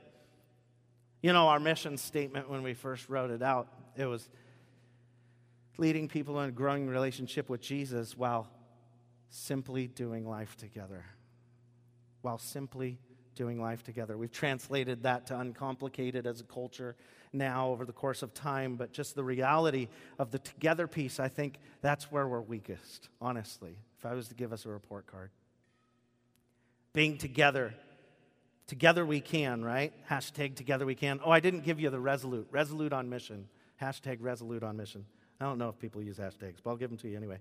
You 1.23 1.33
know, 1.33 1.47
our 1.47 1.59
mission 1.59 1.97
statement 1.97 2.49
when 2.49 2.61
we 2.61 2.73
first 2.73 3.09
wrote 3.09 3.31
it 3.31 3.41
out, 3.41 3.67
it 3.97 4.05
was 4.05 4.29
leading 5.77 6.07
people 6.07 6.39
in 6.41 6.49
a 6.49 6.51
growing 6.51 6.87
relationship 6.87 7.49
with 7.49 7.61
Jesus 7.61 8.17
while 8.17 8.47
simply 9.29 9.87
doing 9.87 10.27
life 10.27 10.55
together. 10.57 11.05
While 12.21 12.37
simply 12.37 12.99
doing 13.35 13.61
life 13.61 13.83
together. 13.83 14.17
We've 14.17 14.31
translated 14.31 15.03
that 15.03 15.27
to 15.27 15.39
uncomplicated 15.39 16.27
as 16.27 16.41
a 16.41 16.43
culture 16.43 16.95
now 17.33 17.69
over 17.69 17.85
the 17.85 17.93
course 17.93 18.23
of 18.23 18.33
time, 18.33 18.75
but 18.75 18.91
just 18.91 19.15
the 19.15 19.23
reality 19.23 19.87
of 20.19 20.31
the 20.31 20.39
together 20.39 20.87
piece, 20.87 21.19
I 21.19 21.29
think 21.29 21.59
that's 21.81 22.11
where 22.11 22.27
we're 22.27 22.41
weakest, 22.41 23.09
honestly, 23.21 23.77
if 23.97 24.05
I 24.05 24.13
was 24.13 24.27
to 24.27 24.35
give 24.35 24.51
us 24.51 24.65
a 24.65 24.69
report 24.69 25.07
card. 25.07 25.31
Being 26.93 27.17
together. 27.17 27.73
Together 28.67 29.05
we 29.05 29.21
can, 29.21 29.63
right? 29.63 29.93
Hashtag 30.09 30.55
together 30.55 30.85
we 30.85 30.95
can. 30.95 31.19
Oh, 31.23 31.31
I 31.31 31.39
didn't 31.39 31.61
give 31.61 31.79
you 31.79 31.89
the 31.89 31.99
resolute. 31.99 32.47
Resolute 32.51 32.93
on 32.93 33.09
mission. 33.09 33.47
Hashtag 33.81 34.17
resolute 34.19 34.63
on 34.63 34.77
mission. 34.77 35.05
I 35.41 35.45
don't 35.45 35.57
know 35.57 35.69
if 35.69 35.79
people 35.79 36.03
use 36.03 36.17
hashtags, 36.17 36.57
but 36.63 36.69
I'll 36.69 36.75
give 36.75 36.91
them 36.91 36.99
to 36.99 37.09
you 37.09 37.17
anyway. 37.17 37.39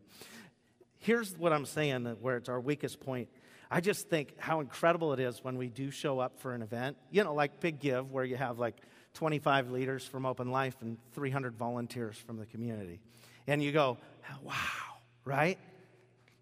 Here's 0.98 1.36
what 1.36 1.52
I'm 1.52 1.66
saying 1.66 2.06
where 2.22 2.38
it's 2.38 2.48
our 2.48 2.58
weakest 2.58 2.98
point. 2.98 3.28
I 3.70 3.82
just 3.82 4.08
think 4.08 4.34
how 4.38 4.60
incredible 4.60 5.12
it 5.12 5.20
is 5.20 5.44
when 5.44 5.58
we 5.58 5.68
do 5.68 5.90
show 5.90 6.18
up 6.18 6.40
for 6.40 6.54
an 6.54 6.62
event, 6.62 6.96
you 7.10 7.22
know, 7.22 7.34
like 7.34 7.60
Big 7.60 7.78
Give, 7.78 8.10
where 8.10 8.24
you 8.24 8.36
have 8.36 8.58
like 8.58 8.76
25 9.14 9.70
leaders 9.70 10.04
from 10.04 10.24
Open 10.24 10.50
Life 10.50 10.76
and 10.80 10.96
300 11.12 11.56
volunteers 11.56 12.16
from 12.16 12.38
the 12.38 12.46
community. 12.46 13.00
And 13.46 13.62
you 13.62 13.70
go, 13.70 13.98
wow, 14.42 14.54
right? 15.26 15.58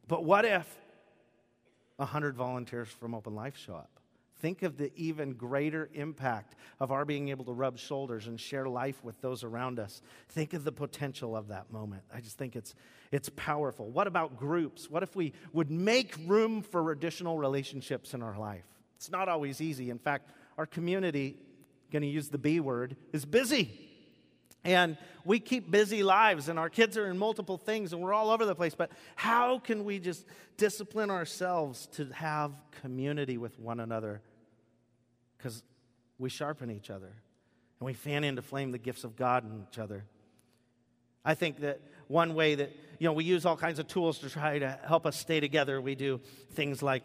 But 0.07 0.25
what 0.25 0.45
if 0.45 0.67
100 1.97 2.37
volunteers 2.37 2.89
from 2.89 3.17
Open 3.17 3.35
Life 3.35 3.57
show 3.57 3.75
up? 3.75 3.98
Think 4.41 4.63
of 4.63 4.77
the 4.77 4.93
even 4.95 5.33
greater 5.33 5.89
impact 5.95 6.55
of 6.79 6.93
our 6.93 7.05
being 7.05 7.29
able 7.29 7.45
to 7.47 7.53
rub 7.53 7.79
shoulders 7.79 8.27
and 8.29 8.39
share 8.39 8.69
life 8.69 9.03
with 9.03 9.21
those 9.21 9.43
around 9.43 9.81
us. 9.81 10.01
Think 10.29 10.55
of 10.55 10.65
the 10.65 10.73
potential 10.73 11.37
of 11.37 11.49
that 11.49 11.73
moment. 11.73 12.03
I 12.15 12.21
just 12.21 12.39
think 12.39 12.55
it's, 12.55 12.75
it's 13.11 13.31
powerful. 13.31 13.91
What 13.91 14.07
about 14.07 14.37
groups? 14.37 14.89
What 14.89 15.03
if 15.03 15.17
we 15.17 15.33
would 15.53 15.71
make 15.71 16.15
room 16.27 16.63
for 16.63 16.93
additional 16.93 17.37
relationships 17.37 18.15
in 18.15 18.23
our 18.23 18.39
life? 18.39 18.65
It's 18.97 19.11
not 19.11 19.29
always 19.29 19.61
easy. 19.61 19.91
In 19.91 19.99
fact, 19.99 20.31
our 20.57 20.67
community, 20.67 21.39
going 21.91 22.03
to 22.03 22.09
use 22.09 22.29
the 22.29 22.39
B 22.39 22.61
word, 22.61 22.97
is 23.13 23.25
busy. 23.25 23.88
And 24.65 24.99
we 25.25 25.39
keep 25.41 25.71
busy 25.71 26.03
lives, 26.03 26.49
and 26.49 26.59
our 26.59 26.69
kids 26.69 26.97
are 26.97 27.07
in 27.09 27.17
multiple 27.17 27.57
things, 27.57 27.93
and 27.93 28.03
we're 28.03 28.13
all 28.13 28.31
over 28.31 28.45
the 28.45 28.55
place. 28.55 28.75
But 28.75 28.91
how 29.15 29.59
can 29.59 29.85
we 29.85 29.99
just 29.99 30.27
discipline 30.57 31.11
ourselves 31.11 31.87
to 31.93 32.07
have 32.13 32.53
community 32.83 33.39
with 33.39 33.59
one 33.59 33.81
another? 33.81 34.21
Because 35.37 35.63
we 36.19 36.29
sharpen 36.29 36.71
each 36.71 36.91
other, 36.91 37.13
and 37.79 37.87
we 37.87 37.95
fan 37.95 38.25
into 38.25 38.43
flame 38.43 38.73
the 38.73 38.79
gifts 38.79 39.05
of 39.05 39.17
God 39.17 39.45
in 39.45 39.65
each 39.71 39.79
other. 39.79 40.05
I 41.25 41.35
think 41.35 41.61
that 41.61 41.81
one 42.09 42.35
way 42.35 42.57
that, 42.57 42.73
you 42.99 43.07
know, 43.07 43.13
we 43.13 43.25
use 43.25 43.47
all 43.47 43.57
kinds 43.57 43.79
of 43.79 43.87
tools 43.87 44.19
to 44.21 44.31
try 44.31 44.59
to 44.59 44.79
help 44.87 45.07
us 45.07 45.17
stay 45.17 45.41
together. 45.41 45.81
We 45.81 45.95
do 45.95 46.21
things 46.53 46.83
like, 46.83 47.05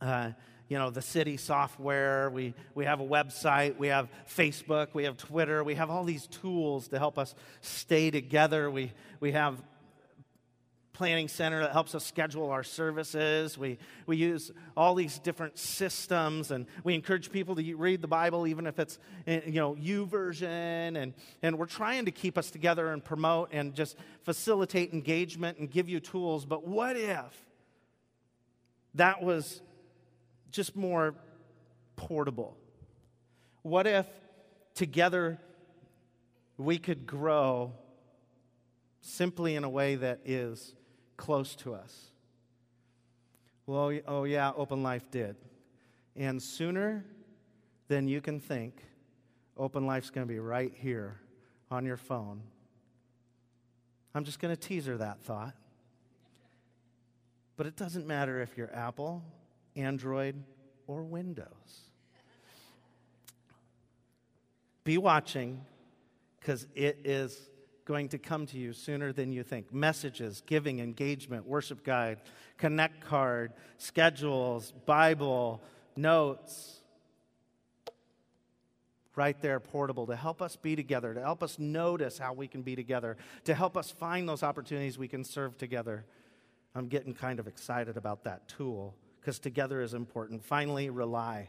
uh, 0.00 0.30
you 0.70 0.78
know, 0.78 0.88
the 0.88 1.02
city 1.02 1.36
software. 1.36 2.30
We, 2.30 2.54
we 2.76 2.84
have 2.84 3.00
a 3.00 3.04
website. 3.04 3.76
We 3.76 3.88
have 3.88 4.08
Facebook. 4.32 4.94
We 4.94 5.02
have 5.04 5.16
Twitter. 5.16 5.64
We 5.64 5.74
have 5.74 5.90
all 5.90 6.04
these 6.04 6.28
tools 6.28 6.88
to 6.88 6.98
help 6.98 7.18
us 7.18 7.34
stay 7.60 8.12
together. 8.12 8.70
We, 8.70 8.92
we 9.18 9.32
have 9.32 9.60
planning 10.92 11.26
center 11.26 11.60
that 11.62 11.72
helps 11.72 11.96
us 11.96 12.04
schedule 12.04 12.50
our 12.50 12.62
services. 12.62 13.58
We, 13.58 13.78
we 14.06 14.16
use 14.16 14.52
all 14.76 14.94
these 14.94 15.18
different 15.18 15.58
systems, 15.58 16.52
and 16.52 16.66
we 16.84 16.94
encourage 16.94 17.32
people 17.32 17.56
to 17.56 17.74
read 17.74 18.00
the 18.00 18.06
Bible, 18.06 18.46
even 18.46 18.66
if 18.68 18.78
it's 18.78 18.98
eh, 19.26 19.40
you 19.46 19.54
know 19.54 19.74
YouVersion, 19.74 21.02
and 21.02 21.14
and 21.42 21.58
we're 21.58 21.66
trying 21.66 22.04
to 22.04 22.10
keep 22.12 22.38
us 22.38 22.50
together 22.50 22.92
and 22.92 23.02
promote 23.02 23.48
and 23.50 23.74
just 23.74 23.96
facilitate 24.22 24.92
engagement 24.92 25.58
and 25.58 25.68
give 25.70 25.88
you 25.88 25.98
tools. 25.98 26.44
But 26.44 26.68
what 26.68 26.96
if 26.96 27.48
that 28.94 29.22
was 29.22 29.62
just 30.50 30.76
more 30.76 31.14
portable? 31.96 32.56
What 33.62 33.86
if 33.86 34.06
together 34.74 35.38
we 36.56 36.78
could 36.78 37.06
grow 37.06 37.72
simply 39.00 39.54
in 39.54 39.64
a 39.64 39.68
way 39.68 39.96
that 39.96 40.20
is 40.24 40.74
close 41.16 41.54
to 41.56 41.74
us? 41.74 42.10
Well, 43.66 43.98
oh, 44.08 44.24
yeah, 44.24 44.52
Open 44.56 44.82
Life 44.82 45.10
did. 45.10 45.36
And 46.16 46.42
sooner 46.42 47.04
than 47.88 48.08
you 48.08 48.20
can 48.20 48.40
think, 48.40 48.82
Open 49.56 49.86
Life's 49.86 50.10
going 50.10 50.26
to 50.26 50.32
be 50.32 50.38
right 50.38 50.72
here 50.74 51.20
on 51.70 51.84
your 51.84 51.96
phone. 51.96 52.42
I'm 54.14 54.24
just 54.24 54.40
going 54.40 54.54
to 54.54 54.60
teaser 54.60 54.96
that 54.98 55.20
thought. 55.20 55.54
But 57.56 57.66
it 57.66 57.76
doesn't 57.76 58.06
matter 58.06 58.40
if 58.40 58.56
you're 58.56 58.74
Apple 58.74 59.22
Android, 59.76 60.42
or 60.86 61.02
Windows. 61.02 61.46
Be 64.84 64.98
watching 64.98 65.64
because 66.40 66.66
it 66.74 67.00
is 67.04 67.48
going 67.84 68.08
to 68.08 68.18
come 68.18 68.46
to 68.46 68.56
you 68.56 68.72
sooner 68.72 69.12
than 69.12 69.32
you 69.32 69.42
think. 69.42 69.72
Messages, 69.72 70.42
giving, 70.46 70.80
engagement, 70.80 71.46
worship 71.46 71.84
guide, 71.84 72.18
connect 72.56 73.00
card, 73.00 73.52
schedules, 73.78 74.72
Bible, 74.86 75.60
notes. 75.96 76.76
right 79.16 79.40
there, 79.42 79.60
portable, 79.60 80.06
to 80.06 80.16
help 80.16 80.40
us 80.40 80.56
be 80.56 80.74
together, 80.74 81.12
to 81.14 81.20
help 81.20 81.42
us 81.42 81.58
notice 81.58 82.16
how 82.16 82.32
we 82.32 82.48
can 82.48 82.62
be 82.62 82.74
together, 82.74 83.16
to 83.44 83.54
help 83.54 83.76
us 83.76 83.90
find 83.90 84.28
those 84.28 84.42
opportunities 84.42 84.96
we 84.96 85.08
can 85.08 85.24
serve 85.24 85.58
together. 85.58 86.04
I'm 86.74 86.86
getting 86.86 87.12
kind 87.12 87.38
of 87.38 87.46
excited 87.46 87.96
about 87.96 88.24
that 88.24 88.48
tool 88.48 88.94
because 89.20 89.38
together 89.38 89.82
is 89.82 89.94
important. 89.94 90.44
Finally, 90.44 90.90
rely. 90.90 91.48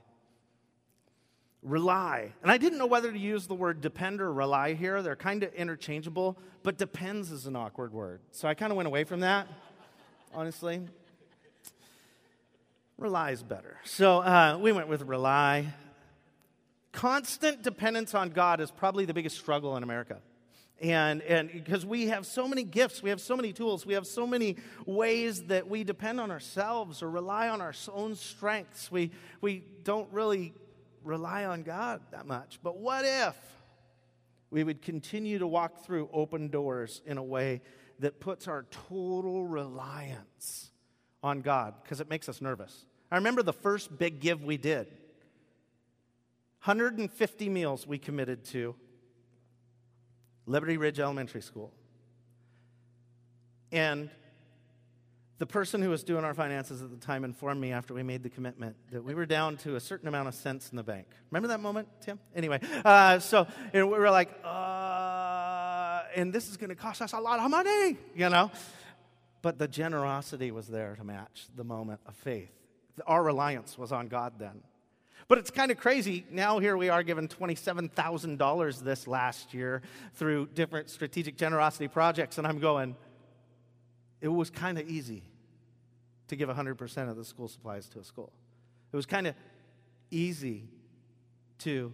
Rely. 1.64 2.34
And 2.42 2.52
I 2.52 2.58
didn't 2.58 2.80
know 2.80 2.88
whether 2.88 3.12
to 3.12 3.18
use 3.18 3.48
the 3.48 3.56
word 3.56 3.82
depend 3.82 4.20
or 4.20 4.34
rely 4.34 4.74
here. 4.74 5.02
They're 5.02 5.16
kind 5.16 5.44
of 5.44 5.54
interchangeable, 5.54 6.38
but 6.64 6.78
depends 6.78 7.32
is 7.32 7.46
an 7.46 7.56
awkward 7.56 7.94
word. 7.94 8.22
So 8.32 8.48
I 8.48 8.54
kind 8.56 8.72
of 8.72 8.78
went 8.78 8.88
away 8.88 9.04
from 9.04 9.22
that, 9.22 9.48
honestly. 10.34 10.82
Rely 12.98 13.32
is 13.32 13.44
better. 13.44 13.78
So 13.84 14.20
uh, 14.20 14.58
we 14.60 14.72
went 14.72 14.88
with 14.88 15.04
rely. 15.04 15.74
Constant 16.92 17.64
dependence 17.64 18.14
on 18.14 18.30
God 18.30 18.60
is 18.60 18.70
probably 18.70 19.06
the 19.06 19.14
biggest 19.14 19.38
struggle 19.38 19.78
in 19.78 19.84
America. 19.84 20.18
And, 20.80 21.22
and 21.22 21.52
because 21.52 21.86
we 21.86 22.08
have 22.08 22.26
so 22.26 22.48
many 22.48 22.64
gifts, 22.64 23.04
we 23.04 23.12
have 23.12 23.22
so 23.22 23.36
many 23.36 23.54
tools, 23.54 23.86
we 23.86 23.94
have 23.94 24.08
so 24.08 24.26
many 24.26 24.58
ways 24.86 25.44
that 25.44 25.68
we 25.68 25.84
depend 25.84 26.20
on 26.20 26.32
ourselves 26.32 27.04
or 27.04 27.10
rely 27.10 27.50
on 27.50 27.62
our 27.62 27.74
own 27.94 28.16
strengths. 28.16 28.92
We, 28.92 29.12
we 29.42 29.64
don't 29.84 30.12
really 30.12 30.54
rely 31.04 31.46
on 31.46 31.62
God 31.64 32.02
that 32.12 32.26
much. 32.26 32.60
But 32.64 32.78
what 32.78 33.06
if 33.06 33.36
we 34.50 34.64
would 34.64 34.82
continue 34.82 35.38
to 35.40 35.48
walk 35.48 35.86
through 35.86 36.10
open 36.12 36.50
doors 36.50 37.02
in 37.06 37.18
a 37.18 37.24
way 37.24 37.62
that 38.00 38.20
puts 38.20 38.48
our 38.48 38.66
total 38.90 39.46
reliance 39.46 40.72
on 41.22 41.42
God? 41.42 41.76
Because 41.84 42.02
it 42.02 42.10
makes 42.10 42.28
us 42.28 42.42
nervous. 42.42 42.86
I 43.12 43.18
remember 43.18 43.44
the 43.44 43.54
first 43.54 43.98
big 43.98 44.20
give 44.20 44.44
we 44.44 44.58
did 44.58 44.88
150 46.64 47.50
meals 47.50 47.88
we 47.88 47.98
committed 47.98 48.46
to 48.46 48.76
Liberty 50.46 50.78
Ridge 50.78 51.00
Elementary 51.00 51.42
School. 51.42 51.72
And 53.72 54.10
the 55.42 55.46
person 55.48 55.82
who 55.82 55.90
was 55.90 56.04
doing 56.04 56.24
our 56.24 56.36
finances 56.36 56.84
at 56.84 56.92
the 56.92 57.04
time 57.04 57.24
informed 57.24 57.60
me 57.60 57.72
after 57.72 57.96
we 57.96 58.04
made 58.04 58.22
the 58.22 58.30
commitment 58.30 58.76
that 58.92 59.04
we 59.04 59.16
were 59.16 59.26
down 59.26 59.58
to 59.58 59.76
a 59.76 59.80
certain 59.80 60.08
amount 60.08 60.28
of 60.28 60.36
cents 60.36 60.70
in 60.70 60.76
the 60.76 60.84
bank. 60.84 61.08
Remember 61.32 61.48
that 61.48 61.60
moment, 61.60 61.88
Tim? 62.02 62.20
Anyway, 62.36 62.60
uh, 62.86 63.18
so 63.18 63.48
we 63.74 63.82
were 63.82 64.12
like, 64.12 64.30
uh, 64.44 66.04
and 66.16 66.32
this 66.32 66.48
is 66.48 66.58
going 66.58 66.70
to 66.70 66.76
cost 66.76 67.02
us 67.02 67.14
a 67.14 67.20
lot 67.20 67.40
of 67.40 67.50
money, 67.50 67.98
you 68.16 68.30
know? 68.30 68.52
But 69.42 69.58
the 69.58 69.68
generosity 69.68 70.52
was 70.52 70.68
there 70.68 70.96
to 70.96 71.04
match 71.04 71.48
the 71.56 71.64
moment 71.64 72.02
of 72.06 72.14
faith. 72.14 72.52
Our 73.08 73.24
reliance 73.24 73.78
was 73.78 73.92
on 73.92 74.10
God 74.10 74.34
then. 74.38 74.62
But 75.28 75.38
it's 75.38 75.52
kind 75.52 75.72
of 75.72 75.78
crazy. 75.78 76.26
Now, 76.30 76.60
here 76.60 76.76
we 76.76 76.90
are 76.90 77.04
given 77.04 77.28
$27,000 77.28 78.84
this 78.84 79.08
last 79.08 79.54
year 79.54 79.82
through 80.16 80.48
different 80.54 80.90
strategic 80.90 81.38
generosity 81.38 81.88
projects, 81.88 82.38
and 82.38 82.48
I'm 82.48 82.60
going, 82.60 82.96
it 84.20 84.28
was 84.28 84.50
kind 84.50 84.78
of 84.78 84.88
easy 84.90 85.24
to 86.28 86.36
give 86.36 86.50
100% 86.50 87.10
of 87.10 87.16
the 87.16 87.26
school 87.26 87.48
supplies 87.48 87.88
to 87.90 88.00
a 88.00 88.04
school. 88.04 88.32
It 88.92 88.96
was 88.96 89.06
kind 89.06 89.28
of 89.28 89.36
easy 90.10 90.70
to 91.60 91.94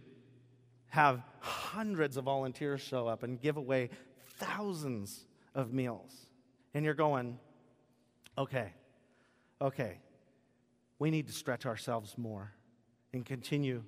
have 0.89 1.21
hundreds 1.39 2.17
of 2.17 2.25
volunteers 2.25 2.81
show 2.81 3.07
up 3.07 3.23
and 3.23 3.39
give 3.41 3.57
away 3.57 3.89
thousands 4.37 5.25
of 5.53 5.73
meals. 5.73 6.27
And 6.73 6.85
you're 6.85 6.93
going, 6.93 7.39
okay, 8.37 8.73
okay, 9.61 9.99
we 10.99 11.11
need 11.11 11.27
to 11.27 11.33
stretch 11.33 11.65
ourselves 11.65 12.17
more 12.17 12.53
and 13.13 13.25
continue 13.25 13.83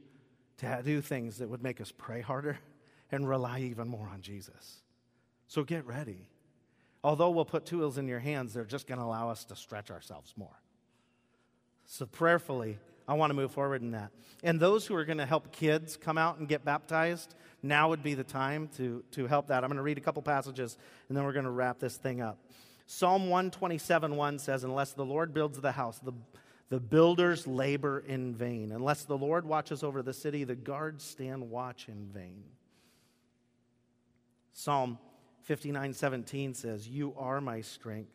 to 0.57 0.81
do 0.83 1.01
things 1.01 1.37
that 1.37 1.49
would 1.49 1.63
make 1.63 1.79
us 1.81 1.91
pray 1.97 2.21
harder 2.21 2.59
and 3.11 3.27
rely 3.27 3.59
even 3.59 3.87
more 3.87 4.07
on 4.07 4.21
Jesus. 4.21 4.81
So 5.47 5.63
get 5.63 5.85
ready. 5.85 6.29
Although 7.03 7.29
we'll 7.31 7.45
put 7.45 7.65
tools 7.65 7.97
in 7.97 8.07
your 8.07 8.19
hands, 8.19 8.53
they're 8.53 8.65
just 8.65 8.87
going 8.87 8.99
to 8.99 9.05
allow 9.05 9.29
us 9.29 9.45
to 9.45 9.55
stretch 9.55 9.89
ourselves 9.89 10.33
more. 10.35 10.59
So 11.85 12.05
prayerfully, 12.05 12.77
I 13.07 13.13
want 13.13 13.31
to 13.31 13.33
move 13.33 13.51
forward 13.51 13.81
in 13.81 13.91
that. 13.91 14.11
And 14.43 14.59
those 14.59 14.85
who 14.85 14.93
are 14.95 15.05
going 15.05 15.17
to 15.17 15.25
help 15.25 15.51
kids 15.51 15.97
come 15.97 16.17
out 16.17 16.37
and 16.37 16.47
get 16.47 16.63
baptized, 16.63 17.33
now 17.63 17.89
would 17.89 18.03
be 18.03 18.13
the 18.13 18.23
time 18.23 18.69
to, 18.77 19.03
to 19.11 19.27
help 19.27 19.47
that. 19.47 19.63
I'm 19.63 19.69
going 19.69 19.77
to 19.77 19.83
read 19.83 19.97
a 19.97 20.01
couple 20.01 20.21
passages 20.21 20.77
and 21.07 21.17
then 21.17 21.23
we're 21.23 21.33
going 21.33 21.45
to 21.45 21.51
wrap 21.51 21.79
this 21.79 21.97
thing 21.97 22.21
up. 22.21 22.37
Psalm 22.85 23.29
127 23.29 24.15
1 24.15 24.39
says, 24.39 24.63
Unless 24.63 24.93
the 24.93 25.05
Lord 25.05 25.33
builds 25.33 25.59
the 25.59 25.71
house, 25.71 25.99
the 25.99 26.13
the 26.69 26.79
builders 26.79 27.47
labor 27.47 27.99
in 27.99 28.33
vain. 28.33 28.71
Unless 28.71 29.05
the 29.05 29.17
Lord 29.17 29.45
watches 29.45 29.83
over 29.83 30.01
the 30.03 30.13
city, 30.13 30.43
the 30.43 30.55
guards 30.55 31.03
stand 31.03 31.49
watch 31.49 31.87
in 31.87 32.07
vain. 32.13 32.43
Psalm 34.53 34.99
59 35.43 35.93
17 35.93 36.53
says, 36.53 36.87
You 36.87 37.13
are 37.17 37.41
my 37.41 37.61
strength. 37.61 38.11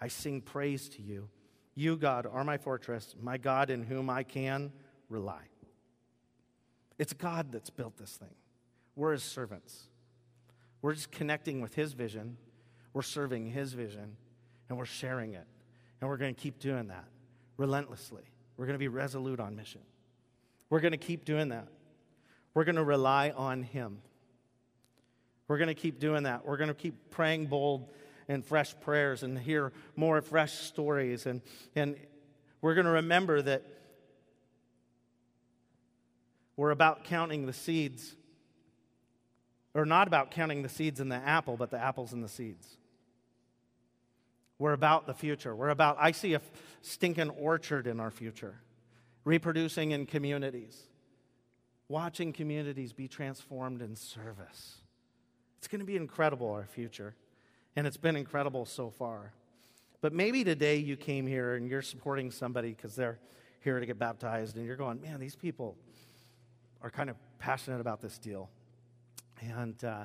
I 0.00 0.08
sing 0.08 0.40
praise 0.40 0.88
to 0.90 1.02
you. 1.02 1.28
You, 1.74 1.96
God, 1.96 2.26
are 2.30 2.42
my 2.42 2.56
fortress, 2.56 3.14
my 3.20 3.36
God 3.36 3.68
in 3.68 3.82
whom 3.82 4.08
I 4.08 4.22
can 4.22 4.72
rely. 5.10 5.42
It's 6.98 7.12
God 7.12 7.52
that's 7.52 7.70
built 7.70 7.96
this 7.98 8.16
thing. 8.16 8.34
We're 8.96 9.12
his 9.12 9.22
servants. 9.22 9.88
We're 10.82 10.94
just 10.94 11.10
connecting 11.10 11.60
with 11.60 11.74
his 11.74 11.92
vision, 11.92 12.38
we're 12.94 13.02
serving 13.02 13.50
his 13.50 13.74
vision, 13.74 14.16
and 14.68 14.78
we're 14.78 14.86
sharing 14.86 15.34
it. 15.34 15.46
And 16.00 16.08
we're 16.08 16.16
going 16.16 16.34
to 16.34 16.40
keep 16.40 16.58
doing 16.58 16.88
that 16.88 17.04
relentlessly. 17.60 18.22
We're 18.56 18.64
going 18.64 18.74
to 18.74 18.78
be 18.78 18.88
resolute 18.88 19.38
on 19.38 19.54
mission. 19.54 19.82
We're 20.70 20.80
going 20.80 20.92
to 20.92 20.98
keep 20.98 21.26
doing 21.26 21.50
that. 21.50 21.68
We're 22.54 22.64
going 22.64 22.76
to 22.76 22.84
rely 22.84 23.34
on 23.36 23.62
Him. 23.62 23.98
We're 25.46 25.58
going 25.58 25.68
to 25.68 25.74
keep 25.74 26.00
doing 26.00 26.22
that. 26.22 26.46
We're 26.46 26.56
going 26.56 26.68
to 26.68 26.74
keep 26.74 27.10
praying 27.10 27.46
bold 27.46 27.90
and 28.28 28.42
fresh 28.42 28.74
prayers 28.80 29.22
and 29.22 29.38
hear 29.38 29.72
more 29.94 30.22
fresh 30.22 30.54
stories. 30.54 31.26
And, 31.26 31.42
and 31.76 31.96
we're 32.62 32.74
going 32.74 32.86
to 32.86 32.92
remember 32.92 33.42
that 33.42 33.62
we're 36.56 36.70
about 36.70 37.04
counting 37.04 37.44
the 37.44 37.52
seeds, 37.52 38.16
or 39.74 39.84
not 39.84 40.06
about 40.06 40.30
counting 40.30 40.62
the 40.62 40.68
seeds 40.70 40.98
in 40.98 41.10
the 41.10 41.16
apple, 41.16 41.58
but 41.58 41.70
the 41.70 41.78
apples 41.78 42.14
in 42.14 42.22
the 42.22 42.28
seeds. 42.28 42.78
We're 44.60 44.74
about 44.74 45.06
the 45.06 45.14
future. 45.14 45.56
We're 45.56 45.70
about, 45.70 45.96
I 45.98 46.12
see 46.12 46.34
a 46.34 46.42
stinking 46.82 47.30
orchard 47.30 47.86
in 47.86 47.98
our 47.98 48.10
future, 48.10 48.60
reproducing 49.24 49.92
in 49.92 50.04
communities, 50.04 50.78
watching 51.88 52.34
communities 52.34 52.92
be 52.92 53.08
transformed 53.08 53.80
in 53.80 53.96
service. 53.96 54.82
It's 55.56 55.66
going 55.66 55.80
to 55.80 55.86
be 55.86 55.96
incredible, 55.96 56.50
our 56.50 56.66
future. 56.66 57.14
And 57.74 57.86
it's 57.86 57.96
been 57.96 58.16
incredible 58.16 58.66
so 58.66 58.90
far. 58.90 59.32
But 60.02 60.12
maybe 60.12 60.44
today 60.44 60.76
you 60.76 60.94
came 60.94 61.26
here 61.26 61.54
and 61.54 61.66
you're 61.66 61.80
supporting 61.80 62.30
somebody 62.30 62.74
because 62.74 62.94
they're 62.94 63.18
here 63.60 63.80
to 63.80 63.86
get 63.86 63.98
baptized, 63.98 64.56
and 64.56 64.66
you're 64.66 64.76
going, 64.76 65.00
man, 65.00 65.20
these 65.20 65.36
people 65.36 65.76
are 66.82 66.90
kind 66.90 67.08
of 67.08 67.16
passionate 67.38 67.80
about 67.80 68.02
this 68.02 68.18
deal. 68.18 68.50
And 69.40 69.82
uh, 69.84 70.04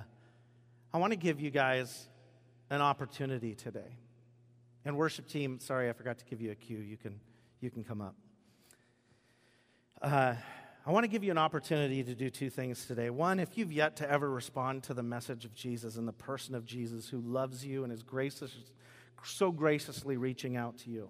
I 0.94 0.98
want 0.98 1.12
to 1.12 1.18
give 1.18 1.42
you 1.42 1.52
guys 1.52 2.08
an 2.70 2.82
opportunity 2.82 3.54
today. 3.54 3.98
And 4.86 4.96
worship 4.96 5.28
team, 5.28 5.60
sorry, 5.60 5.90
I 5.90 5.94
forgot 5.94 6.20
to 6.20 6.26
give 6.26 6.40
you 6.40 6.52
a 6.52 6.56
cue. 6.56 6.78
You 6.78 6.96
can, 6.96 7.20
you 7.60 7.72
can 7.72 7.84
come 7.84 8.02
up. 8.02 8.16
Uh, 10.00 10.36
I 10.86 10.92
want 10.92 11.04
to 11.04 11.08
give 11.08 11.24
you 11.24 11.32
an 11.32 11.40
opportunity 11.40 12.04
to 12.04 12.14
do 12.14 12.30
two 12.30 12.52
things 12.52 12.86
today. 12.86 13.10
One, 13.10 13.40
if 13.40 13.58
you've 13.58 13.72
yet 13.72 13.96
to 13.98 14.10
ever 14.10 14.30
respond 14.30 14.84
to 14.84 14.94
the 14.94 15.02
message 15.02 15.44
of 15.44 15.56
Jesus 15.56 15.96
and 15.96 16.08
the 16.08 16.14
person 16.14 16.54
of 16.54 16.64
Jesus 16.64 17.10
who 17.10 17.20
loves 17.22 17.66
you 17.66 17.84
and 17.84 17.92
is 17.92 18.04
gracious, 18.04 18.56
so 19.24 19.52
graciously 19.52 20.18
reaching 20.18 20.56
out 20.56 20.78
to 20.80 20.92
you, 20.92 21.10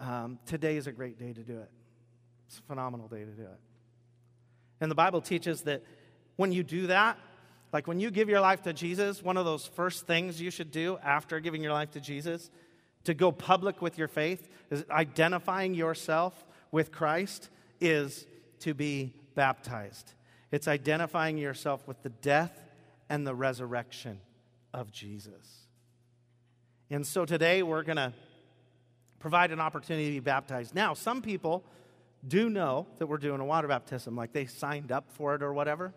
um, 0.00 0.40
today 0.44 0.76
is 0.76 0.88
a 0.88 0.92
great 0.92 1.16
day 1.16 1.32
to 1.32 1.42
do 1.42 1.58
it. 1.58 1.70
It's 2.48 2.58
a 2.58 2.62
phenomenal 2.62 3.06
day 3.06 3.24
to 3.24 3.30
do 3.30 3.42
it. 3.42 3.60
And 4.80 4.90
the 4.90 4.96
Bible 4.96 5.20
teaches 5.20 5.62
that 5.62 5.84
when 6.34 6.50
you 6.50 6.64
do 6.64 6.88
that, 6.88 7.16
like 7.74 7.88
when 7.88 7.98
you 7.98 8.12
give 8.12 8.28
your 8.28 8.40
life 8.40 8.62
to 8.62 8.72
Jesus, 8.72 9.20
one 9.20 9.36
of 9.36 9.44
those 9.44 9.66
first 9.66 10.06
things 10.06 10.40
you 10.40 10.52
should 10.52 10.70
do 10.70 10.96
after 11.02 11.40
giving 11.40 11.60
your 11.60 11.72
life 11.72 11.90
to 11.90 12.00
Jesus 12.00 12.48
to 13.02 13.14
go 13.14 13.32
public 13.32 13.82
with 13.82 13.98
your 13.98 14.06
faith, 14.06 14.48
is 14.70 14.84
identifying 14.90 15.74
yourself 15.74 16.46
with 16.70 16.92
Christ, 16.92 17.50
is 17.80 18.26
to 18.60 18.74
be 18.74 19.12
baptized. 19.34 20.14
It's 20.52 20.68
identifying 20.68 21.36
yourself 21.36 21.86
with 21.88 22.00
the 22.04 22.10
death 22.10 22.62
and 23.10 23.26
the 23.26 23.34
resurrection 23.34 24.20
of 24.72 24.92
Jesus. 24.92 25.66
And 26.90 27.04
so 27.04 27.26
today 27.26 27.64
we're 27.64 27.82
going 27.82 27.96
to 27.96 28.12
provide 29.18 29.50
an 29.50 29.58
opportunity 29.58 30.06
to 30.06 30.12
be 30.12 30.20
baptized. 30.20 30.76
Now, 30.76 30.94
some 30.94 31.22
people 31.22 31.64
do 32.26 32.48
know 32.48 32.86
that 32.98 33.08
we're 33.08 33.18
doing 33.18 33.40
a 33.40 33.44
water 33.44 33.66
baptism, 33.66 34.14
like 34.14 34.32
they 34.32 34.46
signed 34.46 34.92
up 34.92 35.10
for 35.10 35.34
it 35.34 35.42
or 35.42 35.52
whatever. 35.52 35.92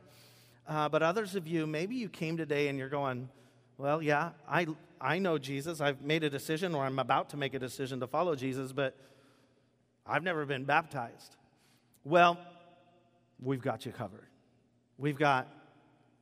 Uh, 0.68 0.89
but 0.89 1.01
others 1.01 1.36
of 1.36 1.47
you, 1.47 1.65
maybe 1.65 1.95
you 1.95 2.09
came 2.09 2.36
today 2.36 2.68
and 2.68 2.78
you're 2.78 2.89
going, 2.89 3.30
well, 3.78 4.01
yeah, 4.01 4.32
I, 4.49 4.68
I 4.99 5.20
know 5.20 5.38
Jesus. 5.38 5.80
I've 5.80 6.01
made 6.01 6.24
a 6.24 6.30
decision 6.30 6.76
or 6.76 6.84
I'm 6.84 6.99
about 6.99 7.30
to 7.30 7.38
make 7.38 7.53
a 7.53 7.59
decision 7.59 7.99
to 8.01 8.07
follow 8.07 8.36
Jesus, 8.36 8.74
but 8.74 8.95
I've 10.05 10.24
never 10.24 10.45
been 10.45 10.65
baptized. 10.65 11.36
Well, 12.03 12.38
we've 13.41 13.61
got 13.61 13.86
you 13.86 13.91
covered. 13.91 14.28
We've 14.97 15.18
got 15.18 15.47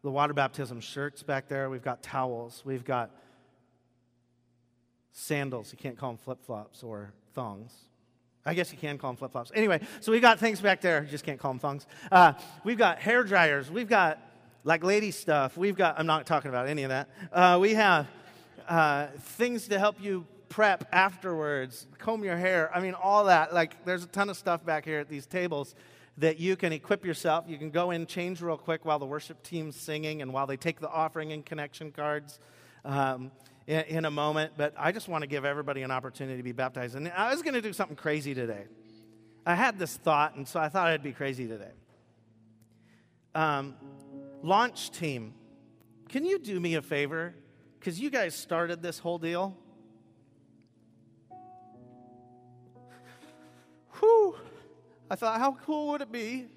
the 0.04 0.12
water 0.12 0.34
baptism 0.34 0.82
shirts 0.82 1.24
back 1.24 1.48
there. 1.48 1.70
We've 1.70 1.84
got 1.84 2.04
towels. 2.04 2.62
We've 2.66 2.86
got 2.86 3.10
sandals. 5.12 5.72
You 5.72 5.80
can't 5.80 5.98
call 5.98 6.12
them 6.12 6.18
flip 6.18 6.44
flops 6.46 6.84
or 6.84 7.14
thongs. 7.34 7.74
I 8.46 8.54
guess 8.54 8.72
you 8.72 8.78
can 8.78 9.00
call 9.00 9.10
them 9.12 9.18
flip 9.18 9.32
flops. 9.32 9.52
Anyway, 9.56 9.80
so 10.02 10.12
we've 10.12 10.22
got 10.22 10.38
things 10.40 10.62
back 10.62 10.82
there. 10.82 11.04
You 11.04 11.10
just 11.10 11.26
can't 11.26 11.40
call 11.40 11.52
them 11.52 11.60
thongs. 11.60 11.88
Uh, 12.12 12.34
we've 12.64 12.78
got 12.78 13.00
hair 13.00 13.24
dryers. 13.24 13.72
We've 13.72 13.90
got 13.90 14.20
like 14.66 14.84
lady 14.84 15.12
stuff. 15.12 15.56
We've 15.56 15.78
got, 15.78 15.98
I'm 15.98 16.08
not 16.08 16.26
talking 16.26 16.50
about 16.50 16.68
any 16.68 16.84
of 16.84 16.90
that. 16.90 17.08
Uh, 17.32 17.58
we 17.62 17.76
have 17.76 18.08
uh, 18.68 19.08
things 19.18 19.68
to 19.70 19.80
help 19.80 20.02
you 20.02 20.26
prep 20.50 20.90
afterwards, 20.92 21.86
comb 22.00 22.24
your 22.24 22.36
hair. 22.36 22.72
I 22.76 22.82
mean, 22.82 22.96
all 22.96 23.26
that. 23.26 23.54
Like, 23.54 23.86
there's 23.86 24.04
a 24.04 24.08
ton 24.08 24.30
of 24.30 24.36
stuff 24.36 24.66
back 24.66 24.84
here 24.84 25.00
at 25.00 25.08
these 25.08 25.28
tables 25.28 25.76
that 26.18 26.40
you 26.40 26.56
can 26.56 26.74
equip 26.74 27.06
yourself. 27.06 27.46
You 27.48 27.58
can 27.58 27.70
go 27.70 27.92
in, 27.92 28.08
change 28.08 28.42
real 28.42 28.58
quick 28.58 28.86
while 28.86 28.98
the 28.98 29.06
worship 29.06 29.44
team's 29.44 29.76
singing 29.76 30.22
and 30.24 30.34
while 30.34 30.48
they 30.48 30.58
take 30.58 30.80
the 30.80 30.90
offering 30.90 31.32
and 31.32 31.46
connection 31.46 31.92
cards. 31.92 32.40
Um, 32.84 33.32
in, 33.68 34.06
a 34.06 34.12
moment, 34.12 34.52
but 34.58 34.76
I 34.78 34.92
just 34.92 35.08
want 35.08 35.24
to 35.24 35.28
give 35.28 35.44
everybody 35.44 35.82
an 35.82 35.90
opportunity 35.90 36.38
to 36.38 36.44
be 36.44 36.52
baptized. 36.52 36.94
And 36.94 37.10
I 37.10 37.32
was 37.32 37.42
going 37.42 37.56
to 37.56 37.64
do 37.64 37.74
something 37.74 37.96
crazy 37.96 38.36
today. 38.36 38.66
I 39.44 39.56
had 39.56 39.80
this 39.80 39.98
thought, 39.98 40.36
and 40.36 40.48
so 40.48 40.60
I 40.60 40.70
thought 40.70 40.90
I'd 40.90 41.02
be 41.02 41.12
crazy 41.12 41.48
today. 41.48 41.72
Um, 43.34 43.74
launch 44.46 44.92
team, 44.92 45.34
can 46.08 46.24
you 46.24 46.38
do 46.38 46.60
me 46.60 46.76
a 46.76 46.82
favor? 46.82 47.34
Because 47.80 48.00
you 48.00 48.10
guys 48.10 48.36
started 48.36 48.82
this 48.82 49.00
whole 49.00 49.18
deal. 49.18 49.58
Whew. 54.00 54.36
I 55.10 55.16
thought, 55.16 55.40
how 55.40 55.54
cool 55.66 55.90
would 55.90 56.02
it 56.02 56.12
be 56.12 56.48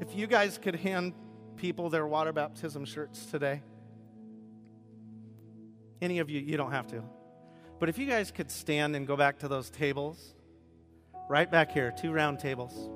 if 0.00 0.14
you 0.14 0.26
guys 0.26 0.58
could 0.58 0.74
hand 0.74 1.12
people 1.56 1.90
their 1.90 2.06
water 2.06 2.32
baptism 2.32 2.84
shirts 2.84 3.26
today? 3.26 3.62
Any 6.00 6.20
of 6.20 6.30
you, 6.30 6.40
you 6.40 6.56
don't 6.56 6.72
have 6.72 6.86
to. 6.88 7.02
But 7.78 7.88
if 7.88 7.98
you 7.98 8.06
guys 8.06 8.30
could 8.30 8.50
stand 8.50 8.96
and 8.96 9.06
go 9.06 9.16
back 9.16 9.40
to 9.40 9.48
those 9.48 9.68
tables, 9.68 10.34
right 11.28 11.50
back 11.50 11.72
here, 11.72 11.92
two 11.96 12.12
round 12.12 12.38
tables. 12.38 12.88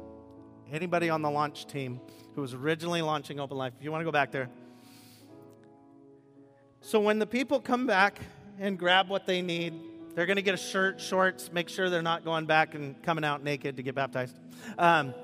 Anybody 0.72 1.10
on 1.10 1.22
the 1.22 1.30
launch 1.30 1.66
team 1.66 2.00
who 2.34 2.40
was 2.40 2.54
originally 2.54 3.02
launching 3.02 3.40
Open 3.40 3.56
Life, 3.56 3.72
if 3.78 3.84
you 3.84 3.90
want 3.90 4.00
to 4.00 4.04
go 4.04 4.12
back 4.12 4.30
there. 4.30 4.48
So 6.80 7.00
when 7.00 7.18
the 7.18 7.26
people 7.26 7.60
come 7.60 7.86
back 7.86 8.18
and 8.58 8.78
grab 8.78 9.08
what 9.08 9.26
they 9.26 9.42
need, 9.42 9.74
they're 10.14 10.26
going 10.26 10.36
to 10.36 10.42
get 10.42 10.54
a 10.54 10.58
shirt, 10.58 11.00
shorts, 11.00 11.52
make 11.52 11.68
sure 11.68 11.88
they're 11.88 12.02
not 12.02 12.24
going 12.24 12.46
back 12.46 12.74
and 12.74 13.00
coming 13.02 13.24
out 13.24 13.42
naked 13.42 13.76
to 13.76 13.82
get 13.82 13.94
baptized. 13.94 14.36
Um, 14.78 15.14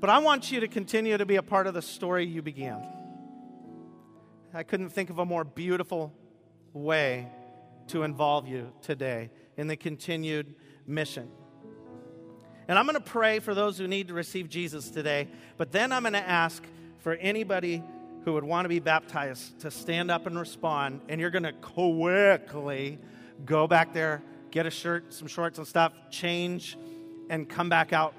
but 0.00 0.10
I 0.10 0.18
want 0.18 0.50
you 0.50 0.60
to 0.60 0.68
continue 0.68 1.16
to 1.16 1.26
be 1.26 1.36
a 1.36 1.42
part 1.42 1.66
of 1.66 1.74
the 1.74 1.82
story 1.82 2.26
you 2.26 2.42
began. 2.42 2.86
I 4.52 4.62
couldn't 4.62 4.90
think 4.90 5.10
of 5.10 5.18
a 5.18 5.24
more 5.24 5.44
beautiful 5.44 6.12
way 6.72 7.28
to 7.88 8.02
involve 8.02 8.46
you 8.46 8.72
today 8.82 9.30
in 9.56 9.66
the 9.66 9.76
continued 9.76 10.54
mission. 10.86 11.28
And 12.66 12.78
I'm 12.78 12.86
going 12.86 12.94
to 12.94 13.00
pray 13.00 13.40
for 13.40 13.54
those 13.54 13.76
who 13.78 13.86
need 13.86 14.08
to 14.08 14.14
receive 14.14 14.48
Jesus 14.48 14.90
today, 14.90 15.28
but 15.58 15.70
then 15.70 15.92
I'm 15.92 16.02
going 16.02 16.14
to 16.14 16.28
ask 16.28 16.62
for 17.00 17.14
anybody 17.14 17.82
who 18.24 18.32
would 18.32 18.44
want 18.44 18.64
to 18.64 18.70
be 18.70 18.80
baptized 18.80 19.60
to 19.60 19.70
stand 19.70 20.10
up 20.10 20.26
and 20.26 20.38
respond, 20.38 21.00
and 21.08 21.20
you're 21.20 21.30
going 21.30 21.42
to 21.42 21.52
quickly 21.52 22.98
go 23.44 23.66
back 23.66 23.92
there, 23.92 24.22
get 24.50 24.64
a 24.64 24.70
shirt, 24.70 25.12
some 25.12 25.28
shorts 25.28 25.58
and 25.58 25.66
stuff, 25.66 25.92
change, 26.10 26.78
and 27.28 27.48
come 27.48 27.68
back 27.68 27.92
out. 27.92 28.14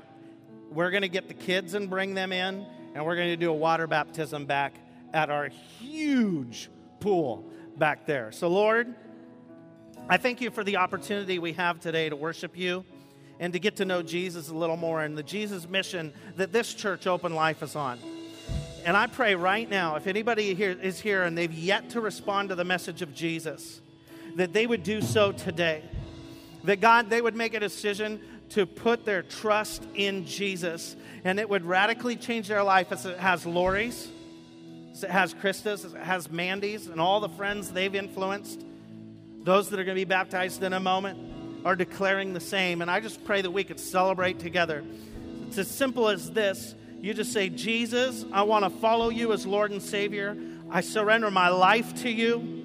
We're 0.70 0.92
going 0.92 1.02
to 1.02 1.10
get 1.10 1.28
the 1.28 1.34
kids 1.34 1.74
and 1.74 1.90
bring 1.90 2.14
them 2.14 2.32
in, 2.32 2.66
and 2.94 3.04
we're 3.04 3.16
going 3.16 3.30
to 3.30 3.38
do 3.38 3.50
a 3.50 3.56
water 3.56 3.88
baptism 3.88 4.46
back 4.46 4.76
at 5.12 5.32
our 5.32 5.48
huge 5.80 6.70
pool 7.00 7.44
back 7.78 8.06
there. 8.06 8.32
So, 8.32 8.48
Lord, 8.48 8.94
I 10.08 10.18
thank 10.18 10.40
you 10.40 10.52
for 10.52 10.64
the 10.64 10.78
opportunity 10.78 11.40
we 11.40 11.54
have 11.54 11.80
today 11.80 12.10
to 12.10 12.16
worship 12.16 12.56
you 12.56 12.86
and 13.40 13.54
to 13.54 13.60
get 13.60 13.78
to 13.78 13.86
know 13.86 14.02
Jesus 14.02 14.50
a 14.50 14.54
little 14.54 14.78
more 14.78 15.02
and 15.02 15.18
the 15.18 15.24
Jesus 15.24 15.68
mission 15.68 16.14
that 16.38 16.52
this 16.52 16.74
church, 16.74 17.08
Open 17.08 17.36
Life, 17.36 17.62
is 17.64 17.76
on. 17.76 18.00
And 18.86 18.96
I 18.96 19.08
pray 19.08 19.36
right 19.36 19.70
now, 19.70 19.96
if 19.96 20.08
anybody 20.08 20.54
here 20.54 20.78
is 20.80 21.00
here 21.00 21.24
and 21.24 21.38
they've 21.38 21.52
yet 21.52 21.90
to 21.92 22.02
respond 22.02 22.50
to 22.50 22.56
the 22.56 22.64
message 22.64 23.02
of 23.02 23.14
Jesus, 23.16 23.82
that 24.36 24.54
they 24.54 24.68
would 24.68 24.84
do 24.84 25.02
so 25.02 25.32
today. 25.32 25.82
That 26.64 26.82
God, 26.82 27.10
they 27.10 27.22
would 27.22 27.36
make 27.36 27.54
a 27.54 27.60
decision 27.60 28.20
to 28.50 28.66
put 28.66 29.06
their 29.06 29.24
trust 29.24 29.84
in 29.96 30.26
Jesus, 30.26 30.96
and 31.24 31.40
it 31.40 31.50
would 31.50 31.66
radically 31.66 32.16
change 32.16 32.48
their 32.48 32.64
life 32.64 32.92
as 32.92 33.06
it 33.06 33.18
has 33.18 33.46
Lori's, 33.46 34.08
it 35.02 35.10
has 35.10 35.34
Krista's, 35.34 35.84
it 35.84 35.98
has 35.98 36.30
Mandy's, 36.30 36.88
and 36.88 37.02
all 37.02 37.20
the 37.20 37.30
friends 37.30 37.72
they've 37.72 37.96
influenced. 37.96 38.64
Those 39.44 39.70
that 39.70 39.80
are 39.80 39.84
going 39.84 39.96
to 39.96 40.00
be 40.00 40.06
baptized 40.06 40.64
in 40.64 40.74
a 40.74 40.80
moment 40.80 41.35
are 41.66 41.76
declaring 41.76 42.34
the 42.34 42.40
same. 42.40 42.82
And 42.82 42.90
I 42.90 43.02
just 43.02 43.26
pray 43.26 43.42
that 43.42 43.52
we 43.52 43.66
could 43.66 43.80
celebrate 43.80 44.40
together. 44.40 44.86
It's 45.48 45.58
as 45.58 45.70
simple 45.70 46.08
as 46.08 46.32
this. 46.32 46.76
You 47.02 47.14
just 47.14 47.34
say, 47.34 47.50
Jesus, 47.50 48.24
I 48.32 48.44
want 48.44 48.64
to 48.64 48.70
follow 48.70 49.10
you 49.10 49.34
as 49.34 49.46
Lord 49.46 49.72
and 49.72 49.82
Savior. 49.82 50.38
I 50.70 50.82
surrender 50.82 51.30
my 51.30 51.50
life 51.50 52.04
to 52.04 52.10
you. 52.10 52.64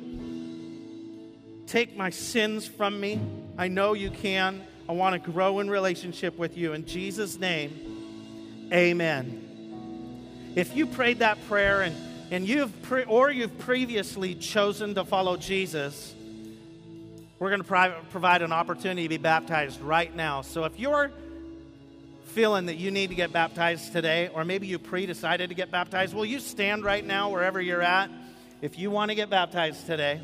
Take 1.67 1.97
my 1.97 2.11
sins 2.11 2.67
from 2.67 3.01
me. 3.01 3.21
I 3.59 3.69
know 3.69 3.95
you 3.95 4.11
can. 4.11 4.63
I 4.89 4.93
want 4.93 5.23
to 5.23 5.31
grow 5.31 5.61
in 5.61 5.71
relationship 5.71 6.39
with 6.39 6.57
you. 6.57 6.73
In 6.73 6.87
Jesus' 6.87 7.39
name, 7.39 8.69
amen. 8.73 10.53
If 10.57 10.77
you 10.77 10.87
prayed 10.87 11.21
that 11.21 11.39
prayer 11.47 11.83
and 11.83 11.95
and 12.31 12.49
you've 12.49 12.83
pre- 12.83 13.05
or 13.05 13.31
you've 13.31 13.59
previously 13.59 14.35
chosen 14.35 14.95
to 14.95 15.05
follow 15.05 15.37
Jesus, 15.37 16.15
we're 17.41 17.49
going 17.49 17.63
to 17.63 17.67
pri- 17.67 17.95
provide 18.11 18.43
an 18.43 18.53
opportunity 18.53 19.05
to 19.05 19.09
be 19.09 19.17
baptized 19.17 19.81
right 19.81 20.15
now. 20.15 20.43
So 20.43 20.65
if 20.65 20.79
you're 20.79 21.11
feeling 22.27 22.67
that 22.67 22.77
you 22.77 22.91
need 22.91 23.09
to 23.09 23.17
get 23.17 23.33
baptized 23.33 23.93
today, 23.93 24.29
or 24.29 24.45
maybe 24.45 24.67
you 24.67 24.79
pre 24.79 25.07
decided 25.07 25.49
to 25.49 25.55
get 25.55 25.71
baptized, 25.71 26.15
will 26.15 26.27
you 26.27 26.39
stand 26.39 26.85
right 26.85 27.05
now 27.05 27.31
wherever 27.31 27.61
you're 27.61 27.83
at 27.83 28.11
if 28.61 28.79
you 28.79 28.91
want 28.91 29.09
to 29.09 29.15
get 29.15 29.31
baptized 29.31 29.87
today? 29.87 30.21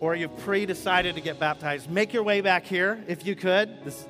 Or 0.00 0.16
you've 0.16 0.36
pre 0.38 0.64
decided 0.64 1.14
to 1.16 1.20
get 1.20 1.38
baptized, 1.38 1.90
make 1.90 2.14
your 2.14 2.22
way 2.22 2.40
back 2.40 2.64
here 2.64 3.04
if 3.06 3.26
you 3.26 3.36
could 3.36 3.84
this, 3.84 4.06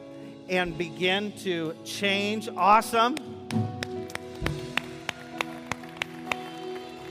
and 0.49 0.79
begin 0.79 1.33
to 1.39 1.75
change. 1.85 2.49
Awesome. 2.49 3.17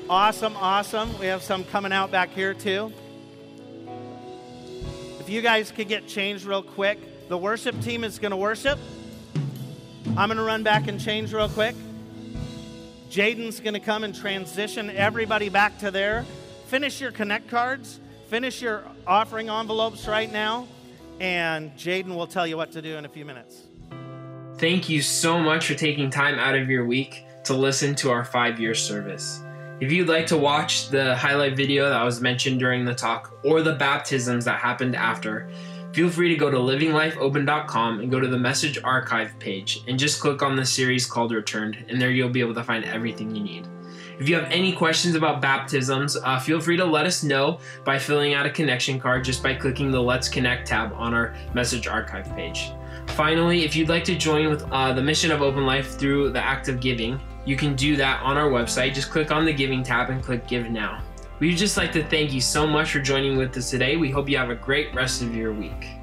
Awesome, 0.10 0.56
awesome. 0.58 1.20
We 1.20 1.28
have 1.28 1.44
some 1.44 1.64
coming 1.66 1.94
out 1.94 2.10
back 2.10 2.32
here 2.32 2.56
too. 2.56 2.92
If 5.20 5.30
you 5.30 5.44
guys 5.44 5.70
could 5.70 5.88
get 5.88 6.08
changed 6.08 6.46
real 6.46 6.64
quick, 6.64 6.98
the 7.30 7.38
worship 7.38 7.80
team 7.82 8.04
is 8.04 8.18
going 8.18 8.32
to 8.32 8.38
worship. 8.38 8.80
I'm 10.18 10.30
going 10.30 10.38
to 10.38 10.44
run 10.44 10.64
back 10.64 10.88
and 10.88 11.00
change 11.00 11.32
real 11.32 11.48
quick. 11.48 11.76
Jaden's 13.12 13.60
going 13.60 13.76
to 13.76 13.80
come 13.80 14.04
and 14.04 14.16
transition 14.16 14.90
everybody 14.90 15.50
back 15.50 15.78
to 15.78 15.92
there. 15.92 16.26
Finish 16.66 17.00
your 17.00 17.12
connect 17.12 17.48
cards, 17.48 18.00
finish 18.30 18.64
your 18.64 18.84
offering 19.06 19.48
envelopes 19.48 20.08
right 20.08 20.32
now, 20.32 20.68
and 21.20 21.72
Jaden 21.76 22.16
will 22.16 22.28
tell 22.28 22.48
you 22.48 22.58
what 22.58 22.72
to 22.72 22.82
do 22.82 22.98
in 22.98 23.06
a 23.06 23.10
few 23.10 23.26
minutes. 23.26 23.62
Thank 24.58 24.90
you 24.90 25.04
so 25.04 25.40
much 25.40 25.68
for 25.68 25.76
taking 25.76 26.10
time 26.10 26.40
out 26.40 26.56
of 26.56 26.68
your 26.68 26.88
week 26.88 27.26
to 27.44 27.54
listen 27.54 27.94
to 27.98 28.10
our 28.10 28.26
five 28.26 28.60
year 28.60 28.74
service. 28.74 29.44
If 29.82 29.94
you'd 29.94 30.10
like 30.10 30.28
to 30.28 30.38
watch 30.38 30.90
the 30.90 31.16
highlight 31.16 31.56
video 31.56 31.90
that 31.90 32.04
was 32.04 32.20
mentioned 32.20 32.60
during 32.60 32.84
the 32.84 32.94
talk 32.94 33.34
or 33.46 33.62
the 33.62 33.76
baptisms 33.76 34.44
that 34.44 34.60
happened 34.60 34.94
after, 34.94 35.50
feel 35.94 36.10
free 36.10 36.28
to 36.28 36.36
go 36.36 36.52
to 36.52 36.58
livinglifeopen.com 36.58 38.02
and 38.02 38.12
go 38.12 38.20
to 38.20 38.28
the 38.28 38.38
message 38.38 38.78
archive 38.84 39.40
page 39.40 39.82
and 39.88 39.98
just 39.98 40.20
click 40.20 40.44
on 40.44 40.58
the 40.58 40.66
series 40.66 41.06
called 41.06 41.32
Returned, 41.32 41.86
and 41.88 42.02
there 42.02 42.12
you'll 42.12 42.28
be 42.28 42.42
able 42.42 42.56
to 42.56 42.64
find 42.64 42.84
everything 42.84 43.34
you 43.34 43.42
need. 43.42 43.68
If 44.20 44.28
you 44.28 44.36
have 44.36 44.52
any 44.52 44.74
questions 44.74 45.16
about 45.16 45.42
baptisms, 45.42 46.18
uh, 46.18 46.38
feel 46.40 46.60
free 46.60 46.76
to 46.76 46.84
let 46.84 47.06
us 47.06 47.24
know 47.24 47.60
by 47.86 47.98
filling 47.98 48.34
out 48.34 48.46
a 48.46 48.50
connection 48.50 49.00
card 49.00 49.24
just 49.24 49.42
by 49.42 49.54
clicking 49.54 49.92
the 49.92 50.02
Let's 50.02 50.28
Connect 50.28 50.68
tab 50.68 50.92
on 50.92 51.14
our 51.14 51.34
message 51.54 51.88
archive 51.88 52.30
page. 52.36 52.74
Finally, 53.08 53.64
if 53.64 53.78
you'd 53.78 53.88
like 53.88 54.04
to 54.04 54.18
join 54.18 54.50
with 54.50 54.70
uh, 54.74 54.92
the 54.92 55.02
mission 55.02 55.32
of 55.32 55.42
Open 55.42 55.66
Life 55.66 55.98
through 55.98 56.32
the 56.32 56.44
act 56.44 56.68
of 56.68 56.82
giving, 56.82 57.18
you 57.50 57.56
can 57.56 57.74
do 57.74 57.96
that 57.96 58.22
on 58.22 58.38
our 58.38 58.48
website. 58.48 58.94
Just 58.94 59.10
click 59.10 59.32
on 59.32 59.44
the 59.44 59.52
Giving 59.52 59.82
tab 59.82 60.12
and 60.12 60.24
click 60.24 60.48
Give 60.48 60.70
Now. 60.70 61.02
We'd 61.40 61.58
just 61.58 61.78
like 61.78 61.92
to 61.94 62.04
thank 62.04 62.32
you 62.32 62.42
so 62.42 62.68
much 62.68 62.92
for 62.92 63.00
joining 63.00 63.38
with 63.38 63.58
us 63.58 63.72
today. 63.72 63.98
We 63.98 64.12
hope 64.12 64.30
you 64.30 64.38
have 64.38 64.52
a 64.52 64.56
great 64.56 64.94
rest 64.94 65.24
of 65.24 65.36
your 65.36 65.52
week. 65.52 65.99